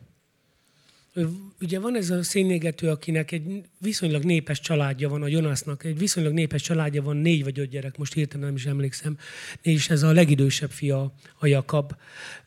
Ugye 1.61 1.81
van 1.81 1.97
ez 1.97 2.11
a 2.11 2.23
szénégető, 2.23 2.91
akinek 2.91 3.33
egy 3.33 3.63
viszonylag 3.79 4.25
népes 4.25 4.61
családja 4.61 5.09
van, 5.09 5.23
a 5.23 5.29
Jonásznak 5.29 5.85
egy 5.85 5.99
viszonylag 5.99 6.33
népes 6.33 6.63
családja 6.63 7.03
van, 7.03 7.17
négy 7.17 7.45
vagy 7.45 7.59
öt 7.59 7.71
gyerek, 7.71 7.97
most 7.97 8.15
hirtelen 8.15 8.47
nem 8.47 8.57
is 8.57 8.67
emlékszem, 8.67 9.19
és 9.63 9.91
ez 9.91 10.03
a 10.03 10.13
legidősebb 10.13 10.71
fia, 10.71 11.15
a 11.39 11.47
Jakab. 11.47 11.93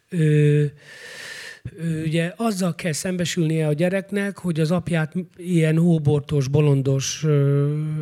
Ö, 0.09 0.65
ugye 2.05 2.34
azzal 2.36 2.76
kell 2.76 2.91
szembesülnie 2.91 3.68
a 3.68 3.74
gyereknek, 3.74 4.38
hogy 4.38 4.59
az 4.59 4.72
apját 4.72 5.14
ilyen 5.38 5.78
hóbortos, 5.78 6.47
bolondos 6.47 7.24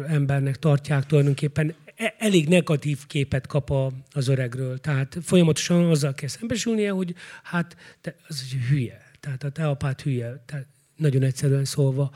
embernek 0.07 0.59
tartják 0.59 1.05
tulajdonképpen 1.05 1.75
e, 1.95 2.15
elég 2.17 2.47
negatív 2.47 3.05
képet 3.07 3.47
kap 3.47 3.69
a, 3.69 3.91
az 4.11 4.27
öregről. 4.27 4.77
Tehát 4.77 5.17
folyamatosan 5.21 5.89
azzal 5.89 6.13
kell 6.13 6.27
szembesülnie, 6.29 6.91
hogy 6.91 7.15
hát 7.43 7.75
te, 8.01 8.15
az 8.27 8.43
egy 8.45 8.57
hülye. 8.69 9.01
Tehát 9.19 9.43
a 9.43 9.49
te 9.49 9.67
apád 9.67 10.01
hülye. 10.01 10.43
Tehát 10.45 10.67
nagyon 10.95 11.23
egyszerűen 11.23 11.65
szólva. 11.65 12.11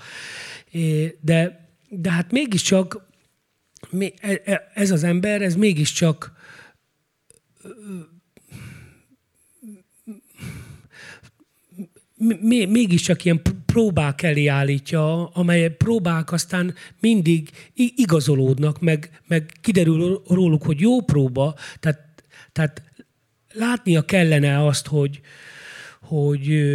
De, 1.22 1.70
de 1.89 2.12
hát 2.12 2.32
mégiscsak 2.32 3.08
e, 4.00 4.41
e, 4.44 4.72
ez 4.74 4.91
az 4.91 5.04
ember, 5.04 5.41
ez 5.41 5.56
mégiscsak 5.56 6.32
mégiscsak 12.67 13.26
ilyen 13.26 13.41
próbák 13.65 14.21
elé 14.21 14.47
állítja, 14.47 15.26
amely 15.28 15.69
próbák 15.69 16.32
aztán 16.32 16.74
mindig 16.99 17.49
igazolódnak, 17.74 18.80
meg, 18.80 19.21
meg 19.28 19.51
kiderül 19.61 20.21
róluk, 20.28 20.63
hogy 20.63 20.80
jó 20.80 21.01
próba, 21.01 21.55
tehát, 21.80 22.24
tehát 22.51 22.84
látnia 23.53 24.01
kellene 24.01 24.65
azt, 24.65 24.88
hogy, 24.88 25.21
hogy, 26.01 26.65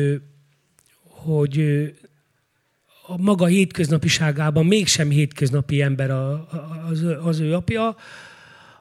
hogy 1.03 1.61
a 3.07 3.17
maga 3.17 3.47
hétköznapiságában 3.47 4.67
mégsem 4.67 5.11
hétköznapi 5.11 5.83
ember 5.83 6.11
az, 6.91 7.05
az 7.23 7.41
ő 7.41 7.55
apja, 7.55 7.97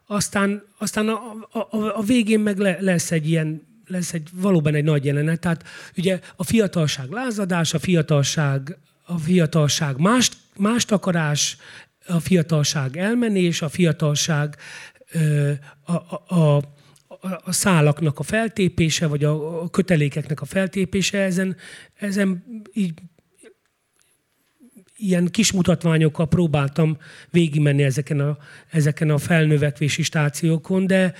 aztán, 0.05 0.63
aztán 0.77 1.09
a, 1.09 1.47
a, 1.51 1.97
a 1.97 2.01
végén 2.01 2.39
meg 2.39 2.57
le, 2.57 2.77
lesz 2.79 3.11
egy 3.11 3.29
ilyen 3.29 3.66
lesz 3.87 4.13
egy, 4.13 4.29
valóban 4.33 4.75
egy 4.75 4.83
nagy 4.83 5.05
jelenet. 5.05 5.39
Tehát 5.39 5.63
ugye 5.97 6.19
a 6.35 6.43
fiatalság 6.43 7.09
lázadás, 7.09 7.73
a 7.73 7.79
fiatalság, 7.79 8.77
a 9.05 9.17
fiatalság 9.17 9.97
más, 9.97 10.29
más 10.57 10.85
akarás, 10.85 11.57
a 12.07 12.19
fiatalság 12.19 12.97
elmenés, 12.97 13.61
a 13.61 13.69
fiatalság 13.69 14.55
a, 15.85 15.93
a, 15.93 16.35
a, 16.35 16.63
a 17.43 17.51
szálaknak 17.51 18.19
a 18.19 18.23
feltépése, 18.23 19.07
vagy 19.07 19.23
a 19.23 19.69
kötelékeknek 19.69 20.41
a 20.41 20.45
feltépése, 20.45 21.17
ezen, 21.17 21.55
ezen 21.95 22.43
így 22.73 22.93
ilyen 24.97 25.27
kis 25.27 25.51
mutatványokkal 25.51 26.27
próbáltam 26.27 26.97
végigmenni 27.29 27.83
ezeken 27.83 28.19
a, 28.19 28.37
ezeken 28.69 29.09
a 29.09 29.17
felnövekvési 29.17 30.03
stációkon, 30.03 30.87
de 30.87 31.13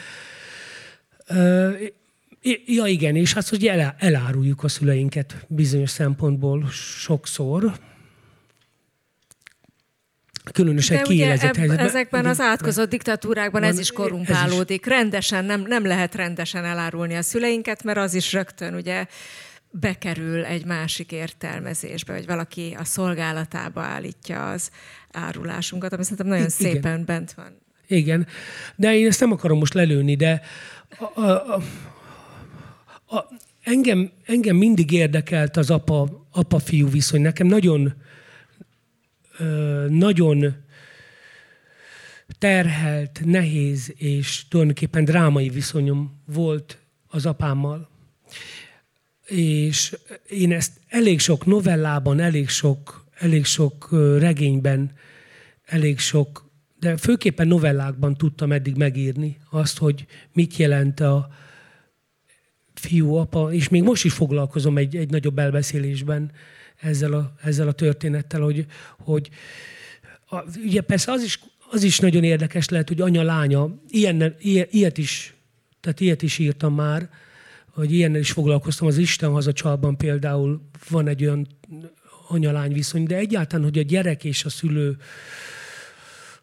Ja 2.66 2.86
igen, 2.86 3.16
és 3.16 3.34
hát, 3.34 3.48
hogy 3.48 3.72
eláruljuk 3.98 4.64
a 4.64 4.68
szüleinket 4.68 5.46
bizonyos 5.48 5.90
szempontból 5.90 6.70
sokszor, 6.72 7.72
különösen 10.52 11.04
kiélezett 11.04 11.56
helyzetben. 11.56 11.86
Ezekben 11.86 12.26
az 12.26 12.40
átkozott 12.40 12.90
diktatúrákban 12.90 13.64
ez 13.64 13.80
is 13.80 13.92
korrumpálódik. 13.92 14.86
Ez 14.86 14.92
is. 14.92 14.98
Rendesen, 14.98 15.46
nem, 15.46 15.62
nem 15.62 15.86
lehet 15.86 16.16
rendesen 16.16 16.66
elárulni 16.66 17.16
a 17.16 17.22
szüleinket, 17.22 17.84
mert 17.84 17.98
az 17.98 18.14
is 18.14 18.34
rögtön 18.34 18.74
ugye 18.74 19.06
bekerül 19.72 20.46
egy 20.46 20.66
másik 20.66 21.12
értelmezésbe, 21.12 22.14
vagy 22.14 22.26
valaki 22.26 22.76
a 22.80 22.84
szolgálatába 22.84 23.82
állítja 23.82 24.50
az 24.50 24.70
árulásunkat, 25.12 25.94
ami 25.94 26.04
szerintem 26.04 26.28
nagyon 26.28 26.46
Igen. 26.46 26.74
szépen 26.74 27.06
bent 27.06 27.34
van. 27.34 27.62
Igen, 27.88 28.28
de 28.76 28.96
én 28.96 29.08
ezt 29.08 29.20
nem 29.20 29.32
akarom 29.32 29.58
most 29.58 29.74
lelőni, 29.74 30.16
de 30.16 30.42
a, 31.00 31.22
a, 31.22 31.56
a, 31.56 31.62
a, 33.08 33.18
engem, 33.62 34.12
engem 34.24 34.56
mindig 34.56 34.92
érdekelt 34.92 35.58
az 35.58 35.70
apa, 35.70 36.28
apa-fiú 36.32 36.90
viszony. 36.90 37.22
Nekem 37.22 37.48
nagyon, 37.48 37.94
ö, 39.40 39.86
nagyon 39.90 40.56
terhelt, 42.40 43.22
nehéz 43.26 43.94
és 43.96 44.48
tulajdonképpen 44.48 45.06
drámai 45.06 45.50
viszonyom 45.50 46.22
volt 46.26 46.78
az 47.08 47.26
apámmal. 47.26 47.90
És 49.26 49.98
én 50.30 50.52
ezt 50.52 50.80
elég 50.88 51.20
sok 51.20 51.46
novellában, 51.46 52.20
elég 52.20 52.50
sok, 52.50 53.06
elég 53.20 53.46
sok 53.46 53.88
regényben, 54.20 54.92
elég 55.66 56.00
sok 56.00 56.48
de 56.80 56.98
főképpen 56.98 57.48
novellákban 57.48 58.16
tudtam 58.16 58.52
eddig 58.52 58.76
megírni 58.76 59.38
azt, 59.50 59.78
hogy 59.78 60.06
mit 60.34 60.58
jelent 60.58 61.00
a 61.00 61.30
fiú, 62.80 63.14
apa, 63.14 63.54
és 63.54 63.70
még 63.70 63.84
most 63.84 64.06
is 64.06 64.14
foglalkozom 64.14 64.78
egy, 64.78 64.96
egy 64.96 65.10
nagyobb 65.10 65.40
elbeszélésben 65.40 66.32
ezzel 66.76 67.14
a, 67.14 67.34
ezzel 67.44 67.68
a 67.68 67.72
történettel, 67.72 68.42
hogy, 68.42 68.66
hogy 69.00 69.30
a, 70.30 70.44
ugye 70.64 70.82
persze 70.82 71.12
az 71.12 71.24
is, 71.24 71.40
az 71.72 71.84
is 71.84 72.00
nagyon 72.00 72.24
érdekes 72.24 72.70
lehet, 72.70 72.88
hogy 72.88 73.02
anya-lánya, 73.02 73.76
ilyen, 73.90 74.36
ilyet 74.70 74.98
is, 74.98 75.36
tehát 75.80 76.00
ilyet 76.00 76.22
is 76.22 76.38
írtam 76.38 76.74
már, 76.74 77.10
hogy 77.70 77.92
ilyennel 77.92 78.20
is 78.20 78.32
foglalkoztam, 78.32 78.88
az 78.88 78.98
Isten 78.98 79.30
hazacsalban 79.30 79.98
például 79.98 80.62
van 80.90 81.08
egy 81.08 81.24
olyan 81.24 81.48
anya-lány 82.28 82.74
viszony, 82.74 83.04
de 83.04 83.16
egyáltalán, 83.16 83.66
hogy 83.66 83.78
a 83.78 83.82
gyerek 83.82 84.24
és 84.24 84.46
a 84.46 84.50
szülő 84.50 84.98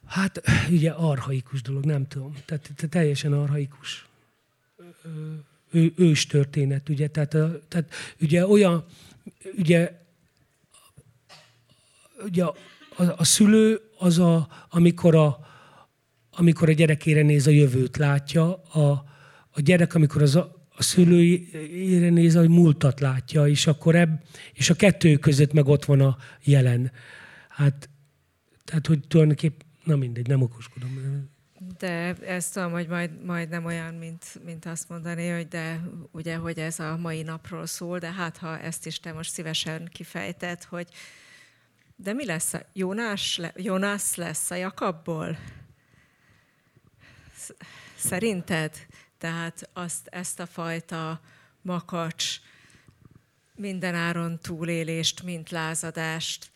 Hát 0.06 0.42
ugye 0.70 0.90
arhaikus 0.90 1.62
dolog, 1.62 1.84
nem 1.84 2.06
tudom. 2.06 2.32
Tehát, 2.44 2.70
tehát 2.76 2.90
teljesen 2.90 3.32
arhaikus 3.32 4.06
ő, 5.74 5.92
ős 5.96 6.26
történet, 6.26 6.88
ugye. 6.88 7.08
Tehát, 7.08 7.36
tehát 7.68 7.90
ugye 8.20 8.46
olyan, 8.46 8.84
ugye, 9.58 10.00
ugye 12.24 12.44
a, 12.44 12.54
a, 12.96 13.02
a 13.16 13.24
szülő 13.24 13.80
az 13.98 14.18
a, 14.18 14.48
amikor 14.68 15.14
a, 15.14 15.38
amikor 16.30 16.68
a 16.68 16.72
gyerekére 16.72 17.22
néz 17.22 17.46
a 17.46 17.50
jövőt 17.50 17.96
látja, 17.96 18.62
a, 18.62 19.04
a 19.50 19.60
gyerek, 19.60 19.94
amikor 19.94 20.22
az 20.22 20.36
a, 20.36 20.68
a 20.76 20.82
szülőire 20.82 22.08
néz, 22.08 22.34
hogy 22.34 22.48
múltat 22.48 23.00
látja, 23.00 23.48
és 23.48 23.66
akkor 23.66 23.94
ebb, 23.94 24.24
és 24.52 24.70
a 24.70 24.74
kettő 24.74 25.16
között 25.16 25.52
meg 25.52 25.66
ott 25.66 25.84
van 25.84 26.00
a 26.00 26.16
jelen. 26.44 26.92
Hát, 27.48 27.88
tehát, 28.64 28.86
hogy 28.86 29.00
tulajdonképpen 29.08 29.66
Na 29.84 29.96
mindegy, 29.96 30.26
nem 30.26 30.42
okoskodom. 30.42 30.98
De 31.78 32.14
ezt 32.14 32.52
tudom, 32.52 32.72
hogy 32.72 32.88
majd, 32.88 33.24
majd 33.24 33.48
nem 33.48 33.64
olyan, 33.64 33.94
mint, 33.94 34.44
mint 34.44 34.66
azt 34.66 34.88
mondani, 34.88 35.28
hogy 35.28 35.48
de 35.48 35.80
ugye, 36.10 36.36
hogy 36.36 36.58
ez 36.58 36.78
a 36.80 36.96
mai 36.96 37.22
napról 37.22 37.66
szól, 37.66 37.98
de 37.98 38.12
hát 38.12 38.36
ha 38.36 38.58
ezt 38.58 38.86
is 38.86 39.00
te 39.00 39.12
most 39.12 39.32
szívesen 39.32 39.88
kifejted, 39.92 40.64
hogy 40.64 40.88
de 41.96 42.12
mi 42.12 42.24
lesz 42.24 42.54
a 42.54 42.66
Jónás, 42.72 43.40
Jónász 43.54 44.14
lesz 44.14 44.50
a 44.50 44.54
Jakabból? 44.54 45.38
Szerinted? 47.96 48.86
Tehát 49.18 49.70
azt, 49.72 50.06
ezt 50.06 50.40
a 50.40 50.46
fajta 50.46 51.20
makacs, 51.62 52.40
mindenáron 53.54 54.38
túlélést, 54.38 55.22
mint 55.22 55.50
lázadást 55.50 56.50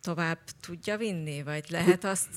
tovább 0.00 0.38
tudja 0.60 0.96
vinni, 0.96 1.42
vagy 1.42 1.64
lehet 1.68 2.04
azt 2.04 2.28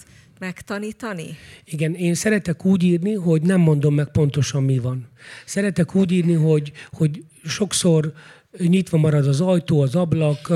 megtanítani? 0.42 1.38
Igen, 1.66 1.94
én 1.94 2.14
szeretek 2.14 2.66
úgy 2.66 2.84
írni, 2.84 3.14
hogy 3.14 3.42
nem 3.42 3.60
mondom 3.60 3.96
meg 3.96 4.12
pontosan 4.12 4.64
mi 4.64 4.80
van. 4.80 5.08
Szeretek 5.46 5.96
úgy 5.96 6.12
írni, 6.12 6.34
hogy, 6.34 6.72
hogy 6.92 7.24
sokszor 7.44 8.14
nyitva 8.58 8.98
marad 8.98 9.28
az 9.28 9.42
ajtó, 9.42 9.82
az 9.82 9.96
ablak, 9.96 10.54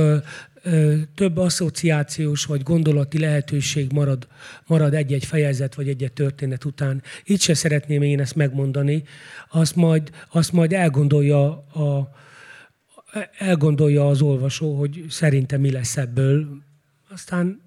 több 1.16 1.38
asszociációs 1.38 2.46
vagy 2.46 2.64
gondolati 2.64 3.20
lehetőség 3.20 3.92
marad, 3.92 4.28
marad 4.66 4.94
egy-egy 4.94 5.26
fejezet 5.26 5.76
vagy 5.76 5.90
egy-egy 5.90 6.14
történet 6.14 6.66
után. 6.66 7.02
Itt 7.24 7.40
se 7.40 7.54
szeretném 7.54 8.02
én 8.02 8.20
ezt 8.20 8.36
megmondani, 8.36 9.04
azt 9.50 9.76
majd, 9.76 10.10
azt 10.32 10.52
majd 10.52 10.74
elgondolja, 10.74 11.48
a, 11.58 12.12
elgondolja 13.38 14.08
az 14.08 14.22
olvasó, 14.22 14.76
hogy 14.76 15.06
szerintem 15.10 15.62
mi 15.62 15.72
lesz 15.72 15.98
ebből, 15.98 16.48
aztán, 17.10 17.65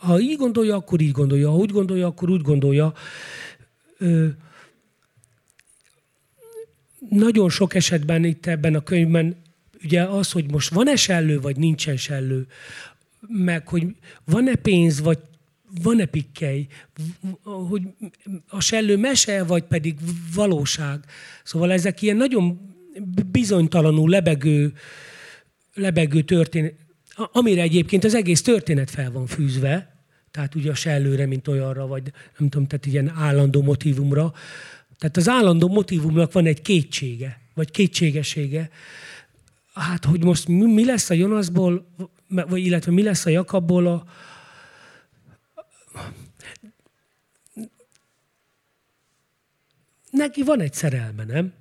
ha 0.00 0.20
így 0.20 0.36
gondolja, 0.36 0.74
akkor 0.74 1.00
így 1.00 1.12
gondolja, 1.12 1.50
ha 1.50 1.56
úgy 1.56 1.70
gondolja, 1.70 2.06
akkor 2.06 2.30
úgy 2.30 2.42
gondolja. 2.42 2.92
Nagyon 7.08 7.50
sok 7.50 7.74
esetben 7.74 8.24
itt 8.24 8.46
ebben 8.46 8.74
a 8.74 8.82
könyvben 8.82 9.36
ugye 9.84 10.02
az, 10.02 10.32
hogy 10.32 10.50
most 10.50 10.74
van-e 10.74 10.96
sellő, 10.96 11.40
vagy 11.40 11.56
nincsen 11.56 11.96
sellő, 11.96 12.46
meg 13.28 13.68
hogy 13.68 13.86
van-e 14.24 14.54
pénz, 14.54 15.00
vagy 15.00 15.18
van-e 15.82 16.04
pikkely, 16.04 16.66
hogy 17.42 17.82
a 18.48 18.60
sellő 18.60 18.96
mese, 18.96 19.44
vagy 19.44 19.62
pedig 19.62 19.98
valóság. 20.34 21.04
Szóval 21.44 21.72
ezek 21.72 22.02
ilyen 22.02 22.16
nagyon 22.16 22.74
bizonytalanul 23.30 24.10
lebegő, 24.10 24.72
lebegő 25.74 26.22
történet, 26.22 26.74
amire 27.32 27.62
egyébként 27.62 28.04
az 28.04 28.14
egész 28.14 28.42
történet 28.42 28.90
fel 28.90 29.10
van 29.10 29.26
fűzve, 29.26 29.89
tehát 30.30 30.54
ugye 30.54 30.70
a 30.70 30.74
sellőre, 30.74 31.26
mint 31.26 31.48
olyanra, 31.48 31.86
vagy 31.86 32.02
nem 32.38 32.48
tudom, 32.48 32.66
tehát 32.66 32.86
ilyen 32.86 33.08
állandó 33.08 33.62
motivumra. 33.62 34.32
Tehát 34.98 35.16
az 35.16 35.28
állandó 35.28 35.68
motivumnak 35.68 36.32
van 36.32 36.46
egy 36.46 36.62
kétsége, 36.62 37.40
vagy 37.54 37.70
kétségesége. 37.70 38.70
Hát, 39.74 40.04
hogy 40.04 40.24
most 40.24 40.48
mi 40.48 40.84
lesz 40.84 41.10
a 41.10 41.14
Jonasból, 41.14 41.86
vagy 42.28 42.64
illetve 42.64 42.92
mi 42.92 43.02
lesz 43.02 43.26
a 43.26 43.30
Jakabból 43.30 43.86
a, 43.86 44.04
neki 50.10 50.42
van 50.42 50.60
egy 50.60 50.72
szerelme, 50.72 51.24
nem? 51.24 51.52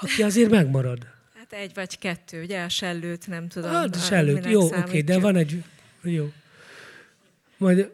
Aki 0.00 0.22
azért 0.22 0.50
megmarad. 0.50 1.06
Hát 1.34 1.52
egy 1.52 1.74
vagy 1.74 1.98
kettő, 1.98 2.42
ugye? 2.42 2.64
A 2.64 2.68
sellőt 2.68 3.26
nem 3.26 3.48
tudom. 3.48 3.70
Hát, 3.70 3.96
a 3.96 3.98
sellőt, 3.98 4.46
jó, 4.46 4.66
oké, 4.66 4.78
okay, 4.78 5.00
de 5.00 5.18
van 5.18 5.36
egy... 5.36 5.64
Jó. 6.02 6.32
Majd, 7.60 7.90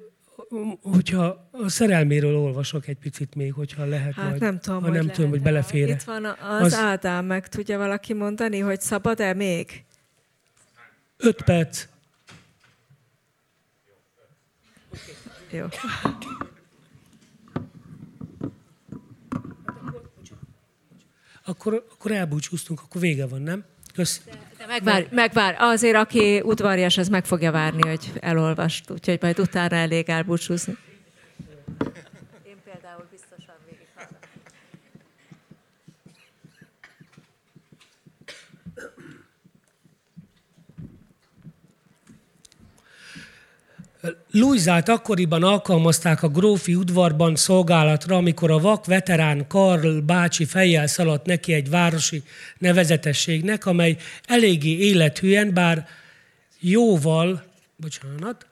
hogyha 0.83 1.49
a 1.51 1.69
szerelméről 1.69 2.37
olvasok 2.37 2.87
egy 2.87 2.97
picit 2.97 3.35
még, 3.35 3.53
hogyha 3.53 3.85
lehet 3.85 4.15
hát 4.15 4.29
majd. 4.29 4.41
nem 4.41 4.61
tudom, 4.61 4.83
ha 4.83 4.91
nem 4.91 5.07
tudom, 5.09 5.31
hogy 5.31 5.43
belefér 5.43 5.89
Itt 5.89 6.03
van 6.03 6.25
az, 6.25 6.63
az 6.63 6.75
Ádám, 6.75 7.25
meg 7.25 7.49
tudja 7.49 7.79
valaki 7.79 8.13
mondani, 8.13 8.59
hogy 8.59 8.81
szabad-e 8.81 9.35
még? 9.35 9.85
Öt 11.17 11.43
perc. 11.43 11.87
Jó. 15.51 15.67
akkor, 21.45 21.87
akkor 21.93 22.13
elbúcsúztunk, 22.13 22.81
akkor 22.81 23.01
vége 23.01 23.27
van, 23.27 23.43
nem? 23.43 23.65
Kösz. 23.95 24.23
Megvár, 24.67 25.07
megvár. 25.11 25.57
Azért, 25.59 25.97
aki 25.97 26.41
udvarias, 26.45 26.99
az 26.99 27.09
meg 27.09 27.25
fogja 27.25 27.51
várni, 27.51 27.89
hogy 27.89 28.13
elolvast, 28.21 28.91
úgyhogy 28.91 29.19
majd 29.21 29.39
utána 29.39 29.77
elég 29.77 30.09
elbúcsúzni. 30.09 30.77
Én 32.45 32.57
például 32.65 33.07
biztosan 33.11 33.55
végig 33.65 33.87
Luizát 44.31 44.89
akkoriban 44.89 45.43
alkalmazták 45.43 46.23
a 46.23 46.29
grófi 46.29 46.75
udvarban 46.75 47.37
szolgálatra, 47.37 48.17
amikor 48.17 48.51
a 48.51 48.59
vak 48.59 48.87
veterán 48.87 49.47
Karl 49.47 49.99
bácsi 49.99 50.45
fejjel 50.45 50.87
szaladt 50.87 51.27
neki 51.27 51.53
egy 51.53 51.71
városi 51.71 52.23
nevezetességnek, 52.59 53.67
amely 53.67 53.97
eléggé 54.25 54.77
élethűen, 54.77 55.55
bár 55.55 55.87
jóval, 56.61 57.45
bocsánat, 57.77 58.47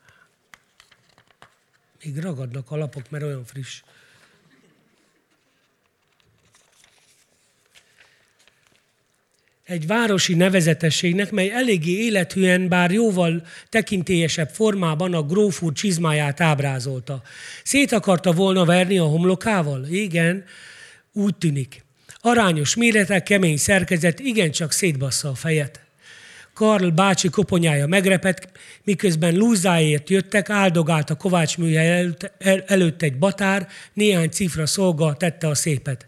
még 2.05 2.19
ragadnak 2.19 2.71
a 2.71 2.77
lapok, 2.77 3.11
mert 3.11 3.25
olyan 3.25 3.45
friss. 3.45 3.83
Egy 9.65 9.87
városi 9.87 10.35
nevezetességnek, 10.35 11.31
mely 11.31 11.51
eléggé 11.51 11.91
élethűen, 11.91 12.69
bár 12.69 12.91
jóval 12.91 13.43
tekintélyesebb 13.69 14.49
formában 14.49 15.15
a 15.15 15.23
grófúr 15.23 15.73
csizmáját 15.73 16.41
ábrázolta. 16.41 17.23
Szét 17.63 17.93
akarta 17.93 18.33
volna 18.33 18.65
verni 18.65 18.99
a 18.99 19.05
homlokával? 19.05 19.87
Igen, 19.87 20.45
úgy 21.13 21.37
tűnik. 21.37 21.85
Arányos 22.21 22.75
méretek, 22.75 23.23
kemény 23.23 23.57
szerkezet, 23.57 24.21
igencsak 24.21 24.73
szétbassza 24.73 25.29
a 25.29 25.35
fejet. 25.35 25.81
Karl 26.55 26.89
bácsi 26.89 27.29
koponyája 27.29 27.87
megrepett, 27.87 28.49
miközben 28.83 29.35
lúzáért 29.35 30.11
jöttek, 30.11 30.51
áldogált 30.51 31.11
a 31.11 31.15
Kovács 31.15 31.59
műhely 31.59 31.99
előtt, 31.99 32.31
el, 32.39 32.63
előtt 32.67 33.03
egy 33.03 33.19
batár, 33.19 33.69
néhány 33.93 34.31
cifra 34.31 34.67
szolga 34.67 35.15
tette 35.15 35.49
a 35.49 35.55
szépet. 35.55 36.07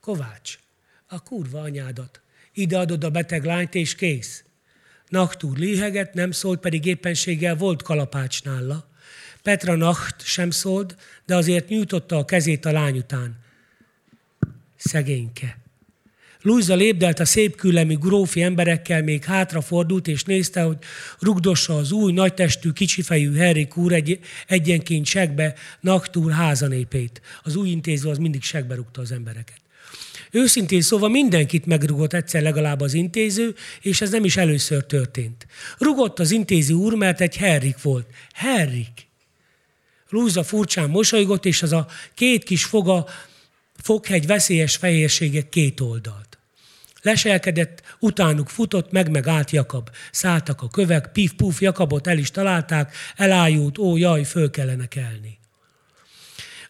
Kovács, 0.00 0.58
a 1.06 1.22
kurva 1.22 1.60
anyádat 1.60 2.21
ide 2.54 2.78
adod 2.78 3.04
a 3.04 3.10
beteg 3.10 3.44
lányt, 3.44 3.74
és 3.74 3.94
kész. 3.94 4.44
Nachtúr 5.08 5.56
léheget, 5.56 6.14
nem 6.14 6.30
szólt, 6.30 6.60
pedig 6.60 6.84
éppenséggel 6.84 7.56
volt 7.56 7.82
kalapács 7.82 8.42
nála. 8.42 8.90
Petra 9.42 9.74
Nacht 9.74 10.24
sem 10.24 10.50
szólt, 10.50 10.96
de 11.26 11.36
azért 11.36 11.68
nyújtotta 11.68 12.16
a 12.16 12.24
kezét 12.24 12.64
a 12.64 12.72
lány 12.72 12.96
után. 12.96 13.38
Szegényke. 14.76 15.60
Luisa 16.42 16.74
lépdelt 16.74 17.20
a 17.20 17.24
szép 17.24 17.56
küllemű 17.56 17.96
grófi 17.96 18.42
emberekkel, 18.42 19.02
még 19.02 19.24
hátrafordult, 19.24 20.08
és 20.08 20.24
nézte, 20.24 20.62
hogy 20.62 20.76
rugdossa 21.18 21.76
az 21.76 21.92
új, 21.92 22.12
nagytestű, 22.12 22.70
kicsifejű 22.70 23.34
Henrik 23.34 23.76
úr 23.76 23.92
egy, 23.92 24.18
egyenként 24.46 25.06
segbe 25.06 25.54
Nachtúr 25.80 26.32
házanépét. 26.32 27.20
Az 27.42 27.56
új 27.56 27.68
intéző 27.68 28.08
az 28.08 28.18
mindig 28.18 28.42
segbe 28.42 28.74
rúgta 28.74 29.00
az 29.00 29.12
embereket. 29.12 29.61
Őszintén 30.34 30.80
szóval 30.80 31.08
mindenkit 31.08 31.66
megrugott 31.66 32.12
egyszer 32.12 32.42
legalább 32.42 32.80
az 32.80 32.94
intéző, 32.94 33.54
és 33.80 34.00
ez 34.00 34.10
nem 34.10 34.24
is 34.24 34.36
először 34.36 34.86
történt. 34.86 35.46
Rugott 35.78 36.18
az 36.18 36.30
intéző 36.30 36.74
úr, 36.74 36.94
mert 36.94 37.20
egy 37.20 37.36
Herrik 37.36 37.82
volt. 37.82 38.06
Herrik. 38.34 39.06
Lúza 40.08 40.44
furcsán 40.44 40.90
mosolygott, 40.90 41.44
és 41.44 41.62
az 41.62 41.72
a 41.72 41.86
két 42.14 42.44
kis 42.44 42.64
foga 42.64 43.06
foghegy 43.82 44.26
veszélyes 44.26 44.76
fehérségek 44.76 45.48
két 45.48 45.80
oldalt. 45.80 46.38
Leselkedett, 47.02 47.82
utánuk 47.98 48.48
futott, 48.48 48.90
meg 48.90 49.10
meg 49.10 49.26
állt 49.26 49.50
Jakab. 49.50 49.90
Szálltak 50.10 50.62
a 50.62 50.68
kövek, 50.68 51.12
pif-puf, 51.12 51.60
Jakabot 51.60 52.06
el 52.06 52.18
is 52.18 52.30
találták, 52.30 52.94
elájult, 53.16 53.78
ó 53.78 53.96
jaj, 53.96 54.24
föl 54.24 54.50
kellene 54.50 54.86
kelni. 54.86 55.38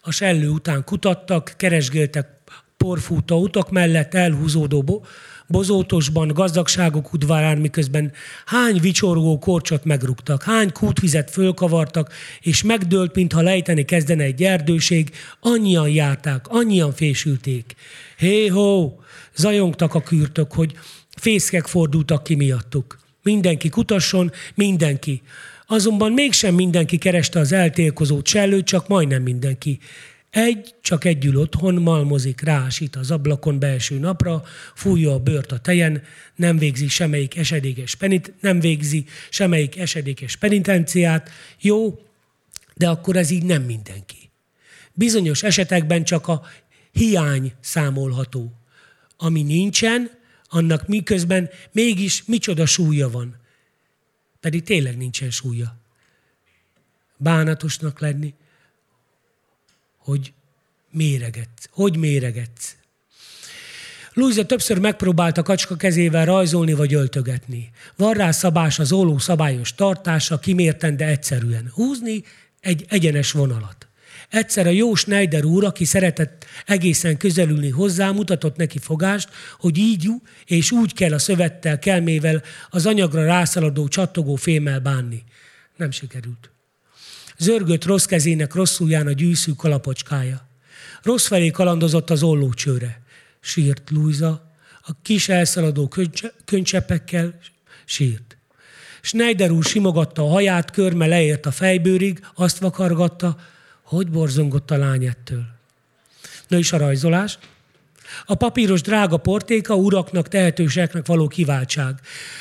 A 0.01 0.11
sellő 0.11 0.49
után 0.49 0.85
kutattak, 0.85 1.55
keresgéltek 1.57 2.41
porfúta 2.83 3.37
utak 3.37 3.70
mellett 3.70 4.14
elhúzódó 4.14 5.05
bozótosban, 5.47 6.28
gazdagságok 6.28 7.12
udvarán, 7.12 7.59
miközben 7.59 8.12
hány 8.47 8.80
vicsorgó 8.80 9.39
korcsot 9.39 9.85
megrúgtak, 9.85 10.43
hány 10.43 10.72
kútvizet 10.72 11.30
fölkavartak, 11.30 12.12
és 12.41 12.62
megdőlt, 12.62 13.14
mintha 13.14 13.41
lejteni 13.41 13.85
kezdene 13.85 14.22
egy 14.22 14.43
erdőség, 14.43 15.11
annyian 15.41 15.89
járták, 15.89 16.49
annyian 16.49 16.93
fésülték. 16.93 17.74
Hé-hó! 18.18 19.01
Zajongtak 19.37 19.95
a 19.95 20.01
kürtök, 20.01 20.53
hogy 20.53 20.72
fészkek 21.16 21.66
fordultak 21.66 22.22
ki 22.22 22.35
miattuk. 22.35 22.99
Mindenki 23.22 23.68
kutasson, 23.68 24.30
mindenki. 24.55 25.22
Azonban 25.66 26.12
mégsem 26.12 26.55
mindenki 26.55 26.99
kereste 26.99 27.39
az 27.39 27.53
eltélkozó 27.53 28.22
csellőt, 28.22 28.64
csak 28.64 28.89
majdnem 28.89 29.22
mindenki. 29.22 29.78
Egy, 30.33 30.74
csak 30.80 31.05
együl 31.05 31.37
otthon, 31.37 31.74
malmozik, 31.74 32.41
rásít 32.41 32.97
az 32.97 33.11
ablakon 33.11 33.59
belső 33.59 33.99
napra, 33.99 34.43
fújja 34.74 35.12
a 35.12 35.18
bőrt 35.18 35.53
a 35.53 35.59
tejen, 35.59 36.03
nem 36.37 36.59
végzi 36.59 36.89
semmelyik 36.89 37.37
esedékes, 37.37 37.95
penit, 37.95 38.33
nem 38.41 38.61
végzi 38.61 39.05
semmelyik 39.30 39.78
esedékes 39.78 40.37
penitenciát. 40.37 41.30
Jó, 41.61 42.03
de 42.74 42.89
akkor 42.89 43.16
ez 43.16 43.30
így 43.30 43.45
nem 43.45 43.62
mindenki. 43.62 44.30
Bizonyos 44.93 45.43
esetekben 45.43 46.05
csak 46.05 46.28
a 46.28 46.43
hiány 46.93 47.53
számolható. 47.61 48.53
Ami 49.16 49.43
nincsen, 49.43 50.11
annak 50.49 50.87
miközben 50.87 51.51
mégis 51.72 52.24
micsoda 52.24 52.66
súlya 52.66 53.11
van. 53.11 53.37
Pedig 54.41 54.62
tényleg 54.62 54.97
nincsen 54.97 55.30
súlya. 55.30 55.76
Bánatosnak 57.16 58.01
lenni, 58.01 58.35
hogy 60.05 60.33
méregetsz. 60.91 61.69
Hogy 61.71 61.97
méregetsz? 61.97 62.77
Luisa 64.15 64.47
többször 64.47 64.79
megpróbálta 64.79 65.43
kacska 65.43 65.77
kezével 65.77 66.25
rajzolni 66.25 66.73
vagy 66.73 66.95
öltögetni. 66.95 67.71
Van 67.97 68.13
rá 68.13 68.31
szabás 68.31 68.79
az 68.79 68.93
óló 68.93 69.19
szabályos 69.19 69.75
tartása, 69.75 70.39
kimérten, 70.39 70.97
de 70.97 71.07
egyszerűen. 71.07 71.71
Húzni 71.75 72.25
egy 72.61 72.85
egyenes 72.89 73.33
vonalat. 73.33 73.87
Egyszer 74.29 74.67
a 74.67 74.71
jó 74.71 74.95
Schneider 74.95 75.45
úr, 75.45 75.65
aki 75.65 75.85
szeretett 75.85 76.47
egészen 76.67 77.17
közelülni 77.17 77.69
hozzá, 77.69 78.11
mutatott 78.11 78.57
neki 78.57 78.79
fogást, 78.79 79.29
hogy 79.59 79.79
így 79.79 80.09
és 80.45 80.71
úgy 80.71 80.95
kell 80.95 81.13
a 81.13 81.19
szövettel, 81.19 81.79
kelmével, 81.79 82.43
az 82.71 82.87
anyagra 82.87 83.25
rászaladó, 83.25 83.89
csattogó 83.89 84.35
fémmel 84.35 84.81
bánni. 84.81 85.23
Nem 85.77 85.91
sikerült. 85.91 86.52
Zörgött 87.43 87.84
rossz 87.84 88.05
kezének 88.05 88.55
rosszulján 88.55 89.07
a 89.07 89.12
gyűszű 89.12 89.53
kalapocskája. 89.53 90.49
Rossz 91.03 91.26
felé 91.26 91.51
kalandozott 91.51 92.11
az 92.11 92.22
ollócsőre. 92.22 93.03
Sírt 93.40 93.90
Luisa, 93.90 94.53
a 94.86 94.90
kis 95.03 95.28
elszaladó 95.28 95.88
könycsepekkel 96.45 97.38
sírt. 97.84 98.36
Schneider 99.01 99.51
úr 99.51 99.64
simogatta 99.64 100.22
a 100.22 100.28
haját, 100.28 100.70
körme 100.70 101.07
leért 101.07 101.47
a 101.47 101.51
fejbőrig, 101.51 102.26
azt 102.34 102.59
vakargatta, 102.59 103.36
hogy 103.82 104.11
borzongott 104.11 104.70
a 104.70 104.76
lány 104.76 105.05
ettől. 105.05 105.45
Na 106.49 106.57
is 106.57 106.72
a 106.72 106.76
rajzolás. 106.76 107.38
A 108.24 108.34
papíros 108.34 108.80
drága 108.80 109.16
portéka 109.16 109.74
uraknak, 109.74 110.28
tehetőseknek 110.28 111.07
való 111.07 111.26
kiváltság. 111.28 112.01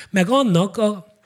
Meg 0.10 0.30
annak, 0.30 0.78
a, 0.78 1.18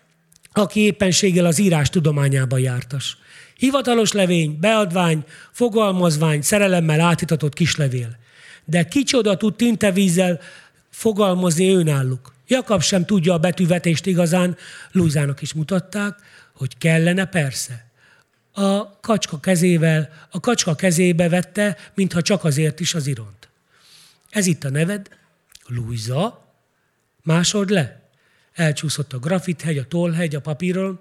aki 0.54 0.80
éppenséggel 0.80 1.46
az 1.46 1.60
írás 1.60 1.90
tudományába 1.90 2.58
jártas. 2.58 3.18
Hivatalos 3.58 4.12
levény, 4.12 4.58
beadvány, 4.60 5.24
fogalmazvány, 5.52 6.42
szerelemmel 6.42 7.00
átitatott 7.00 7.54
kislevél. 7.54 8.18
De 8.66 8.88
kicsoda 8.88 9.38
tud 9.38 9.56
tintevízzel 9.56 10.40
fogalmazni 10.90 11.74
önálluk. 11.74 12.34
Jakab 12.48 12.82
sem 12.82 13.06
tudja 13.06 13.34
a 13.34 13.38
betűvetést 13.38 14.06
igazán, 14.06 14.58
Luizának 14.92 15.42
is 15.42 15.54
mutatták, 15.54 16.20
hogy 16.54 16.78
kellene 16.78 17.26
persze. 17.26 17.86
A 18.52 19.00
kacska 19.00 19.40
kezével, 19.40 20.10
a 20.32 20.40
kacska 20.40 20.76
kezébe 20.76 21.30
vette, 21.30 21.78
mintha 21.94 22.22
csak 22.22 22.44
azért 22.44 22.80
is 22.80 22.94
az 22.94 23.08
iront. 23.08 23.50
Ez 24.30 24.46
itt 24.46 24.64
a 24.64 24.70
neved, 24.70 25.10
Luisa, 25.68 26.54
másold 27.24 27.70
le. 27.70 28.05
Elcsúszott 28.56 29.14
a 29.14 29.20
grafithegy, 29.20 29.78
a 29.78 29.86
tollhegy 29.86 30.36
a 30.36 30.40
papíron, 30.40 31.00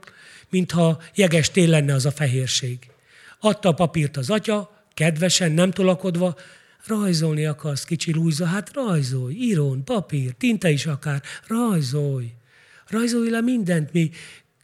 mintha 0.49 1.03
jeges 1.15 1.51
tél 1.51 1.69
lenne 1.69 1.95
az 1.95 2.07
a 2.07 2.11
fehérség. 2.11 2.79
Adta 3.41 3.69
a 3.69 3.75
papírt 3.75 4.17
az 4.17 4.31
atya, 4.31 4.87
kedvesen, 4.95 5.53
nem 5.53 5.71
tolakodva, 5.71 6.37
rajzolni 6.87 7.45
akarsz, 7.47 7.85
kicsi 7.85 8.13
Lújza, 8.13 8.47
hát 8.47 8.73
rajzolj, 8.73 9.35
írón, 9.35 9.85
papír, 9.85 10.33
tinta 10.33 10.69
is 10.69 10.87
akár, 10.87 11.23
rajzolj. 11.47 12.33
Rajzolj 12.87 13.31
le 13.31 13.41
mindent, 13.41 13.93
mi 13.93 14.11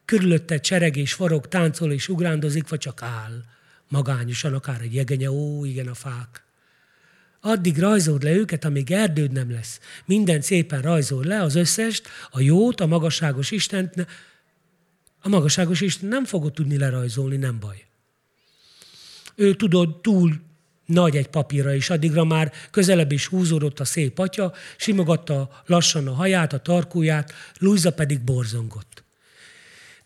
körülötte 0.04 0.60
csereg 0.60 0.96
és 0.96 1.12
forog, 1.12 1.48
táncol 1.48 1.92
és 1.92 2.08
ugrándozik, 2.08 2.68
vagy 2.68 2.78
csak 2.78 3.02
áll. 3.02 3.44
Magányosan, 3.88 4.54
akár 4.54 4.80
egy 4.80 4.94
jegenye, 4.94 5.30
ó, 5.30 5.64
igen, 5.64 5.88
a 5.88 5.94
fák. 5.94 6.44
Addig 7.40 7.78
rajzold 7.78 8.22
le 8.22 8.32
őket, 8.32 8.64
amíg 8.64 8.90
erdőd 8.90 9.32
nem 9.32 9.50
lesz. 9.50 9.80
Minden 10.04 10.40
szépen 10.40 10.82
rajzol 10.82 11.24
le, 11.24 11.42
az 11.42 11.54
összest, 11.54 12.08
a 12.30 12.40
jót, 12.40 12.80
a 12.80 12.86
magasságos 12.86 13.50
Istent, 13.50 14.06
a 15.20 15.28
magasságos 15.28 15.80
Isten 15.80 16.08
nem 16.08 16.24
fogod 16.24 16.52
tudni 16.52 16.78
lerajzolni, 16.78 17.36
nem 17.36 17.58
baj. 17.60 17.84
Ő 19.34 19.54
tudod, 19.54 20.00
túl 20.00 20.40
nagy 20.86 21.16
egy 21.16 21.28
papírra, 21.28 21.74
és 21.74 21.90
addigra 21.90 22.24
már 22.24 22.52
közelebb 22.70 23.12
is 23.12 23.26
húzódott 23.26 23.80
a 23.80 23.84
szép 23.84 24.18
atya, 24.18 24.52
simogatta 24.76 25.62
lassan 25.66 26.06
a 26.06 26.12
haját, 26.12 26.52
a 26.52 26.58
tarkóját, 26.58 27.32
Luisa 27.58 27.92
pedig 27.92 28.20
borzongott. 28.20 29.04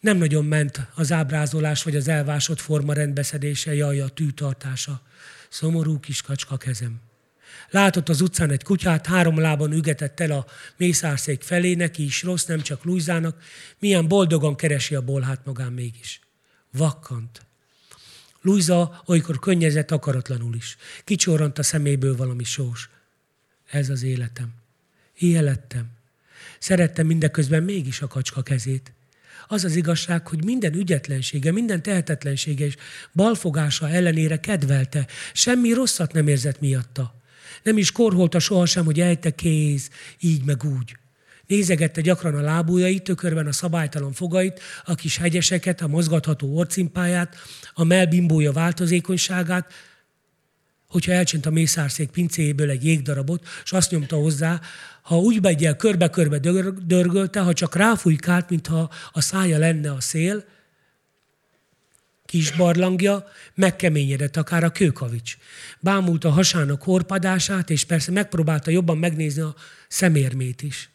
Nem 0.00 0.16
nagyon 0.16 0.44
ment 0.44 0.80
az 0.94 1.12
ábrázolás 1.12 1.82
vagy 1.82 1.96
az 1.96 2.08
elvásott 2.08 2.60
forma 2.60 2.92
rendbeszedése, 2.92 3.74
jaj, 3.74 4.00
a 4.00 4.08
tűtartása. 4.08 5.00
Szomorú 5.48 6.00
kis 6.00 6.22
kacska 6.22 6.56
kezem. 6.56 7.00
Látott 7.74 8.08
az 8.08 8.20
utcán 8.20 8.50
egy 8.50 8.62
kutyát, 8.62 9.06
három 9.06 9.38
lábon 9.38 9.72
ügetett 9.72 10.20
el 10.20 10.30
a 10.30 10.46
mészárszék 10.76 11.42
felé, 11.42 11.74
neki 11.74 12.04
is 12.04 12.22
rossz, 12.22 12.44
nem 12.44 12.60
csak 12.60 12.84
Lujzának. 12.84 13.42
Milyen 13.78 14.08
boldogan 14.08 14.56
keresi 14.56 14.94
a 14.94 15.00
bolhát 15.00 15.44
magán 15.44 15.72
mégis. 15.72 16.20
Vakkant. 16.72 17.46
Luisa 18.40 19.02
olykor 19.06 19.38
könnyezett 19.38 19.90
akaratlanul 19.90 20.54
is. 20.54 20.76
Kicsorrant 21.04 21.58
a 21.58 21.62
szeméből 21.62 22.16
valami 22.16 22.44
sós. 22.44 22.88
Ez 23.70 23.88
az 23.88 24.02
életem. 24.02 24.54
Ilyen. 25.18 25.60
Szerettem 26.58 27.06
mindeközben 27.06 27.62
mégis 27.62 28.00
a 28.00 28.06
kacska 28.06 28.42
kezét. 28.42 28.92
Az 29.46 29.64
az 29.64 29.76
igazság, 29.76 30.28
hogy 30.28 30.44
minden 30.44 30.74
ügyetlensége, 30.74 31.52
minden 31.52 31.82
tehetetlensége 31.82 32.64
és 32.64 32.76
balfogása 33.12 33.88
ellenére 33.88 34.40
kedvelte, 34.40 35.06
semmi 35.32 35.72
rosszat 35.72 36.12
nem 36.12 36.28
érzett 36.28 36.60
miatta. 36.60 37.22
Nem 37.62 37.78
is 37.78 37.92
korholta 37.92 38.38
sohasem, 38.38 38.84
hogy 38.84 39.00
ejte 39.00 39.30
kéz, 39.30 39.88
így 40.20 40.44
meg 40.44 40.64
úgy. 40.64 40.96
Nézegette 41.46 42.00
gyakran 42.00 42.34
a 42.34 42.40
lábujjait, 42.40 43.02
tökörben 43.02 43.46
a 43.46 43.52
szabálytalan 43.52 44.12
fogait, 44.12 44.60
a 44.84 44.94
kis 44.94 45.16
hegyeseket, 45.16 45.80
a 45.80 45.86
mozgatható 45.86 46.56
orcimpáját, 46.56 47.36
a 47.74 47.84
melbimbója 47.84 48.52
változékonyságát, 48.52 49.72
hogyha 50.88 51.12
elcsint 51.12 51.46
a 51.46 51.50
mészárszék 51.50 52.10
pincéjéből 52.10 52.70
egy 52.70 52.84
jégdarabot, 52.84 53.46
és 53.64 53.72
azt 53.72 53.90
nyomta 53.90 54.16
hozzá, 54.16 54.60
ha 55.02 55.18
úgy 55.18 55.40
begyel, 55.40 55.76
körbe-körbe 55.76 56.38
dörgölte, 56.84 57.40
ha 57.40 57.52
csak 57.52 57.74
ráfújkált, 57.74 58.50
mintha 58.50 58.90
a 59.12 59.20
szája 59.20 59.58
lenne 59.58 59.92
a 59.92 60.00
szél, 60.00 60.44
kis 62.34 62.50
barlangja, 62.50 63.24
megkeményedett 63.54 64.36
akár 64.36 64.64
a 64.64 64.70
kőkavics. 64.70 65.36
Bámult 65.80 66.24
a 66.24 66.30
hasának 66.30 66.82
horpadását, 66.82 67.70
és 67.70 67.84
persze 67.84 68.10
megpróbálta 68.10 68.70
jobban 68.70 68.98
megnézni 68.98 69.40
a 69.40 69.54
szemérmét 69.88 70.62
is. 70.62 70.90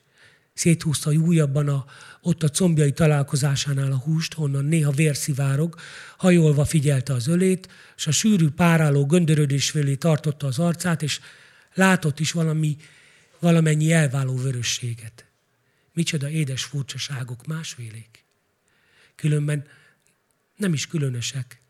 Széthúzta 0.54 1.12
újabban 1.12 1.68
a, 1.68 1.86
ott 2.22 2.44
a 2.44 2.50
combjai 2.50 2.92
találkozásánál 2.92 3.92
a 3.92 3.98
húst, 3.98 4.34
honnan 4.34 4.66
néha 4.66 4.92
vérszivárog, 4.92 5.76
hajolva 6.18 6.66
figyelte 6.66 7.14
az 7.14 7.28
ölét, 7.28 7.68
és 7.98 8.08
a 8.08 8.12
sűrű 8.12 8.50
páráló 8.50 9.06
göndörödés 9.06 9.70
fölé 9.70 9.96
tartotta 9.96 10.48
az 10.48 10.60
arcát, 10.60 11.02
és 11.02 11.20
látott 11.74 12.20
is 12.20 12.32
valami, 12.32 12.78
valamennyi 13.40 13.92
elváló 13.92 14.36
vörösséget. 14.36 15.26
Micsoda 15.94 16.30
édes 16.30 16.64
furcsaságok, 16.64 17.46
másfélék. 17.46 18.24
Különben 19.16 19.66
nem 20.60 20.74
is 20.74 20.88
különösek. 20.88 21.62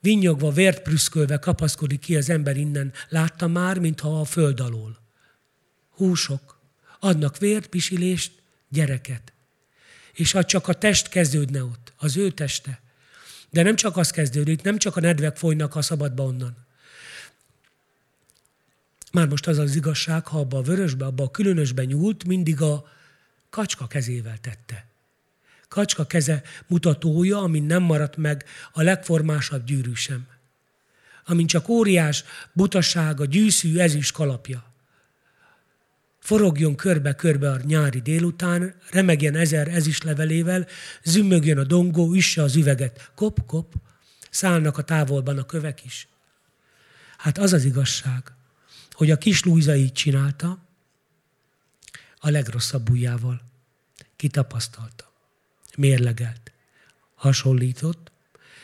Vinyogva, 0.00 0.50
vért 0.50 0.82
prüszkölve 0.82 1.38
kapaszkodik 1.38 2.00
ki 2.00 2.16
az 2.16 2.30
ember 2.30 2.56
innen. 2.56 2.92
Látta 3.08 3.46
már, 3.46 3.78
mintha 3.78 4.20
a 4.20 4.24
föld 4.24 4.60
alól. 4.60 4.98
Húsok. 5.90 6.60
Adnak 7.00 7.38
vért, 7.38 7.66
pisilést, 7.66 8.32
gyereket. 8.68 9.32
És 10.12 10.32
ha 10.32 10.44
csak 10.44 10.68
a 10.68 10.72
test 10.72 11.08
kezdődne 11.08 11.64
ott, 11.64 11.92
az 11.96 12.16
ő 12.16 12.30
teste. 12.30 12.80
De 13.50 13.62
nem 13.62 13.76
csak 13.76 13.96
az 13.96 14.10
kezdődik, 14.10 14.62
nem 14.62 14.78
csak 14.78 14.96
a 14.96 15.00
nedvek 15.00 15.36
folynak 15.36 15.76
a 15.76 15.82
szabadba 15.82 16.22
onnan. 16.22 16.66
Már 19.12 19.28
most 19.28 19.46
az 19.46 19.58
az 19.58 19.74
igazság, 19.76 20.26
ha 20.26 20.38
abba 20.38 20.58
a 20.58 20.62
vörösbe, 20.62 21.04
abba 21.04 21.22
a 21.24 21.30
különösbe 21.30 21.84
nyúlt, 21.84 22.24
mindig 22.24 22.60
a 22.60 22.88
kacska 23.50 23.86
kezével 23.86 24.38
tette 24.38 24.93
kacska 25.68 26.06
keze 26.06 26.42
mutatója, 26.66 27.38
amin 27.38 27.62
nem 27.62 27.82
maradt 27.82 28.16
meg 28.16 28.44
a 28.72 28.82
legformásabb 28.82 29.64
gyűrű 29.64 29.94
sem. 29.94 30.26
Amin 31.26 31.46
csak 31.46 31.68
óriás 31.68 32.24
butasága, 32.52 33.24
gyűszű 33.24 33.78
ezüst 33.78 34.12
kalapja. 34.12 34.72
Forogjon 36.18 36.74
körbe-körbe 36.76 37.50
a 37.50 37.60
nyári 37.64 38.00
délután, 38.00 38.74
remegjen 38.90 39.34
ezer 39.34 39.68
ezüstlevelével, 39.68 40.66
zümmögjön 41.02 41.58
a 41.58 41.64
dongó, 41.64 42.14
üsse 42.14 42.42
az 42.42 42.56
üveget. 42.56 43.10
Kop-kop, 43.14 43.74
szállnak 44.30 44.78
a 44.78 44.82
távolban 44.82 45.38
a 45.38 45.46
kövek 45.46 45.84
is. 45.84 46.08
Hát 47.16 47.38
az 47.38 47.52
az 47.52 47.64
igazság, 47.64 48.32
hogy 48.90 49.10
a 49.10 49.16
kis 49.16 49.44
Lújza 49.44 49.74
így 49.74 49.92
csinálta, 49.92 50.58
a 52.18 52.30
legrosszabb 52.30 52.90
ujjával. 52.90 53.40
Kitapasztalta 54.16 55.13
mérlegelt, 55.76 56.52
hasonlított 57.14 58.12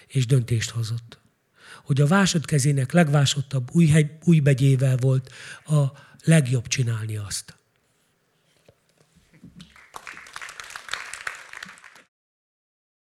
és 0.07 0.27
döntést 0.27 0.71
hozott. 0.71 1.19
Hogy 1.85 2.01
a 2.01 2.07
vásodkezének 2.07 2.93
legvásottabb 2.93 3.69
új, 3.73 4.07
új 4.25 4.41
begyével 4.41 4.97
volt 4.97 5.33
a 5.65 5.85
legjobb 6.25 6.67
csinálni 6.67 7.17
azt. 7.17 7.60